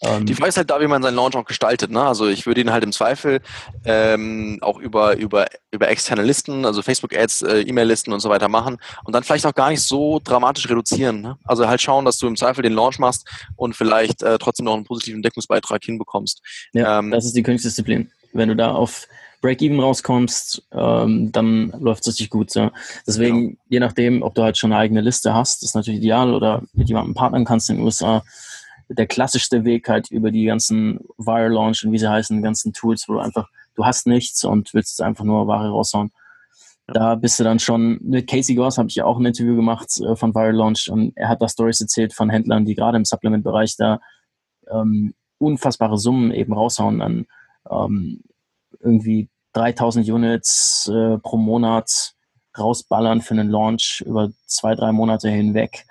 Ähm, 0.00 0.26
die 0.26 0.34
Frage 0.34 0.50
ist 0.50 0.56
halt 0.56 0.70
da, 0.70 0.80
wie 0.80 0.86
man 0.86 1.02
seinen 1.02 1.16
Launch 1.16 1.34
auch 1.36 1.44
gestaltet. 1.44 1.90
Ne? 1.90 2.02
Also 2.02 2.28
ich 2.28 2.46
würde 2.46 2.60
ihn 2.60 2.70
halt 2.70 2.84
im 2.84 2.92
Zweifel 2.92 3.40
ähm, 3.84 4.58
auch 4.60 4.78
über, 4.78 5.16
über, 5.16 5.46
über 5.70 5.88
externe 5.88 6.22
Listen, 6.22 6.64
also 6.64 6.82
Facebook-Ads, 6.82 7.42
äh, 7.42 7.60
E-Mail-Listen 7.62 8.12
und 8.12 8.20
so 8.20 8.28
weiter 8.28 8.48
machen 8.48 8.78
und 9.04 9.14
dann 9.14 9.24
vielleicht 9.24 9.46
auch 9.46 9.54
gar 9.54 9.70
nicht 9.70 9.82
so 9.82 10.20
dramatisch 10.22 10.68
reduzieren. 10.68 11.20
Ne? 11.20 11.38
Also 11.44 11.66
halt 11.66 11.80
schauen, 11.80 12.04
dass 12.04 12.18
du 12.18 12.26
im 12.26 12.36
Zweifel 12.36 12.62
den 12.62 12.74
Launch 12.74 12.98
machst 12.98 13.28
und 13.56 13.74
vielleicht 13.74 14.22
äh, 14.22 14.38
trotzdem 14.38 14.64
noch 14.64 14.74
einen 14.74 14.84
positiven 14.84 15.22
Deckungsbeitrag 15.22 15.82
hinbekommst. 15.84 16.42
Ja, 16.72 17.00
ähm, 17.00 17.10
das 17.10 17.24
ist 17.24 17.36
die 17.36 17.42
Königsdisziplin. 17.42 18.10
Wenn 18.32 18.48
du 18.48 18.56
da 18.56 18.72
auf 18.72 19.08
Break-Even 19.40 19.78
rauskommst, 19.80 20.62
ähm, 20.72 21.30
dann 21.32 21.72
läuft 21.78 22.02
es 22.02 22.08
richtig 22.08 22.30
gut. 22.30 22.50
So. 22.50 22.70
Deswegen, 23.06 23.40
genau. 23.40 23.60
je 23.68 23.80
nachdem, 23.80 24.22
ob 24.22 24.34
du 24.34 24.42
halt 24.42 24.58
schon 24.58 24.72
eine 24.72 24.80
eigene 24.80 25.00
Liste 25.00 25.34
hast, 25.34 25.62
ist 25.62 25.74
natürlich 25.74 26.00
ideal 26.00 26.34
oder 26.34 26.62
mit 26.72 26.88
jemandem 26.88 27.14
partnern 27.14 27.44
kannst 27.44 27.70
in 27.70 27.76
den 27.76 27.84
USA, 27.84 28.22
der 28.88 29.06
klassischste 29.06 29.64
Weg 29.64 29.88
halt 29.88 30.10
über 30.10 30.30
die 30.30 30.44
ganzen 30.44 31.00
Viral 31.16 31.52
Launch 31.52 31.84
und 31.84 31.92
wie 31.92 31.98
sie 31.98 32.10
heißen, 32.10 32.42
ganzen 32.42 32.72
Tools, 32.72 33.08
wo 33.08 33.14
du 33.14 33.18
einfach, 33.20 33.48
du 33.74 33.84
hast 33.84 34.06
nichts 34.06 34.44
und 34.44 34.72
willst 34.74 34.92
jetzt 34.92 35.02
einfach 35.02 35.24
nur 35.24 35.46
Ware 35.46 35.68
raushauen. 35.68 36.10
Da 36.86 37.16
bist 37.16 37.38
du 37.38 37.44
dann 37.44 37.58
schon, 37.58 37.98
mit 38.02 38.26
Casey 38.26 38.54
Goss 38.54 38.78
habe 38.78 38.88
ich 38.88 38.94
ja 38.94 39.04
auch 39.04 39.18
ein 39.18 39.26
Interview 39.26 39.54
gemacht 39.56 40.00
äh, 40.00 40.16
von 40.16 40.34
Viral 40.34 40.54
Launch 40.54 40.90
und 40.90 41.12
er 41.16 41.28
hat 41.28 41.42
da 41.42 41.48
Stories 41.48 41.80
erzählt 41.80 42.14
von 42.14 42.30
Händlern, 42.30 42.64
die 42.64 42.74
gerade 42.74 42.96
im 42.96 43.04
Supplement-Bereich 43.04 43.76
da 43.76 44.00
ähm, 44.70 45.14
unfassbare 45.36 45.98
Summen 45.98 46.32
eben 46.32 46.54
raushauen 46.54 47.02
an 47.02 47.26
ähm, 47.70 48.22
irgendwie 48.80 49.28
3000 49.52 50.08
Units 50.08 50.90
äh, 50.92 51.18
pro 51.18 51.36
Monat 51.36 52.14
rausballern 52.58 53.20
für 53.20 53.34
einen 53.34 53.50
Launch 53.50 54.02
über 54.06 54.30
zwei, 54.46 54.74
drei 54.74 54.92
Monate 54.92 55.28
hinweg. 55.28 55.86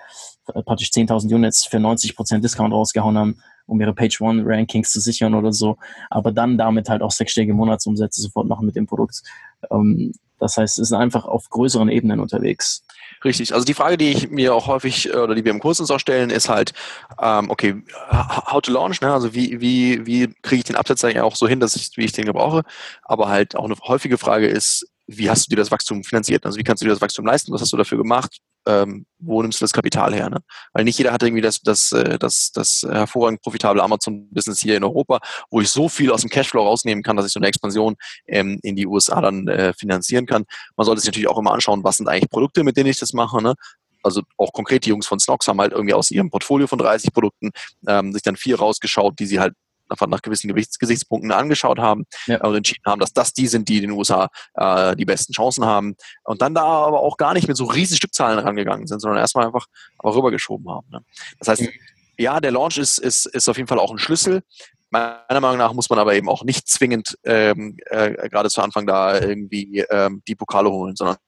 Äh, 0.54 0.62
praktisch 0.62 0.88
10.000 0.90 1.34
Units 1.34 1.64
für 1.66 1.78
90% 1.78 2.40
Discount 2.40 2.72
rausgehauen 2.72 3.18
haben, 3.18 3.36
um 3.66 3.80
ihre 3.80 3.94
Page 3.94 4.20
One 4.20 4.42
Rankings 4.44 4.90
zu 4.90 5.00
sichern 5.00 5.34
oder 5.34 5.52
so. 5.52 5.76
Aber 6.10 6.32
dann 6.32 6.58
damit 6.58 6.88
halt 6.88 7.02
auch 7.02 7.10
sechsstellige 7.10 7.54
Monatsumsätze 7.54 8.20
sofort 8.20 8.46
machen 8.46 8.66
mit 8.66 8.76
dem 8.76 8.86
Produkt. 8.86 9.22
Ähm, 9.70 10.12
das 10.38 10.56
heißt, 10.56 10.78
es 10.78 10.90
ist 10.90 10.92
einfach 10.92 11.24
auf 11.24 11.50
größeren 11.50 11.88
Ebenen 11.88 12.20
unterwegs. 12.20 12.84
Richtig. 13.24 13.52
Also 13.52 13.64
die 13.64 13.74
Frage, 13.74 13.98
die 13.98 14.10
ich 14.10 14.30
mir 14.30 14.54
auch 14.54 14.68
häufig 14.68 15.12
äh, 15.12 15.16
oder 15.16 15.34
die 15.34 15.44
wir 15.44 15.50
im 15.50 15.58
Kurs 15.58 15.80
uns 15.80 15.90
auch 15.90 15.98
stellen, 15.98 16.30
ist 16.30 16.48
halt, 16.48 16.72
ähm, 17.20 17.50
okay, 17.50 17.82
how 18.10 18.62
to 18.62 18.70
launch, 18.70 19.00
ne? 19.00 19.12
Also 19.12 19.34
wie, 19.34 19.60
wie, 19.60 20.06
wie 20.06 20.32
kriege 20.42 20.60
ich 20.60 20.64
den 20.64 20.76
Absatz 20.76 21.02
eigentlich 21.02 21.20
auch 21.20 21.34
so 21.34 21.48
hin, 21.48 21.58
dass 21.58 21.74
ich, 21.74 21.96
wie 21.96 22.04
ich 22.04 22.12
den 22.12 22.26
gebrauche? 22.26 22.62
Aber 23.02 23.28
halt 23.28 23.56
auch 23.56 23.64
eine 23.64 23.74
häufige 23.82 24.16
Frage 24.16 24.46
ist, 24.46 24.86
wie 25.08 25.28
hast 25.28 25.46
du 25.46 25.50
dir 25.50 25.56
das 25.56 25.70
Wachstum 25.70 26.04
finanziert? 26.04 26.46
Also 26.46 26.58
wie 26.58 26.62
kannst 26.62 26.82
du 26.82 26.86
dir 26.86 26.92
das 26.92 27.00
Wachstum 27.00 27.26
leisten? 27.26 27.52
Was 27.52 27.60
hast 27.62 27.72
du 27.72 27.76
dafür 27.76 27.98
gemacht? 27.98 28.38
ähm, 28.68 29.06
wo 29.18 29.40
nimmst 29.42 29.60
du 29.60 29.64
das 29.64 29.72
Kapital 29.72 30.14
her? 30.14 30.28
Ne? 30.28 30.38
Weil 30.72 30.84
nicht 30.84 30.98
jeder 30.98 31.12
hat 31.12 31.22
irgendwie 31.22 31.40
das, 31.40 31.60
das, 31.60 31.90
äh, 31.92 32.18
das, 32.18 32.52
das 32.52 32.86
hervorragend 32.88 33.40
profitable 33.40 33.82
Amazon-Business 33.82 34.60
hier 34.60 34.76
in 34.76 34.84
Europa, 34.84 35.20
wo 35.50 35.60
ich 35.60 35.70
so 35.70 35.88
viel 35.88 36.12
aus 36.12 36.20
dem 36.20 36.30
Cashflow 36.30 36.62
rausnehmen 36.62 37.02
kann, 37.02 37.16
dass 37.16 37.26
ich 37.26 37.32
so 37.32 37.40
eine 37.40 37.48
Expansion 37.48 37.96
ähm, 38.26 38.60
in 38.62 38.76
die 38.76 38.86
USA 38.86 39.20
dann 39.20 39.48
äh, 39.48 39.72
finanzieren 39.72 40.26
kann. 40.26 40.44
Man 40.76 40.84
sollte 40.84 41.00
sich 41.00 41.08
natürlich 41.08 41.28
auch 41.28 41.38
immer 41.38 41.52
anschauen, 41.52 41.82
was 41.82 41.96
sind 41.96 42.08
eigentlich 42.08 42.30
Produkte, 42.30 42.62
mit 42.62 42.76
denen 42.76 42.90
ich 42.90 42.98
das 42.98 43.12
mache. 43.12 43.42
Ne? 43.42 43.54
also 44.04 44.22
auch 44.36 44.52
konkret 44.52 44.84
die 44.86 44.90
Jungs 44.90 45.08
von 45.08 45.18
Snox 45.18 45.48
haben 45.48 45.60
halt 45.60 45.72
irgendwie 45.72 45.92
aus 45.92 46.10
ihrem 46.12 46.30
Portfolio 46.30 46.68
von 46.68 46.78
30 46.78 47.12
Produkten 47.12 47.50
ähm, 47.86 48.12
sich 48.12 48.22
dann 48.22 48.36
vier 48.36 48.58
rausgeschaut, 48.58 49.18
die 49.18 49.26
sie 49.26 49.40
halt 49.40 49.54
einfach 49.88 50.06
nach 50.06 50.22
gewissen 50.22 50.52
Gesichtspunkten 50.54 51.32
angeschaut 51.32 51.78
haben 51.78 52.04
ja. 52.26 52.42
und 52.42 52.54
entschieden 52.54 52.84
haben, 52.86 53.00
dass 53.00 53.12
das 53.12 53.32
die 53.32 53.46
sind, 53.46 53.68
die 53.68 53.76
in 53.76 53.82
den 53.82 53.90
USA 53.92 54.28
äh, 54.54 54.96
die 54.96 55.04
besten 55.04 55.32
Chancen 55.32 55.64
haben. 55.64 55.96
Und 56.24 56.42
dann 56.42 56.54
da 56.54 56.62
aber 56.62 57.00
auch 57.00 57.16
gar 57.16 57.34
nicht 57.34 57.48
mit 57.48 57.56
so 57.56 57.64
riesigen 57.64 57.96
Stückzahlen 57.96 58.38
rangegangen 58.38 58.86
sind, 58.86 59.00
sondern 59.00 59.18
erstmal 59.18 59.46
einfach 59.46 59.66
aber 59.98 60.14
rübergeschoben 60.14 60.68
haben. 60.70 60.86
Ne? 60.90 61.00
Das 61.38 61.48
heißt, 61.48 61.62
mhm. 61.62 61.70
ja, 62.16 62.40
der 62.40 62.50
Launch 62.50 62.78
ist, 62.78 62.98
ist, 62.98 63.26
ist 63.26 63.48
auf 63.48 63.56
jeden 63.56 63.68
Fall 63.68 63.78
auch 63.78 63.90
ein 63.90 63.98
Schlüssel. 63.98 64.42
Meiner 64.90 65.40
Meinung 65.40 65.58
nach 65.58 65.74
muss 65.74 65.90
man 65.90 65.98
aber 65.98 66.14
eben 66.14 66.28
auch 66.28 66.44
nicht 66.44 66.66
zwingend 66.66 67.18
ähm, 67.24 67.76
äh, 67.86 68.28
gerade 68.28 68.48
zu 68.48 68.62
Anfang 68.62 68.86
da 68.86 69.20
irgendwie 69.20 69.80
ähm, 69.90 70.22
die 70.26 70.34
Pokale 70.34 70.70
holen, 70.70 70.96
sondern 70.96 71.18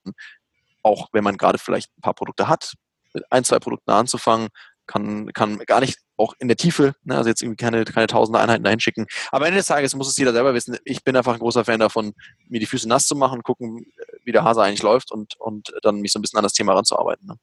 auch 0.83 1.09
wenn 1.11 1.23
man 1.23 1.37
gerade 1.37 1.59
vielleicht 1.59 1.91
ein 1.95 2.01
paar 2.01 2.15
Produkte 2.15 2.47
hat, 2.47 2.73
mit 3.13 3.23
ein, 3.31 3.43
zwei 3.43 3.59
Produkten 3.59 3.91
anzufangen, 3.91 4.47
kann, 4.91 5.31
kann 5.33 5.57
gar 5.59 5.79
nicht 5.79 5.99
auch 6.17 6.33
in 6.39 6.47
der 6.47 6.57
Tiefe, 6.57 6.93
ne, 7.03 7.17
also 7.17 7.29
jetzt 7.29 7.41
irgendwie 7.41 7.57
keine, 7.57 7.83
keine 7.85 8.07
tausende 8.07 8.39
Einheiten 8.39 8.63
dahin 8.63 8.79
schicken. 8.79 9.07
Aber 9.31 9.45
am 9.45 9.47
Ende 9.47 9.57
des 9.57 9.67
Tages 9.67 9.95
muss 9.95 10.07
es 10.07 10.17
jeder 10.17 10.33
selber 10.33 10.53
wissen. 10.53 10.77
Ich 10.85 11.03
bin 11.03 11.15
einfach 11.15 11.33
ein 11.33 11.39
großer 11.39 11.65
Fan 11.65 11.79
davon, 11.79 12.13
mir 12.47 12.59
die 12.59 12.65
Füße 12.65 12.87
nass 12.87 13.07
zu 13.07 13.15
machen, 13.15 13.43
gucken, 13.43 13.85
wie 14.23 14.31
der 14.31 14.43
Hase 14.43 14.61
eigentlich 14.61 14.83
läuft 14.83 15.11
und, 15.11 15.35
und 15.39 15.73
dann 15.81 16.01
mich 16.01 16.11
so 16.11 16.19
ein 16.19 16.21
bisschen 16.21 16.37
an 16.37 16.43
das 16.43 16.53
Thema 16.53 16.73
ranzuarbeiten. 16.73 17.27
Ne? 17.27 17.35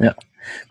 Ja, 0.00 0.14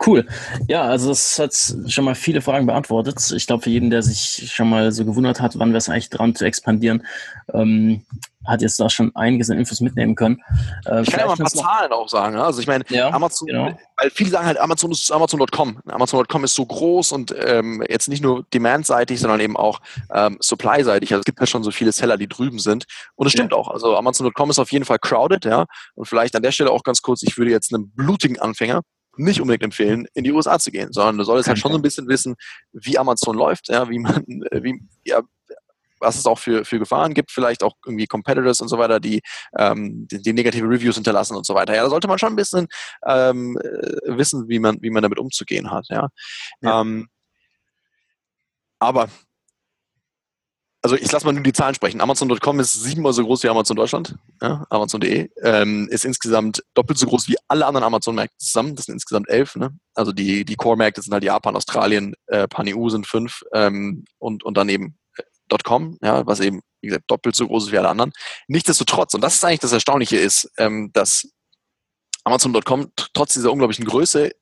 cool. 0.06 0.26
Ja, 0.68 0.82
also 0.82 1.08
das 1.08 1.38
hat 1.38 1.54
schon 1.90 2.04
mal 2.04 2.14
viele 2.14 2.40
Fragen 2.40 2.66
beantwortet. 2.66 3.32
Ich 3.34 3.46
glaube, 3.46 3.62
für 3.62 3.70
jeden, 3.70 3.90
der 3.90 4.02
sich 4.02 4.52
schon 4.52 4.68
mal 4.68 4.92
so 4.92 5.04
gewundert 5.04 5.40
hat, 5.40 5.58
wann 5.58 5.72
wir 5.72 5.78
es 5.78 5.88
eigentlich 5.88 6.10
dran 6.10 6.34
zu 6.34 6.44
expandieren, 6.44 7.06
ähm, 7.52 8.04
hat 8.44 8.60
jetzt 8.60 8.80
da 8.80 8.90
schon 8.90 9.14
einiges 9.14 9.50
an 9.50 9.58
Infos 9.58 9.80
mitnehmen 9.80 10.16
können. 10.16 10.42
Äh, 10.86 11.02
ich 11.02 11.10
kann 11.10 11.20
ja 11.20 11.26
mal 11.26 11.32
ein 11.32 11.38
paar 11.38 11.46
Zahlen 11.46 11.92
auch 11.92 12.08
sagen. 12.08 12.36
Also 12.36 12.60
ich 12.60 12.66
meine, 12.66 12.84
ja, 12.88 13.10
Amazon, 13.10 13.46
genau. 13.46 13.78
weil 13.96 14.10
viele 14.10 14.30
sagen 14.30 14.46
halt, 14.46 14.58
Amazon 14.58 14.90
ist 14.90 15.10
Amazon.com. 15.12 15.80
Amazon.com 15.86 16.44
ist 16.44 16.54
so 16.54 16.66
groß 16.66 17.12
und 17.12 17.34
ähm, 17.38 17.84
jetzt 17.88 18.08
nicht 18.08 18.22
nur 18.22 18.44
demand-seitig, 18.52 19.20
sondern 19.20 19.38
eben 19.38 19.56
auch 19.56 19.80
ähm, 20.12 20.36
supply-seitig. 20.40 21.12
Also 21.12 21.20
es 21.20 21.24
gibt 21.24 21.38
ja 21.38 21.46
schon 21.46 21.62
so 21.62 21.70
viele 21.70 21.92
Seller, 21.92 22.16
die 22.16 22.28
drüben 22.28 22.58
sind. 22.58 22.84
Und 23.14 23.26
es 23.26 23.32
stimmt 23.32 23.52
ja. 23.52 23.58
auch. 23.58 23.68
Also 23.68 23.96
Amazon.com 23.96 24.50
ist 24.50 24.58
auf 24.58 24.72
jeden 24.72 24.84
Fall 24.84 24.98
crowded, 24.98 25.44
ja. 25.44 25.66
Und 25.94 26.06
vielleicht 26.06 26.34
an 26.34 26.42
der 26.42 26.50
Stelle 26.50 26.70
auch 26.70 26.82
ganz 26.82 27.00
kurz, 27.00 27.22
ich 27.22 27.38
würde 27.38 27.52
jetzt 27.52 27.72
einem 27.72 27.90
blutigen 27.90 28.40
Anfänger 28.40 28.82
nicht 29.16 29.40
unbedingt 29.40 29.64
empfehlen, 29.64 30.06
in 30.14 30.24
die 30.24 30.32
USA 30.32 30.58
zu 30.58 30.70
gehen, 30.70 30.92
sondern 30.92 31.18
du 31.18 31.24
solltest 31.24 31.48
halt 31.48 31.58
schon 31.58 31.72
so 31.72 31.78
ein 31.78 31.82
bisschen 31.82 32.08
wissen, 32.08 32.34
wie 32.72 32.98
Amazon 32.98 33.36
läuft, 33.36 33.68
ja, 33.68 33.88
wie 33.88 33.98
man, 33.98 34.24
wie, 34.26 34.82
ja, 35.04 35.22
was 36.02 36.18
es 36.18 36.26
auch 36.26 36.38
für, 36.38 36.64
für 36.64 36.78
Gefahren 36.78 37.14
gibt, 37.14 37.30
vielleicht 37.30 37.62
auch 37.62 37.74
irgendwie 37.86 38.06
Competitors 38.06 38.60
und 38.60 38.68
so 38.68 38.76
weiter, 38.76 39.00
die, 39.00 39.22
ähm, 39.56 40.06
die, 40.10 40.20
die, 40.20 40.32
negative 40.32 40.68
Reviews 40.68 40.96
hinterlassen 40.96 41.36
und 41.36 41.46
so 41.46 41.54
weiter. 41.54 41.74
Ja, 41.74 41.84
da 41.84 41.90
sollte 41.90 42.08
man 42.08 42.18
schon 42.18 42.32
ein 42.32 42.36
bisschen 42.36 42.66
ähm, 43.06 43.56
äh, 43.58 44.16
wissen, 44.18 44.48
wie 44.48 44.58
man, 44.58 44.78
wie 44.82 44.90
man 44.90 45.02
damit 45.02 45.18
umzugehen 45.18 45.70
hat. 45.70 45.86
Ja. 45.88 46.08
ja. 46.60 46.80
Ähm, 46.80 47.08
aber 48.80 49.08
also 50.82 50.96
ich 50.96 51.10
lasse 51.12 51.24
mal 51.24 51.32
nur 51.32 51.44
die 51.44 51.52
Zahlen 51.52 51.76
sprechen. 51.76 52.00
Amazon.com 52.00 52.58
ist 52.58 52.74
siebenmal 52.74 53.12
so 53.12 53.24
groß 53.24 53.44
wie 53.44 53.48
Amazon 53.48 53.76
Deutschland, 53.76 54.16
ja, 54.40 54.66
Amazon.de, 54.68 55.30
ähm, 55.42 55.88
ist 55.90 56.04
insgesamt 56.04 56.64
doppelt 56.74 56.98
so 56.98 57.06
groß 57.06 57.28
wie 57.28 57.36
alle 57.46 57.66
anderen 57.66 57.84
Amazon-Märkte 57.84 58.36
zusammen. 58.38 58.74
Das 58.74 58.86
sind 58.86 58.94
insgesamt 58.94 59.28
elf. 59.28 59.54
Ne? 59.54 59.70
Also 59.94 60.10
die, 60.10 60.44
die 60.44 60.56
Core-Märkte 60.56 61.00
sind 61.00 61.12
halt 61.12 61.22
Japan, 61.22 61.54
Australien, 61.54 62.14
äh, 62.26 62.48
Pan-EU 62.48 62.88
sind 62.88 63.06
fünf 63.06 63.42
ähm, 63.54 64.04
und, 64.18 64.42
und 64.42 64.56
dann 64.56 64.68
eben 64.68 64.98
äh, 65.16 65.56
.com, 65.62 65.98
ja, 66.02 66.26
was 66.26 66.40
eben, 66.40 66.62
wie 66.80 66.88
gesagt, 66.88 67.04
doppelt 67.08 67.36
so 67.36 67.46
groß 67.46 67.66
ist 67.66 67.72
wie 67.72 67.78
alle 67.78 67.88
anderen. 67.88 68.12
Nichtsdestotrotz, 68.48 69.14
und 69.14 69.20
das 69.20 69.36
ist 69.36 69.44
eigentlich 69.44 69.60
das 69.60 69.72
Erstaunliche 69.72 70.16
ist, 70.16 70.50
ähm, 70.58 70.90
dass 70.92 71.28
Amazon.com 72.24 72.90
trotz 73.14 73.34
dieser 73.34 73.52
unglaublichen 73.52 73.84
Größe 73.84 74.32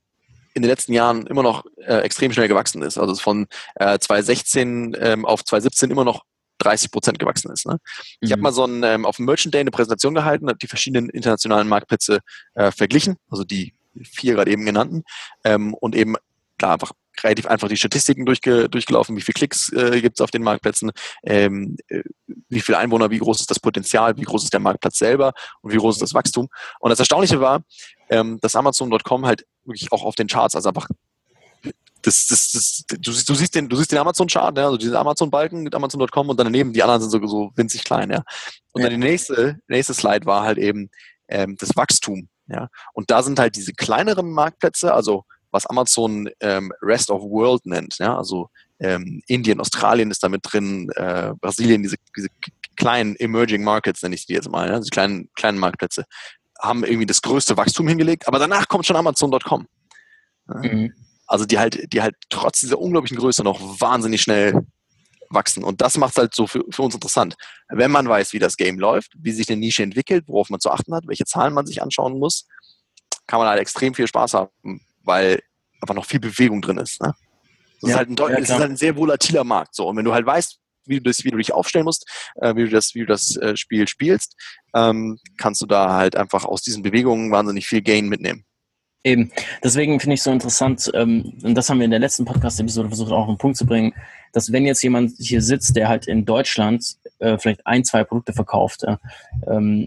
in 0.55 0.63
den 0.63 0.71
letzten 0.71 0.93
Jahren 0.93 1.27
immer 1.27 1.43
noch 1.43 1.65
äh, 1.77 1.99
extrem 1.99 2.33
schnell 2.33 2.49
gewachsen 2.49 2.83
ist. 2.83 2.99
Also 2.99 3.15
von 3.15 3.47
äh, 3.77 3.99
2016 3.99 4.97
ähm, 4.99 5.25
auf 5.25 5.45
2017 5.45 5.91
immer 5.91 6.05
noch 6.05 6.25
30 6.61 6.91
Prozent 6.91 7.19
gewachsen 7.19 7.51
ist. 7.51 7.67
Ne? 7.67 7.79
Ich 8.21 8.31
mhm. 8.31 8.33
habe 8.33 8.43
mal 8.43 8.53
so 8.53 8.65
ein, 8.65 8.83
ähm, 8.83 9.05
auf 9.05 9.17
dem 9.17 9.27
Merchant 9.27 9.55
Day 9.55 9.61
eine 9.61 9.71
Präsentation 9.71 10.15
gehalten, 10.15 10.49
habe 10.49 10.59
die 10.59 10.67
verschiedenen 10.67 11.11
internationalen 11.11 11.69
Marktplätze 11.69 12.21
äh, 12.55 12.71
verglichen, 12.71 13.17
also 13.29 13.45
die 13.45 13.75
vier 14.03 14.35
gerade 14.35 14.51
eben 14.51 14.65
genannten, 14.65 15.03
ähm, 15.45 15.75
und 15.75 15.95
eben 15.95 16.17
klar 16.59 16.75
einfach 16.75 16.93
relativ 17.23 17.47
einfach 17.47 17.69
die 17.69 17.77
Statistiken 17.77 18.25
durchge 18.25 18.69
durchgelaufen, 18.69 19.17
wie 19.17 19.21
viele 19.21 19.35
Klicks 19.35 19.73
äh, 19.73 20.01
gibt 20.01 20.19
es 20.19 20.23
auf 20.23 20.31
den 20.31 20.43
Marktplätzen, 20.43 20.93
ähm, 21.25 21.77
äh, 21.89 22.03
wie 22.49 22.61
viele 22.61 22.79
Einwohner, 22.79 23.11
wie 23.11 23.19
groß 23.19 23.41
ist 23.41 23.51
das 23.51 23.61
Potenzial, 23.61 24.17
wie 24.17 24.23
groß 24.23 24.45
ist 24.45 24.53
der 24.53 24.61
Marktplatz 24.61 24.99
selber 24.99 25.33
und 25.63 25.73
wie 25.73 25.77
groß 25.77 25.97
ist 25.97 26.03
das 26.03 26.15
Wachstum. 26.15 26.49
Und 26.79 26.91
das 26.91 26.99
Erstaunliche 26.99 27.41
war, 27.41 27.63
ähm, 28.11 28.39
dass 28.41 28.57
Amazon.com 28.57 29.27
halt 29.27 29.47
wirklich 29.65 29.91
auch 29.93 30.05
auf 30.05 30.15
den 30.15 30.29
Charts, 30.29 30.55
also 30.55 30.69
einfach 30.69 30.89
das, 32.03 32.27
das, 32.27 32.53
das, 32.53 32.85
du, 33.01 33.13
siehst, 33.13 33.29
du 33.29 33.35
siehst 33.35 33.55
den, 33.55 33.69
du 33.69 33.77
siehst 33.77 33.93
den 33.93 33.99
Amazon-Chart, 33.99 34.57
ja, 34.57 34.65
also 34.65 34.77
diesen 34.77 34.97
Amazon-Balken 34.97 35.63
mit 35.63 35.75
Amazon.com 35.75 36.29
und 36.29 36.39
dann 36.39 36.47
daneben 36.47 36.73
die 36.73 36.83
anderen 36.83 37.01
sind 37.01 37.11
so, 37.11 37.27
so 37.27 37.51
winzig 37.57 37.85
klein, 37.85 38.11
ja. 38.11 38.23
Und 38.73 38.83
ja. 38.83 38.89
dann 38.89 39.01
die 39.01 39.07
nächste, 39.07 39.59
nächste 39.69 39.95
Slide 39.95 40.27
war 40.27 40.43
halt 40.43 40.59
eben 40.59 40.91
ähm, 41.29 41.57
das 41.59 41.77
Wachstum, 41.77 42.29
ja. 42.49 42.69
Und 42.95 43.11
da 43.11 43.23
sind 43.23 43.39
halt 43.39 43.57
diese 43.57 43.73
kleineren 43.73 44.31
Marktplätze, 44.31 44.95
also 44.95 45.25
was 45.51 45.67
Amazon 45.67 46.31
ähm, 46.41 46.73
Rest 46.81 47.11
of 47.11 47.23
World 47.23 47.67
nennt, 47.67 47.97
ja, 47.99 48.17
also 48.17 48.49
ähm, 48.79 49.23
Indien, 49.27 49.61
Australien 49.61 50.11
ist 50.11 50.23
damit 50.23 50.41
drin, 50.45 50.91
äh, 50.97 51.33
Brasilien, 51.41 51.83
diese, 51.83 51.97
diese 52.17 52.29
kleinen 52.77 53.17
Emerging 53.17 53.63
Markets 53.63 54.03
nenne 54.03 54.15
ich 54.15 54.27
die 54.27 54.33
jetzt 54.33 54.51
mal, 54.51 54.69
ja, 54.69 54.79
diese 54.79 54.91
kleinen, 54.91 55.29
kleinen 55.35 55.59
Marktplätze, 55.59 56.05
haben 56.61 56.85
irgendwie 56.85 57.07
das 57.07 57.23
größte 57.23 57.57
Wachstum 57.57 57.89
hingelegt, 57.89 58.27
aber 58.29 58.39
danach 58.39 58.69
kommt 58.69 58.87
schon 58.87 58.97
Amazon.com. 58.97 59.67
Ja. 60.49 60.55
Mhm. 60.55 60.93
Also 61.31 61.47
die 61.47 61.61
halt, 61.61 61.93
die 61.93 62.03
halt 62.03 62.17
trotz 62.29 62.59
dieser 62.59 62.81
unglaublichen 62.81 63.17
Größe 63.17 63.45
noch 63.45 63.61
wahnsinnig 63.81 64.21
schnell 64.21 64.67
wachsen. 65.29 65.63
Und 65.63 65.81
das 65.81 65.97
macht 65.97 66.11
es 66.11 66.17
halt 66.17 66.35
so 66.35 66.49
für, 66.49 66.65
für 66.71 66.83
uns 66.83 66.95
interessant. 66.95 67.37
Wenn 67.69 67.93
man 67.93 68.09
weiß, 68.09 68.33
wie 68.33 68.41
das 68.41 68.57
Game 68.57 68.81
läuft, 68.81 69.13
wie 69.17 69.31
sich 69.31 69.49
eine 69.49 69.61
Nische 69.61 69.85
entwickelt, 69.85 70.25
worauf 70.27 70.51
man 70.51 70.59
zu 70.59 70.73
achten 70.73 70.93
hat, 70.93 71.07
welche 71.07 71.25
Zahlen 71.25 71.55
man 71.55 71.67
sich 71.67 71.83
anschauen 71.83 72.19
muss, 72.19 72.49
kann 73.29 73.39
man 73.39 73.49
halt 73.49 73.61
extrem 73.61 73.95
viel 73.95 74.09
Spaß 74.09 74.35
haben, 74.35 74.81
weil 75.05 75.41
einfach 75.81 75.95
noch 75.95 76.05
viel 76.05 76.19
Bewegung 76.19 76.63
drin 76.63 76.79
ist. 76.79 77.01
Ne? 77.01 77.15
Das 77.81 77.91
ja, 77.91 77.95
ist 77.95 77.97
halt 77.97 78.11
ein, 78.11 78.17
ja, 78.17 78.39
ist 78.39 78.51
halt 78.51 78.63
ein 78.63 78.77
sehr 78.77 78.97
volatiler 78.97 79.45
Markt. 79.45 79.77
So. 79.77 79.87
Und 79.87 79.97
wenn 79.97 80.05
du 80.05 80.13
halt 80.13 80.27
weißt, 80.27 80.59
wie 80.87 80.97
du, 80.97 81.03
das, 81.03 81.23
wie 81.23 81.31
du 81.31 81.37
dich 81.37 81.53
aufstellen 81.53 81.85
musst, 81.85 82.11
äh, 82.41 82.57
wie 82.57 82.65
du 82.65 82.71
das, 82.71 82.97
wie 82.97 83.01
du 83.01 83.07
das 83.07 83.37
äh, 83.37 83.57
Spiel 83.57 83.87
spielst, 83.87 84.35
ähm, 84.75 85.17
kannst 85.39 85.63
du 85.63 85.67
da 85.67 85.95
halt 85.95 86.17
einfach 86.17 86.45
aus 86.45 86.63
diesen 86.63 86.83
Bewegungen 86.83 87.31
wahnsinnig 87.31 87.69
viel 87.69 87.83
Gain 87.83 88.09
mitnehmen. 88.09 88.45
Eben. 89.03 89.33
Deswegen 89.65 89.99
finde 89.99 90.15
ich 90.15 90.23
so 90.23 90.31
interessant, 90.31 90.91
ähm, 90.95 91.33
und 91.43 91.55
das 91.55 91.71
haben 91.71 91.79
wir 91.79 91.87
in 91.87 91.91
der 91.91 92.01
letzten 92.01 92.27
Podcast-Episode 92.27 92.89
versucht 92.89 93.13
auch 93.13 93.23
auf 93.23 93.29
den 93.29 93.39
Punkt 93.39 93.57
zu 93.57 93.65
bringen, 93.65 93.95
dass 94.33 94.53
wenn 94.53 94.67
jetzt 94.67 94.83
jemand 94.83 95.13
hier 95.19 95.41
sitzt, 95.41 95.75
der 95.75 95.89
halt 95.89 96.07
in 96.07 96.27
Deutschland 96.27 96.97
äh, 97.19 97.39
vielleicht 97.39 97.67
ein, 97.67 97.85
zwei 97.85 98.05
Produkte 98.05 98.35
verkauft, 98.35 98.85
äh, 98.85 98.97
ähm, 99.47 99.87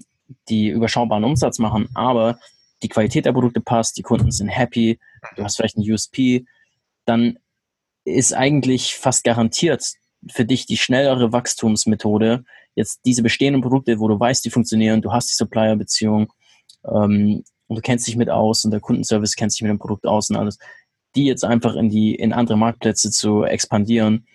die 0.49 0.70
überschaubaren 0.70 1.24
Umsatz 1.24 1.59
machen, 1.59 1.89
aber 1.93 2.39
die 2.82 2.89
Qualität 2.89 3.26
der 3.26 3.34
Produkte 3.34 3.61
passt, 3.61 3.97
die 3.97 4.01
Kunden 4.01 4.32
sind 4.32 4.49
happy, 4.49 4.99
du 5.36 5.43
hast 5.43 5.57
vielleicht 5.57 5.78
ein 5.78 5.89
USP, 5.89 6.45
dann 7.05 7.38
ist 8.05 8.34
eigentlich 8.34 8.95
fast 8.95 9.24
garantiert 9.24 9.93
für 10.30 10.45
dich 10.45 10.66
die 10.66 10.78
schnellere 10.78 11.32
Wachstumsmethode, 11.32 12.43
jetzt 12.76 13.01
diese 13.05 13.22
bestehenden 13.22 13.61
Produkte, 13.61 13.99
wo 13.99 14.07
du 14.07 14.20
weißt, 14.20 14.43
die 14.43 14.49
funktionieren, 14.49 15.01
du 15.01 15.11
hast 15.11 15.30
die 15.30 15.36
Supplier-Beziehung, 15.36 16.34
ähm, 16.91 17.43
und 17.68 17.78
du 17.78 17.82
kennst 17.82 18.07
dich 18.07 18.16
mit 18.16 18.30
aus 18.30 18.66
und 18.66 18.72
der 18.72 18.80
Kundenservice 18.80 19.36
kennt 19.36 19.51
sich 19.51 19.61
mit 19.61 19.70
dem 19.70 19.80
Produkt 19.80 20.05
aus 20.05 20.30
und 20.30 20.36
alles, 20.36 20.57
die 21.16 21.26
jetzt 21.26 21.45
einfach 21.45 21.76
in 21.76 21.89
die, 21.89 22.16
in 22.16 22.34
andere 22.34 22.57
Marktplätze 22.57 23.11
zu 23.11 23.43
expandieren 23.43 24.26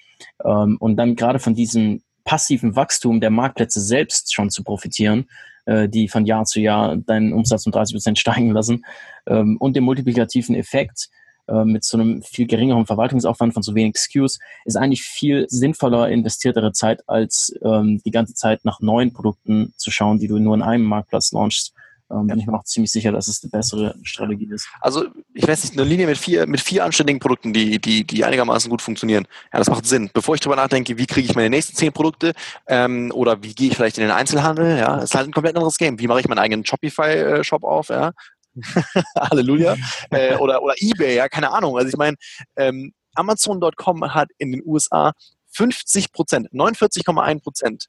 ähm, 0.45 0.77
und 0.81 0.97
dann 0.97 1.17
gerade 1.17 1.39
von 1.39 1.55
diesem 1.55 2.03
passiven 2.25 2.77
Wachstum 2.77 3.21
der 3.21 3.31
Marktplätze 3.31 3.81
selbst 3.81 4.35
schon 4.35 4.51
zu 4.51 4.63
profitieren, 4.63 5.29
äh, 5.65 5.89
die 5.89 6.09
von 6.09 6.27
Jahr 6.27 6.45
zu 6.45 6.61
Jahr 6.61 6.97
deinen 6.97 7.33
Umsatz 7.33 7.67
um 7.67 7.73
30 7.73 7.95
Prozent 7.95 8.19
steigen 8.19 8.51
lassen 8.51 8.85
ähm, 9.27 9.57
und 9.59 9.77
den 9.77 9.85
multiplikativen 9.85 10.55
Effekt 10.55 11.09
äh, 11.49 11.65
mit 11.65 11.85
so 11.85 11.97
einem 11.97 12.23
viel 12.23 12.47
geringeren 12.47 12.87
Verwaltungsaufwand 12.87 13.55
von 13.55 13.63
so 13.63 13.75
wenig 13.75 13.97
SKUs 13.97 14.39
ist 14.65 14.77
eigentlich 14.77 15.03
viel 15.03 15.47
sinnvoller 15.49 16.09
investiertere 16.11 16.73
Zeit, 16.73 17.03
als 17.09 17.55
ähm, 17.63 18.03
die 18.05 18.11
ganze 18.11 18.35
Zeit 18.35 18.65
nach 18.65 18.81
neuen 18.81 19.13
Produkten 19.13 19.73
zu 19.77 19.91
schauen, 19.91 20.19
die 20.19 20.29
du 20.29 20.39
nur 20.39 20.55
in 20.55 20.63
einem 20.63 20.85
Marktplatz 20.85 21.33
launchst 21.33 21.73
ähm, 22.11 22.27
bin 22.27 22.39
ich 22.39 22.47
mir 22.47 22.55
auch 22.55 22.65
ziemlich 22.65 22.91
sicher, 22.91 23.13
dass 23.13 23.29
es 23.29 23.41
die 23.41 23.49
bessere 23.49 23.95
Strategie 24.03 24.49
ist. 24.53 24.69
Also 24.81 25.07
ich 25.35 25.47
weiß 25.47 25.65
nicht, 25.65 25.79
eine 25.79 25.89
Linie 25.89 26.07
mit 26.07 26.19
vier, 26.19 26.47
mit 26.47 26.61
vier 26.61 26.85
anständigen 26.85 27.21
Produkten, 27.21 27.53
die, 27.53 27.79
die, 27.79 28.05
die 28.05 28.25
einigermaßen 28.25 28.71
gut 28.71 28.83
funktionieren. 28.83 29.27
Ja, 29.53 29.59
das 29.59 29.69
macht 29.69 29.87
Sinn. 29.87 30.11
Bevor 30.13 30.35
ich 30.35 30.41
darüber 30.41 30.57
nachdenke, 30.57 30.97
wie 30.99 31.07
kriege 31.07 31.29
ich 31.29 31.35
meine 31.35 31.51
nächsten 31.51 31.77
zehn 31.77 31.93
Produkte 31.93 32.33
ähm, 32.67 33.13
oder 33.15 33.43
wie 33.43 33.55
gehe 33.55 33.71
ich 33.71 33.77
vielleicht 33.77 33.99
in 33.99 34.05
den 34.05 34.11
Einzelhandel, 34.11 34.79
ja, 34.79 34.99
ist 34.99 35.15
halt 35.15 35.29
ein 35.29 35.33
komplett 35.33 35.57
anderes 35.57 35.79
Game. 35.79 35.99
Wie 35.99 36.07
mache 36.07 36.21
ich 36.21 36.29
meinen 36.29 36.39
eigenen 36.39 36.65
Shopify-Shop 36.65 37.65
auf, 37.65 37.89
ja? 37.89 38.13
Halleluja. 39.17 39.77
äh, 40.11 40.37
oder, 40.37 40.63
oder 40.63 40.75
Ebay, 40.79 41.17
ja, 41.17 41.29
keine 41.29 41.53
Ahnung. 41.53 41.77
Also 41.77 41.89
ich 41.89 41.97
meine, 41.97 42.17
ähm, 42.57 42.93
Amazon.com 43.15 44.15
hat 44.15 44.29
in 44.39 44.53
den 44.53 44.63
USA 44.65 45.13
50 45.53 46.13
Prozent, 46.13 46.49
49,1 46.53 47.43
Prozent 47.43 47.87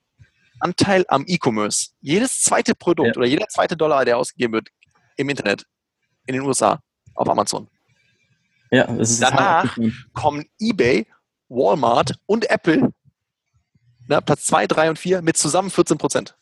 Anteil 0.60 1.06
am 1.08 1.24
E-Commerce. 1.28 1.90
Jedes 2.02 2.42
zweite 2.42 2.76
Produkt 2.76 3.16
ja. 3.16 3.18
oder 3.18 3.28
jeder 3.28 3.48
zweite 3.48 3.78
Dollar, 3.78 4.06
der 4.06 4.18
ausgegeben 4.18 4.54
wird 4.54 4.70
im 5.18 5.30
Internet 5.30 5.66
in 6.26 6.34
den 6.34 6.44
USA 6.44 6.80
auf 7.16 7.30
Amazon. 7.30 7.68
Ja, 8.72 8.86
das 8.86 9.12
ist 9.12 9.22
Danach 9.22 9.78
kommen 10.14 10.46
eBay, 10.60 11.08
Walmart 11.48 12.16
und 12.26 12.50
Apple, 12.50 12.94
na, 14.08 14.22
Platz 14.22 14.46
2, 14.46 14.68
3 14.68 14.90
und 14.92 15.00
4 15.00 15.22
mit 15.22 15.38
zusammen 15.38 15.70
14 15.70 15.98
Prozent. 15.98 16.36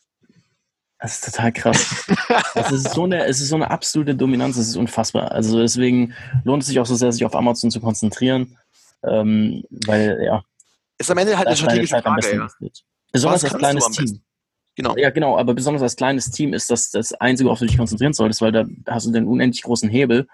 Das 1.00 1.14
ist 1.14 1.32
total 1.32 1.52
krass. 1.52 2.06
es, 2.54 2.72
ist 2.72 2.90
so 2.92 3.04
eine, 3.04 3.24
es 3.24 3.40
ist 3.40 3.50
so 3.50 3.54
eine 3.54 3.70
absolute 3.70 4.16
Dominanz, 4.16 4.56
es 4.56 4.68
ist 4.68 4.76
unfassbar. 4.76 5.30
Also 5.30 5.58
deswegen 5.58 6.14
lohnt 6.44 6.62
es 6.62 6.68
sich 6.68 6.80
auch 6.80 6.86
so 6.86 6.96
sehr, 6.96 7.12
sich 7.12 7.24
auf 7.24 7.36
Amazon 7.36 7.70
zu 7.70 7.80
konzentrieren, 7.80 8.58
ähm, 9.04 9.62
weil 9.86 10.20
ja. 10.24 10.42
Ist 10.98 11.10
am 11.10 11.18
Ende 11.18 11.38
halt 11.38 11.46
eine 11.46 11.56
strategische 11.56 12.02
Frage. 12.02 12.34
Ja. 12.34 12.68
Besonders 13.12 13.44
als 13.44 13.54
kleines 13.54 13.88
Team. 13.90 14.20
Genau. 14.76 14.96
Ja, 14.96 15.10
genau, 15.10 15.36
aber 15.36 15.54
besonders 15.54 15.82
als 15.82 15.96
kleines 15.96 16.30
Team 16.30 16.52
ist 16.52 16.70
das 16.70 16.90
das 16.90 17.12
Einzige, 17.12 17.48
worauf 17.48 17.58
du 17.58 17.66
dich 17.66 17.76
konzentrieren 17.76 18.12
solltest, 18.12 18.40
weil 18.40 18.52
da 18.52 18.64
hast 18.86 19.06
du 19.06 19.10
den 19.10 19.26
unendlich 19.26 19.62
großen 19.62 19.88
Hebel 19.88 20.28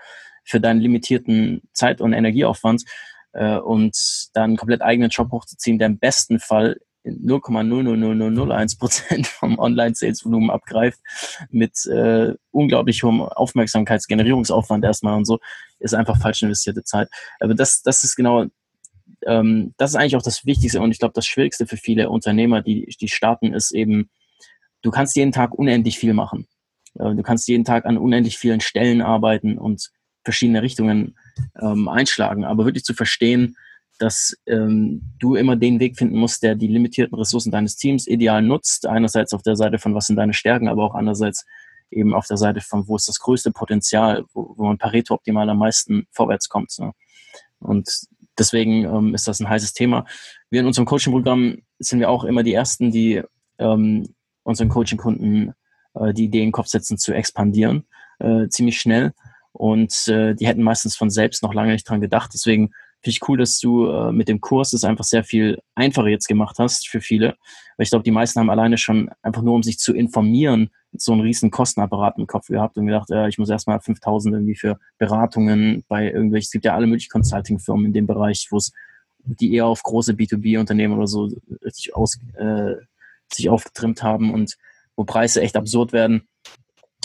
für 0.44 0.60
deinen 0.60 0.80
limitierten 0.80 1.62
Zeit- 1.72 2.02
und 2.02 2.12
Energieaufwand 2.12 2.84
äh, 3.32 3.56
und 3.56 3.96
dann 4.34 4.56
komplett 4.56 4.82
eigenen 4.82 5.08
Job 5.08 5.32
hochzuziehen, 5.32 5.78
der 5.78 5.86
im 5.86 5.98
besten 5.98 6.40
Fall 6.40 6.78
0,00001 7.04 8.78
Prozent 8.78 9.26
vom 9.26 9.58
Online-Sales-Volumen 9.58 10.50
abgreift, 10.50 11.00
mit 11.50 11.86
äh, 11.86 12.34
unglaublich 12.50 13.02
hohem 13.02 13.22
Aufmerksamkeitsgenerierungsaufwand 13.22 14.84
erstmal 14.84 15.14
und 15.14 15.26
so, 15.26 15.38
ist 15.78 15.94
einfach 15.94 16.20
falsch 16.20 16.42
investierte 16.42 16.82
Zeit. 16.82 17.08
Aber 17.40 17.54
das, 17.54 17.82
das 17.82 18.04
ist 18.04 18.16
genau 18.16 18.46
ähm, 19.26 19.74
das 19.76 19.90
ist 19.90 19.96
eigentlich 19.96 20.16
auch 20.16 20.22
das 20.22 20.44
Wichtigste 20.46 20.80
und 20.80 20.90
ich 20.90 20.98
glaube, 20.98 21.14
das 21.14 21.26
Schwierigste 21.26 21.66
für 21.66 21.76
viele 21.76 22.10
Unternehmer, 22.10 22.62
die, 22.62 22.86
die 23.00 23.08
starten, 23.08 23.52
ist 23.52 23.72
eben, 23.72 24.10
du 24.82 24.90
kannst 24.90 25.16
jeden 25.16 25.32
Tag 25.32 25.54
unendlich 25.54 25.98
viel 25.98 26.14
machen. 26.14 26.46
Äh, 26.98 27.14
du 27.14 27.22
kannst 27.22 27.48
jeden 27.48 27.64
Tag 27.64 27.86
an 27.86 27.98
unendlich 27.98 28.38
vielen 28.38 28.60
Stellen 28.60 29.02
arbeiten 29.02 29.58
und 29.58 29.90
verschiedene 30.24 30.62
Richtungen 30.62 31.16
ähm, 31.60 31.88
einschlagen, 31.88 32.44
aber 32.44 32.64
wirklich 32.64 32.84
zu 32.84 32.94
verstehen, 32.94 33.56
dass 33.98 34.36
ähm, 34.46 35.02
du 35.18 35.36
immer 35.36 35.56
den 35.56 35.78
Weg 35.78 35.96
finden 35.96 36.18
musst, 36.18 36.42
der 36.42 36.56
die 36.56 36.66
limitierten 36.66 37.16
Ressourcen 37.16 37.52
deines 37.52 37.76
Teams 37.76 38.06
ideal 38.06 38.42
nutzt. 38.42 38.86
Einerseits 38.86 39.32
auf 39.32 39.42
der 39.42 39.56
Seite 39.56 39.78
von 39.78 39.94
was 39.94 40.06
sind 40.06 40.16
deine 40.16 40.34
Stärken, 40.34 40.68
aber 40.68 40.84
auch 40.84 40.94
andererseits 40.94 41.44
eben 41.90 42.12
auf 42.12 42.26
der 42.26 42.36
Seite 42.36 42.60
von, 42.60 42.88
wo 42.88 42.96
ist 42.96 43.08
das 43.08 43.20
größte 43.20 43.52
Potenzial, 43.52 44.24
wo, 44.32 44.54
wo 44.56 44.64
man 44.64 44.78
Pareto 44.78 45.14
optimal 45.14 45.48
am 45.48 45.58
meisten 45.58 46.06
vorwärts 46.10 46.48
kommt. 46.48 46.76
Ne? 46.78 46.92
Und 47.60 47.88
deswegen 48.38 48.84
ähm, 48.84 49.14
ist 49.14 49.28
das 49.28 49.40
ein 49.40 49.48
heißes 49.48 49.72
Thema. 49.72 50.06
Wir 50.50 50.60
in 50.60 50.66
unserem 50.66 50.86
Coaching-Programm 50.86 51.58
sind 51.78 52.00
wir 52.00 52.10
auch 52.10 52.24
immer 52.24 52.42
die 52.42 52.54
Ersten, 52.54 52.90
die 52.90 53.22
ähm, 53.58 54.14
unseren 54.42 54.68
Coaching-Kunden 54.68 55.52
äh, 55.94 56.12
die 56.12 56.24
Idee 56.24 56.40
in 56.40 56.48
den 56.48 56.52
Kopf 56.52 56.68
setzen, 56.68 56.98
zu 56.98 57.12
expandieren, 57.12 57.84
äh, 58.18 58.48
ziemlich 58.48 58.80
schnell. 58.80 59.12
Und 59.52 60.08
äh, 60.08 60.34
die 60.34 60.46
hätten 60.46 60.62
meistens 60.62 60.96
von 60.96 61.10
selbst 61.10 61.42
noch 61.42 61.54
lange 61.54 61.72
nicht 61.72 61.88
dran 61.88 62.00
gedacht. 62.00 62.30
Deswegen 62.34 62.72
finde 63.00 63.10
ich 63.10 63.28
cool, 63.28 63.38
dass 63.38 63.60
du 63.60 63.86
äh, 63.86 64.12
mit 64.12 64.28
dem 64.28 64.40
Kurs 64.40 64.72
es 64.72 64.84
einfach 64.84 65.04
sehr 65.04 65.24
viel 65.24 65.60
einfacher 65.74 66.08
jetzt 66.08 66.26
gemacht 66.26 66.56
hast 66.58 66.88
für 66.88 67.00
viele. 67.00 67.36
Weil 67.76 67.84
ich 67.84 67.90
glaube, 67.90 68.02
die 68.02 68.10
meisten 68.10 68.40
haben 68.40 68.50
alleine 68.50 68.78
schon 68.78 69.10
einfach 69.22 69.42
nur, 69.42 69.54
um 69.54 69.62
sich 69.62 69.78
zu 69.78 69.94
informieren, 69.94 70.70
so 70.96 71.12
einen 71.12 71.22
riesen 71.22 71.50
Kostenapparat 71.50 72.18
im 72.18 72.26
Kopf 72.26 72.48
gehabt 72.48 72.76
und 72.76 72.86
gedacht, 72.86 73.10
äh, 73.10 73.28
ich 73.28 73.38
muss 73.38 73.48
erstmal 73.48 73.80
5000 73.80 74.34
irgendwie 74.34 74.54
für 74.54 74.78
Beratungen 74.98 75.84
bei 75.88 76.06
irgendwelchen, 76.10 76.46
es 76.46 76.50
gibt 76.50 76.64
ja 76.64 76.74
alle 76.74 76.86
möglichen 76.86 77.10
Consulting-Firmen 77.10 77.86
in 77.86 77.92
dem 77.92 78.06
Bereich, 78.06 78.48
wo 78.50 78.56
es 78.56 78.72
die 79.24 79.54
eher 79.54 79.66
auf 79.66 79.82
große 79.82 80.12
B2B-Unternehmen 80.12 80.96
oder 80.96 81.06
so 81.06 81.30
richtig 81.64 81.94
aus, 81.96 82.18
äh, 82.34 82.74
sich 83.32 83.48
aufgetrimmt 83.48 84.02
haben 84.02 84.32
und 84.32 84.56
wo 84.96 85.04
Preise 85.04 85.40
echt 85.40 85.56
absurd 85.56 85.92
werden. 85.92 86.28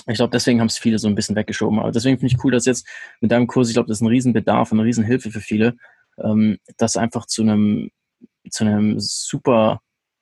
Ich 0.07 0.15
glaube, 0.15 0.31
deswegen 0.31 0.59
haben 0.59 0.67
es 0.67 0.77
viele 0.77 0.99
so 0.99 1.07
ein 1.07 1.15
bisschen 1.15 1.35
weggeschoben. 1.35 1.79
Aber 1.79 1.91
deswegen 1.91 2.19
finde 2.19 2.33
ich 2.33 2.43
cool, 2.43 2.51
dass 2.51 2.65
jetzt 2.65 2.87
mit 3.21 3.31
deinem 3.31 3.47
Kurs, 3.47 3.69
ich 3.69 3.75
glaube, 3.75 3.87
das 3.87 3.97
ist 3.97 4.01
ein 4.01 4.07
Riesenbedarf 4.07 4.71
und 4.71 4.79
eine 4.79 4.87
Riesenhilfe 4.87 5.31
für 5.31 5.41
viele, 5.41 5.75
ähm, 6.17 6.57
das 6.77 6.97
einfach 6.97 7.25
zu 7.25 7.41
einem, 7.43 7.91
zu 8.49 8.95
super 8.97 9.81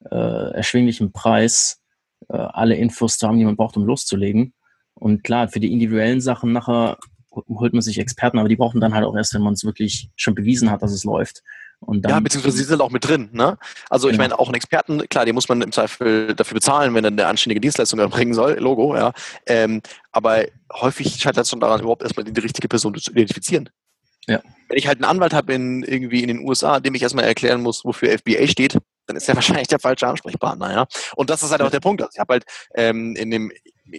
äh, 0.10 0.54
erschwinglichen 0.54 1.12
Preis 1.12 1.82
äh, 2.30 2.38
alle 2.38 2.76
Infos 2.76 3.18
zu 3.18 3.28
haben, 3.28 3.38
die 3.38 3.46
man 3.46 3.56
braucht, 3.56 3.78
um 3.78 3.86
loszulegen. 3.86 4.54
Und 4.94 5.24
klar, 5.24 5.48
für 5.48 5.60
die 5.60 5.72
individuellen 5.72 6.22
Sachen 6.22 6.52
nachher 6.52 6.98
holt 7.32 7.74
man 7.74 7.82
sich 7.82 8.00
Experten, 8.00 8.40
aber 8.40 8.50
die 8.50 8.56
brauchen 8.56 8.82
dann 8.82 8.96
halt 8.96 9.06
auch 9.06 9.16
erst, 9.16 9.34
wenn 9.34 9.44
man 9.44 9.54
es 9.54 9.64
wirklich 9.64 10.10
schon 10.16 10.34
bewiesen 10.34 10.72
hat, 10.72 10.82
dass 10.82 10.92
es 10.92 11.04
läuft. 11.04 11.44
Ja, 12.08 12.20
beziehungsweise 12.20 12.58
sie 12.58 12.64
sind 12.64 12.82
auch 12.82 12.90
mit 12.90 13.08
drin. 13.08 13.30
Ne? 13.34 13.58
Also 13.90 14.08
genau. 14.08 14.14
ich 14.14 14.18
meine, 14.18 14.40
auch 14.40 14.48
einen 14.48 14.56
Experten, 14.56 15.08
klar, 15.10 15.26
den 15.26 15.36
muss 15.36 15.48
man 15.48 15.62
im 15.62 15.72
Zweifel 15.72 16.34
dafür 16.34 16.56
bezahlen, 16.56 16.96
wenn 16.96 17.04
er 17.04 17.12
eine 17.12 17.28
anständige 17.28 17.62
Dienstleistung 17.62 18.00
erbringen 18.00 18.34
soll, 18.34 18.58
Logo, 18.60 18.96
ja. 18.96 19.14
Ähm, 19.46 19.82
aber 20.12 20.46
häufig 20.74 21.18
scheitert 21.18 21.44
es 21.44 21.52
schon 21.52 21.60
daran, 21.60 21.82
überhaupt 21.82 22.02
erstmal 22.02 22.24
die 22.24 22.42
richtige 22.42 22.68
Person 22.68 22.96
zu 22.96 23.12
identifizieren. 23.12 23.70
Ja. 24.26 24.42
Wenn 24.68 24.78
ich 24.78 24.88
halt 24.88 24.98
einen 24.98 25.06
Anwalt 25.06 25.34
habe 25.34 25.54
in 25.54 25.84
irgendwie 25.84 26.22
in 26.22 26.30
den 26.30 26.40
USA, 26.40 26.80
dem 26.80 26.96
ich 26.96 27.04
erstmal 27.04 27.26
erklären 27.26 27.62
muss, 27.62 27.86
wofür 27.86 28.10
FBA 28.18 28.48
steht, 28.48 28.78
dann 29.08 29.18
ist 29.18 29.28
er 29.28 29.36
wahrscheinlich 29.36 29.68
der 29.68 29.80
falsche 29.80 30.08
Ansprechpartner, 30.08 30.72
ja. 30.72 30.88
Und 31.16 31.30
das 31.30 31.44
ist 31.44 31.52
halt 31.52 31.62
auch 31.62 31.72
der 31.72 31.80
Punkt. 31.80 32.02
Also 32.02 32.12
ich 32.14 32.20
habe 32.20 32.34
halt 32.34 32.46
ähm, 32.76 33.16
in 33.16 33.32
dem 33.32 33.52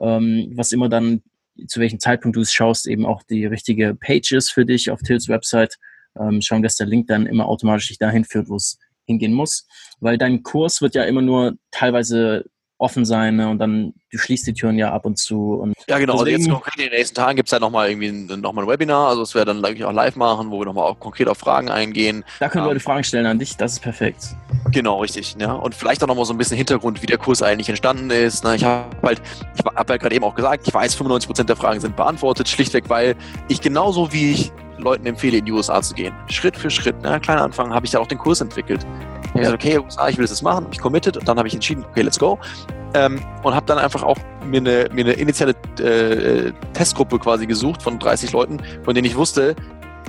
ähm, 0.00 0.50
was 0.56 0.72
immer 0.72 0.88
dann, 0.88 1.22
zu 1.68 1.78
welchem 1.80 2.00
Zeitpunkt 2.00 2.36
du 2.36 2.40
es 2.40 2.52
schaust, 2.52 2.88
eben 2.88 3.06
auch 3.06 3.22
die 3.22 3.46
richtige 3.46 3.94
Page 3.94 4.32
ist 4.32 4.50
für 4.50 4.66
dich 4.66 4.90
auf 4.90 5.00
Tills 5.02 5.28
Website. 5.28 5.78
Ähm, 6.18 6.40
schauen, 6.40 6.62
dass 6.62 6.76
der 6.76 6.86
Link 6.86 7.06
dann 7.08 7.26
immer 7.26 7.46
automatisch 7.46 7.88
dich 7.88 7.98
dahin 7.98 8.24
führt, 8.24 8.48
wo 8.48 8.56
es 8.56 8.78
hingehen 9.04 9.32
muss. 9.32 9.66
Weil 10.00 10.16
dein 10.16 10.42
Kurs 10.42 10.80
wird 10.80 10.94
ja 10.94 11.04
immer 11.04 11.22
nur 11.22 11.54
teilweise 11.70 12.46
offen 12.78 13.04
sein 13.04 13.36
ne? 13.36 13.48
und 13.48 13.58
dann 13.58 13.94
du 14.10 14.18
schließt 14.18 14.46
die 14.46 14.52
Türen 14.52 14.78
ja 14.78 14.92
ab 14.92 15.06
und 15.06 15.18
zu. 15.18 15.54
Und 15.54 15.74
ja, 15.88 15.98
genau. 15.98 16.24
Deswegen, 16.24 16.36
also 16.36 16.48
jetzt 16.48 16.52
konkret 16.52 16.76
in 16.76 16.90
den 16.90 16.98
nächsten 16.98 17.14
Tagen 17.14 17.36
gibt 17.36 17.48
es 17.48 17.52
halt 17.52 17.62
nochmal 17.62 17.90
irgendwie 17.90 18.08
ein, 18.08 18.40
noch 18.40 18.56
ein 18.56 18.66
Webinar. 18.66 19.08
Also 19.08 19.22
es 19.22 19.34
wäre 19.34 19.44
dann 19.44 19.62
wirklich 19.62 19.84
auch 19.84 19.92
live 19.92 20.16
machen, 20.16 20.50
wo 20.50 20.60
wir 20.60 20.66
nochmal 20.66 20.84
auch 20.84 20.98
konkret 20.98 21.28
auf 21.28 21.38
Fragen 21.38 21.68
eingehen. 21.70 22.24
Da 22.40 22.48
können 22.48 22.64
ähm, 22.64 22.70
Leute 22.70 22.80
Fragen 22.80 23.04
stellen 23.04 23.26
an 23.26 23.38
dich, 23.38 23.56
das 23.56 23.74
ist 23.74 23.80
perfekt. 23.80 24.36
Genau, 24.70 25.00
richtig. 25.00 25.36
Ja. 25.38 25.52
Und 25.52 25.74
vielleicht 25.74 26.02
auch 26.02 26.08
nochmal 26.08 26.24
so 26.24 26.32
ein 26.32 26.38
bisschen 26.38 26.56
Hintergrund, 26.56 27.02
wie 27.02 27.06
der 27.06 27.18
Kurs 27.18 27.42
eigentlich 27.42 27.68
entstanden 27.68 28.10
ist. 28.10 28.44
Ne? 28.44 28.56
Ich 28.56 28.64
habe 28.64 28.96
halt, 29.02 29.22
ich 29.56 29.64
habe 29.64 29.92
halt 29.92 30.00
gerade 30.00 30.14
eben 30.14 30.24
auch 30.24 30.34
gesagt, 30.34 30.66
ich 30.66 30.72
weiß, 30.72 30.96
95% 30.96 31.44
der 31.44 31.56
Fragen 31.56 31.80
sind 31.80 31.96
beantwortet, 31.96 32.48
schlichtweg, 32.48 32.88
weil 32.88 33.16
ich 33.48 33.60
genauso 33.60 34.12
wie 34.12 34.32
ich 34.32 34.52
Leuten 34.78 35.06
empfehle, 35.06 35.38
in 35.38 35.44
die 35.44 35.52
USA 35.52 35.80
zu 35.82 35.94
gehen. 35.94 36.14
Schritt 36.28 36.56
für 36.56 36.70
Schritt, 36.70 37.00
ne? 37.02 37.20
kleiner 37.20 37.42
Anfang, 37.42 37.72
habe 37.72 37.86
ich 37.86 37.92
da 37.92 38.00
auch 38.00 38.06
den 38.06 38.18
Kurs 38.18 38.40
entwickelt. 38.40 38.84
Ich 39.34 39.40
habe 39.40 39.56
gesagt, 39.58 39.64
okay, 39.64 39.78
USA, 39.78 40.08
ich 40.08 40.16
will 40.16 40.26
das 40.26 40.42
machen, 40.42 40.66
ich 40.70 40.78
committed. 40.78 41.16
Und 41.16 41.26
dann 41.26 41.38
habe 41.38 41.48
ich 41.48 41.54
entschieden, 41.54 41.84
okay, 41.84 42.02
let's 42.02 42.18
go. 42.18 42.38
Ähm, 42.94 43.20
und 43.42 43.54
habe 43.54 43.66
dann 43.66 43.78
einfach 43.78 44.04
auch 44.04 44.16
mir 44.44 44.58
eine, 44.58 44.88
mir 44.92 45.04
eine 45.04 45.14
initiale 45.14 45.54
äh, 45.80 46.52
Testgruppe 46.72 47.18
quasi 47.18 47.46
gesucht 47.46 47.82
von 47.82 47.98
30 47.98 48.30
Leuten, 48.32 48.60
von 48.84 48.94
denen 48.94 49.06
ich 49.06 49.16
wusste, 49.16 49.56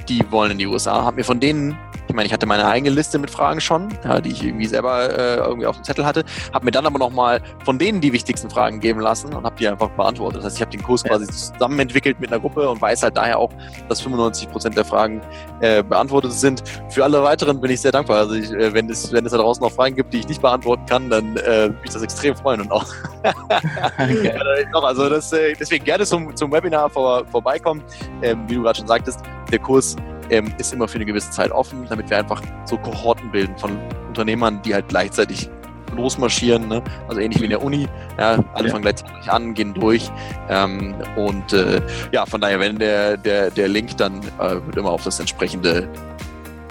die 0.08 0.24
wollen 0.32 0.52
in 0.52 0.58
die 0.60 0.68
USA, 0.68 1.04
habe 1.04 1.18
mir 1.18 1.24
von 1.24 1.40
denen 1.40 1.76
ich 2.08 2.14
meine, 2.14 2.28
ich 2.28 2.34
hatte 2.34 2.46
meine 2.46 2.66
eigene 2.66 2.94
Liste 2.94 3.18
mit 3.18 3.30
Fragen 3.30 3.60
schon, 3.60 3.90
ja, 4.04 4.22
die 4.22 4.32
ich 4.32 4.44
irgendwie 4.44 4.66
selber 4.66 5.10
äh, 5.10 5.38
irgendwie 5.38 5.66
auf 5.66 5.76
dem 5.76 5.84
Zettel 5.84 6.06
hatte, 6.06 6.24
habe 6.54 6.66
mir 6.66 6.72
dann 6.72 6.86
aber 6.86 7.00
nochmal 7.00 7.42
von 7.64 7.80
denen 7.80 8.02
die 8.02 8.14
wichtigsten 8.14 8.50
Fragen 8.50 8.80
geben 8.80 9.00
lassen 9.00 9.34
und 9.34 9.44
habe 9.44 9.56
die 9.58 9.68
einfach 9.68 9.90
beantwortet. 9.92 10.40
Das 10.40 10.46
heißt, 10.46 10.58
ich 10.58 10.62
habe 10.62 10.72
den 10.72 10.84
Kurs 10.84 11.04
quasi 11.04 11.26
zusammen 11.28 11.80
entwickelt 11.80 12.20
mit 12.20 12.32
einer 12.32 12.40
Gruppe 12.40 12.70
und 12.70 12.82
weiß 12.82 13.04
halt 13.04 13.18
daher 13.18 13.40
auch, 13.40 13.52
dass 13.90 14.02
95 14.02 14.50
Prozent 14.50 14.78
der 14.78 14.86
Fragen 14.86 15.22
äh, 15.62 15.84
beantwortet 15.84 16.32
sind. 16.34 16.64
Für 16.90 17.04
alle 17.04 17.24
weiteren 17.24 17.60
bin 17.60 17.72
ich 17.72 17.82
sehr 17.82 17.92
dankbar. 17.92 18.18
Also 18.18 18.36
ich, 18.36 18.52
äh, 18.52 18.74
wenn, 18.74 18.90
es, 18.90 19.12
wenn 19.12 19.26
es 19.26 19.32
da 19.32 19.38
draußen 19.38 19.64
noch 19.64 19.72
Fragen 19.72 19.96
gibt, 19.96 20.14
die 20.14 20.20
ich 20.20 20.28
nicht 20.28 20.42
beantworten 20.42 20.86
kann, 20.86 21.10
dann 21.10 21.38
äh, 21.38 21.70
würde 21.70 21.78
ich 21.84 21.92
das 21.92 22.02
extrem 22.02 22.36
freuen 22.36 22.62
und 22.62 22.72
auch. 22.72 22.86
okay. 23.98 24.34
also 24.74 25.10
das, 25.10 25.34
äh, 25.34 25.54
deswegen 25.60 25.86
gerne 25.86 26.06
zum, 26.06 26.36
zum 26.36 26.52
Webinar 26.52 26.90
vor, 26.90 27.26
vorbeikommen. 27.26 27.84
Ähm, 28.22 28.44
wie 28.48 28.56
du 28.56 28.64
gerade 28.64 28.78
schon 28.78 28.88
sagtest, 28.88 29.22
der 29.52 29.60
Kurs 29.60 29.96
ähm, 30.30 30.54
ist 30.58 30.74
immer 30.74 30.88
für 30.88 30.96
eine 30.96 31.06
gewisse 31.06 31.32
Zeit 31.32 31.52
offen, 31.52 31.86
damit 31.90 32.10
wir 32.10 32.18
einfach 32.18 32.42
so 32.66 32.78
Kohorten 32.78 33.32
bilden 33.32 33.58
von 33.58 33.78
Unternehmern, 34.08 34.62
die 34.64 34.74
halt 34.74 34.88
gleichzeitig 34.90 35.50
losmarschieren, 35.96 36.68
ne? 36.68 36.82
also 37.08 37.22
ähnlich 37.22 37.40
wie 37.40 37.46
in 37.46 37.52
der 37.52 37.64
Uni. 37.64 37.88
Ja, 38.18 38.44
alle 38.54 38.68
ja. 38.68 38.72
fangen 38.72 38.84
gleichzeitig 38.84 39.30
an, 39.30 39.54
gehen 39.54 39.74
durch. 39.74 40.12
Ähm, 40.50 40.96
und 41.16 41.54
äh, 41.54 41.82
ja, 42.12 42.26
von 42.26 42.42
daher, 42.42 42.60
wenn 42.60 42.78
der, 42.78 43.18
der, 43.18 43.52
der 43.52 43.68
Link 43.68 43.96
dann 43.98 44.20
äh, 44.40 44.56
wird 44.66 44.78
immer 44.78 44.92
auf 44.92 45.04
das 45.04 45.20
entsprechende 45.20 45.88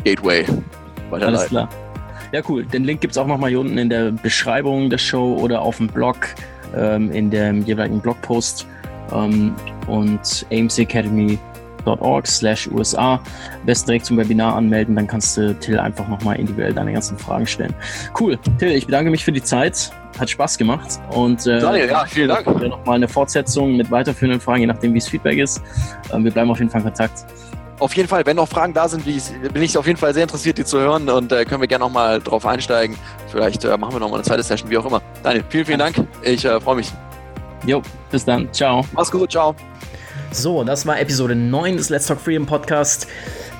Gateway 0.04 0.44
weiterleiten. 1.10 1.36
Alles 1.36 1.46
klar. 1.48 1.68
Ja, 2.32 2.42
cool. 2.48 2.64
Den 2.64 2.84
Link 2.84 3.00
gibt 3.00 3.12
es 3.12 3.18
auch 3.18 3.26
nochmal 3.26 3.50
hier 3.50 3.60
unten 3.60 3.78
in 3.78 3.88
der 3.88 4.10
Beschreibung 4.10 4.90
der 4.90 4.98
Show 4.98 5.36
oder 5.40 5.62
auf 5.62 5.76
dem 5.76 5.86
Blog, 5.86 6.16
ähm, 6.76 7.10
in 7.12 7.30
dem 7.30 7.64
jeweiligen 7.64 8.00
Blogpost. 8.00 8.66
Ähm, 9.12 9.54
und 9.86 10.46
AMC 10.50 10.78
Academy 10.78 11.38
org 11.86 12.26
slash 12.26 12.68
USA. 12.68 13.20
Best 13.64 13.88
direkt 13.88 14.06
zum 14.06 14.16
Webinar 14.16 14.56
anmelden, 14.56 14.96
dann 14.96 15.06
kannst 15.06 15.36
du 15.36 15.54
Till 15.54 15.78
einfach 15.78 16.08
nochmal 16.08 16.36
individuell 16.36 16.72
deine 16.72 16.92
ganzen 16.92 17.18
Fragen 17.18 17.46
stellen. 17.46 17.74
Cool. 18.18 18.38
Till, 18.58 18.72
ich 18.72 18.86
bedanke 18.86 19.10
mich 19.10 19.24
für 19.24 19.32
die 19.32 19.42
Zeit. 19.42 19.90
Hat 20.18 20.30
Spaß 20.30 20.58
gemacht. 20.58 21.00
Und 21.10 21.44
äh, 21.46 21.58
Daniel, 21.58 21.88
ja, 21.88 22.04
vielen 22.04 22.28
Dank. 22.28 22.46
Nochmal 22.46 22.96
eine 22.96 23.08
Fortsetzung 23.08 23.76
mit 23.76 23.90
weiterführenden 23.90 24.40
Fragen, 24.40 24.60
je 24.60 24.66
nachdem, 24.68 24.94
wie 24.94 24.98
es 24.98 25.08
Feedback 25.08 25.38
ist. 25.38 25.60
Ähm, 26.12 26.22
wir 26.22 26.30
bleiben 26.30 26.50
auf 26.50 26.58
jeden 26.58 26.70
Fall 26.70 26.82
in 26.82 26.86
Kontakt. 26.86 27.26
Auf 27.80 27.94
jeden 27.96 28.08
Fall, 28.08 28.24
wenn 28.24 28.36
noch 28.36 28.48
Fragen 28.48 28.72
da 28.72 28.88
sind, 28.88 29.04
bin 29.04 29.62
ich 29.62 29.76
auf 29.76 29.86
jeden 29.86 29.98
Fall 29.98 30.14
sehr 30.14 30.22
interessiert, 30.22 30.58
die 30.58 30.64
zu 30.64 30.78
hören 30.78 31.08
und 31.08 31.32
äh, 31.32 31.44
können 31.44 31.60
wir 31.60 31.66
gerne 31.66 31.84
nochmal 31.84 32.20
drauf 32.20 32.46
einsteigen. 32.46 32.96
Vielleicht 33.28 33.64
äh, 33.64 33.76
machen 33.76 33.94
wir 33.94 34.00
nochmal 34.00 34.20
eine 34.20 34.22
zweite 34.22 34.44
Session, 34.44 34.70
wie 34.70 34.78
auch 34.78 34.86
immer. 34.86 35.02
Daniel, 35.24 35.44
vielen, 35.48 35.66
vielen 35.66 35.78
Dank. 35.80 35.96
Ich 36.22 36.44
äh, 36.44 36.60
freue 36.60 36.76
mich. 36.76 36.92
Jo, 37.66 37.82
bis 38.10 38.24
dann. 38.24 38.52
Ciao. 38.52 38.84
Mach's 38.92 39.10
gut, 39.10 39.32
ciao. 39.32 39.56
So, 40.34 40.64
das 40.64 40.84
war 40.84 41.00
Episode 41.00 41.36
9 41.36 41.76
des 41.76 41.90
Let's 41.90 42.06
Talk 42.06 42.20
Freedom 42.20 42.44
Podcast. 42.44 43.06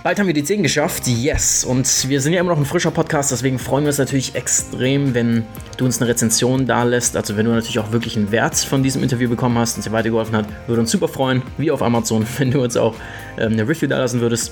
Bald 0.03 0.18
haben 0.18 0.27
wir 0.27 0.35
die 0.35 0.43
10 0.43 0.64
geschafft, 0.64 1.07
yes. 1.07 1.64
Und 1.64 2.09
wir 2.09 2.20
sind 2.20 2.33
ja 2.33 2.41
immer 2.41 2.51
noch 2.51 2.59
ein 2.59 2.64
frischer 2.64 2.91
Podcast, 2.91 3.31
deswegen 3.31 3.61
freuen 3.61 3.85
wir 3.85 3.91
uns 3.91 3.99
natürlich 3.99 4.35
extrem, 4.35 5.14
wenn 5.14 5.45
du 5.77 5.85
uns 5.85 6.01
eine 6.01 6.11
Rezension 6.11 6.66
da 6.66 6.83
lässt. 6.83 7.16
Also 7.16 7.37
wenn 7.37 7.47
du 7.47 7.53
natürlich 7.53 7.79
auch 7.79 7.93
wirklich 7.93 8.16
einen 8.16 8.33
Wert 8.33 8.57
von 8.57 8.83
diesem 8.83 9.05
Interview 9.05 9.29
bekommen 9.29 9.57
hast 9.57 9.77
und 9.77 9.87
dir 9.87 9.93
weitergeholfen 9.93 10.35
hat, 10.35 10.47
würde 10.66 10.81
uns 10.81 10.91
super 10.91 11.07
freuen, 11.07 11.43
wie 11.59 11.70
auf 11.70 11.81
Amazon, 11.81 12.27
wenn 12.39 12.51
du 12.51 12.61
uns 12.61 12.77
auch 12.77 12.97
ähm, 13.39 13.53
eine 13.53 13.68
Review 13.68 13.87
da 13.87 13.99
lassen 13.99 14.20
würdest. 14.20 14.51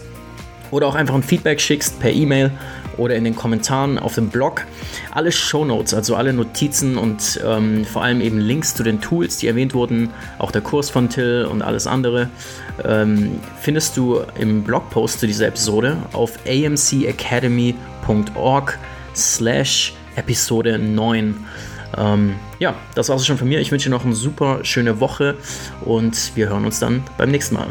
Oder 0.71 0.87
auch 0.87 0.95
einfach 0.95 1.17
ein 1.17 1.25
Feedback 1.25 1.61
schickst 1.61 1.99
per 1.99 2.13
E-Mail 2.13 2.53
oder 2.97 3.17
in 3.17 3.25
den 3.25 3.37
Kommentaren 3.37 3.99
auf 3.99 4.15
dem 4.15 4.29
Blog. 4.29 4.65
Alle 5.11 5.33
Show 5.33 5.65
Notes, 5.65 5.95
also 5.95 6.17
alle 6.17 6.33
Notizen 6.33 6.97
und 6.97 7.41
ähm, 7.45 7.85
vor 7.85 8.03
allem 8.03 8.21
eben 8.21 8.39
Links 8.39 8.75
zu 8.75 8.83
den 8.83 9.01
Tools, 9.01 9.39
die 9.39 9.49
erwähnt 9.49 9.75
wurden, 9.75 10.11
auch 10.39 10.51
der 10.51 10.63
Kurs 10.63 10.91
von 10.91 11.09
Till 11.09 11.47
und 11.51 11.63
alles 11.63 11.87
andere, 11.87 12.29
ähm, 12.85 13.41
findest 13.61 13.97
du 13.97 14.21
im 14.39 14.63
Blogpost 14.63 15.21
zu 15.21 15.27
dieser 15.27 15.49
Episode 15.49 15.97
auf 16.13 16.39
amcacademy.org 16.47 18.79
slash 19.15 19.95
Episode 20.17 20.79
9. 20.79 21.47
Ähm, 21.97 22.35
ja, 22.59 22.75
das 22.95 23.09
war 23.09 23.17
es 23.17 23.27
schon 23.27 23.39
von 23.39 23.49
mir. 23.49 23.61
Ich 23.61 23.71
wünsche 23.71 23.89
dir 23.89 23.95
noch 23.95 24.05
eine 24.05 24.15
super 24.15 24.65
schöne 24.65 25.01
Woche 25.01 25.37
und 25.85 26.33
wir 26.35 26.49
hören 26.49 26.65
uns 26.65 26.79
dann 26.79 27.03
beim 27.19 27.31
nächsten 27.31 27.55
Mal. 27.55 27.69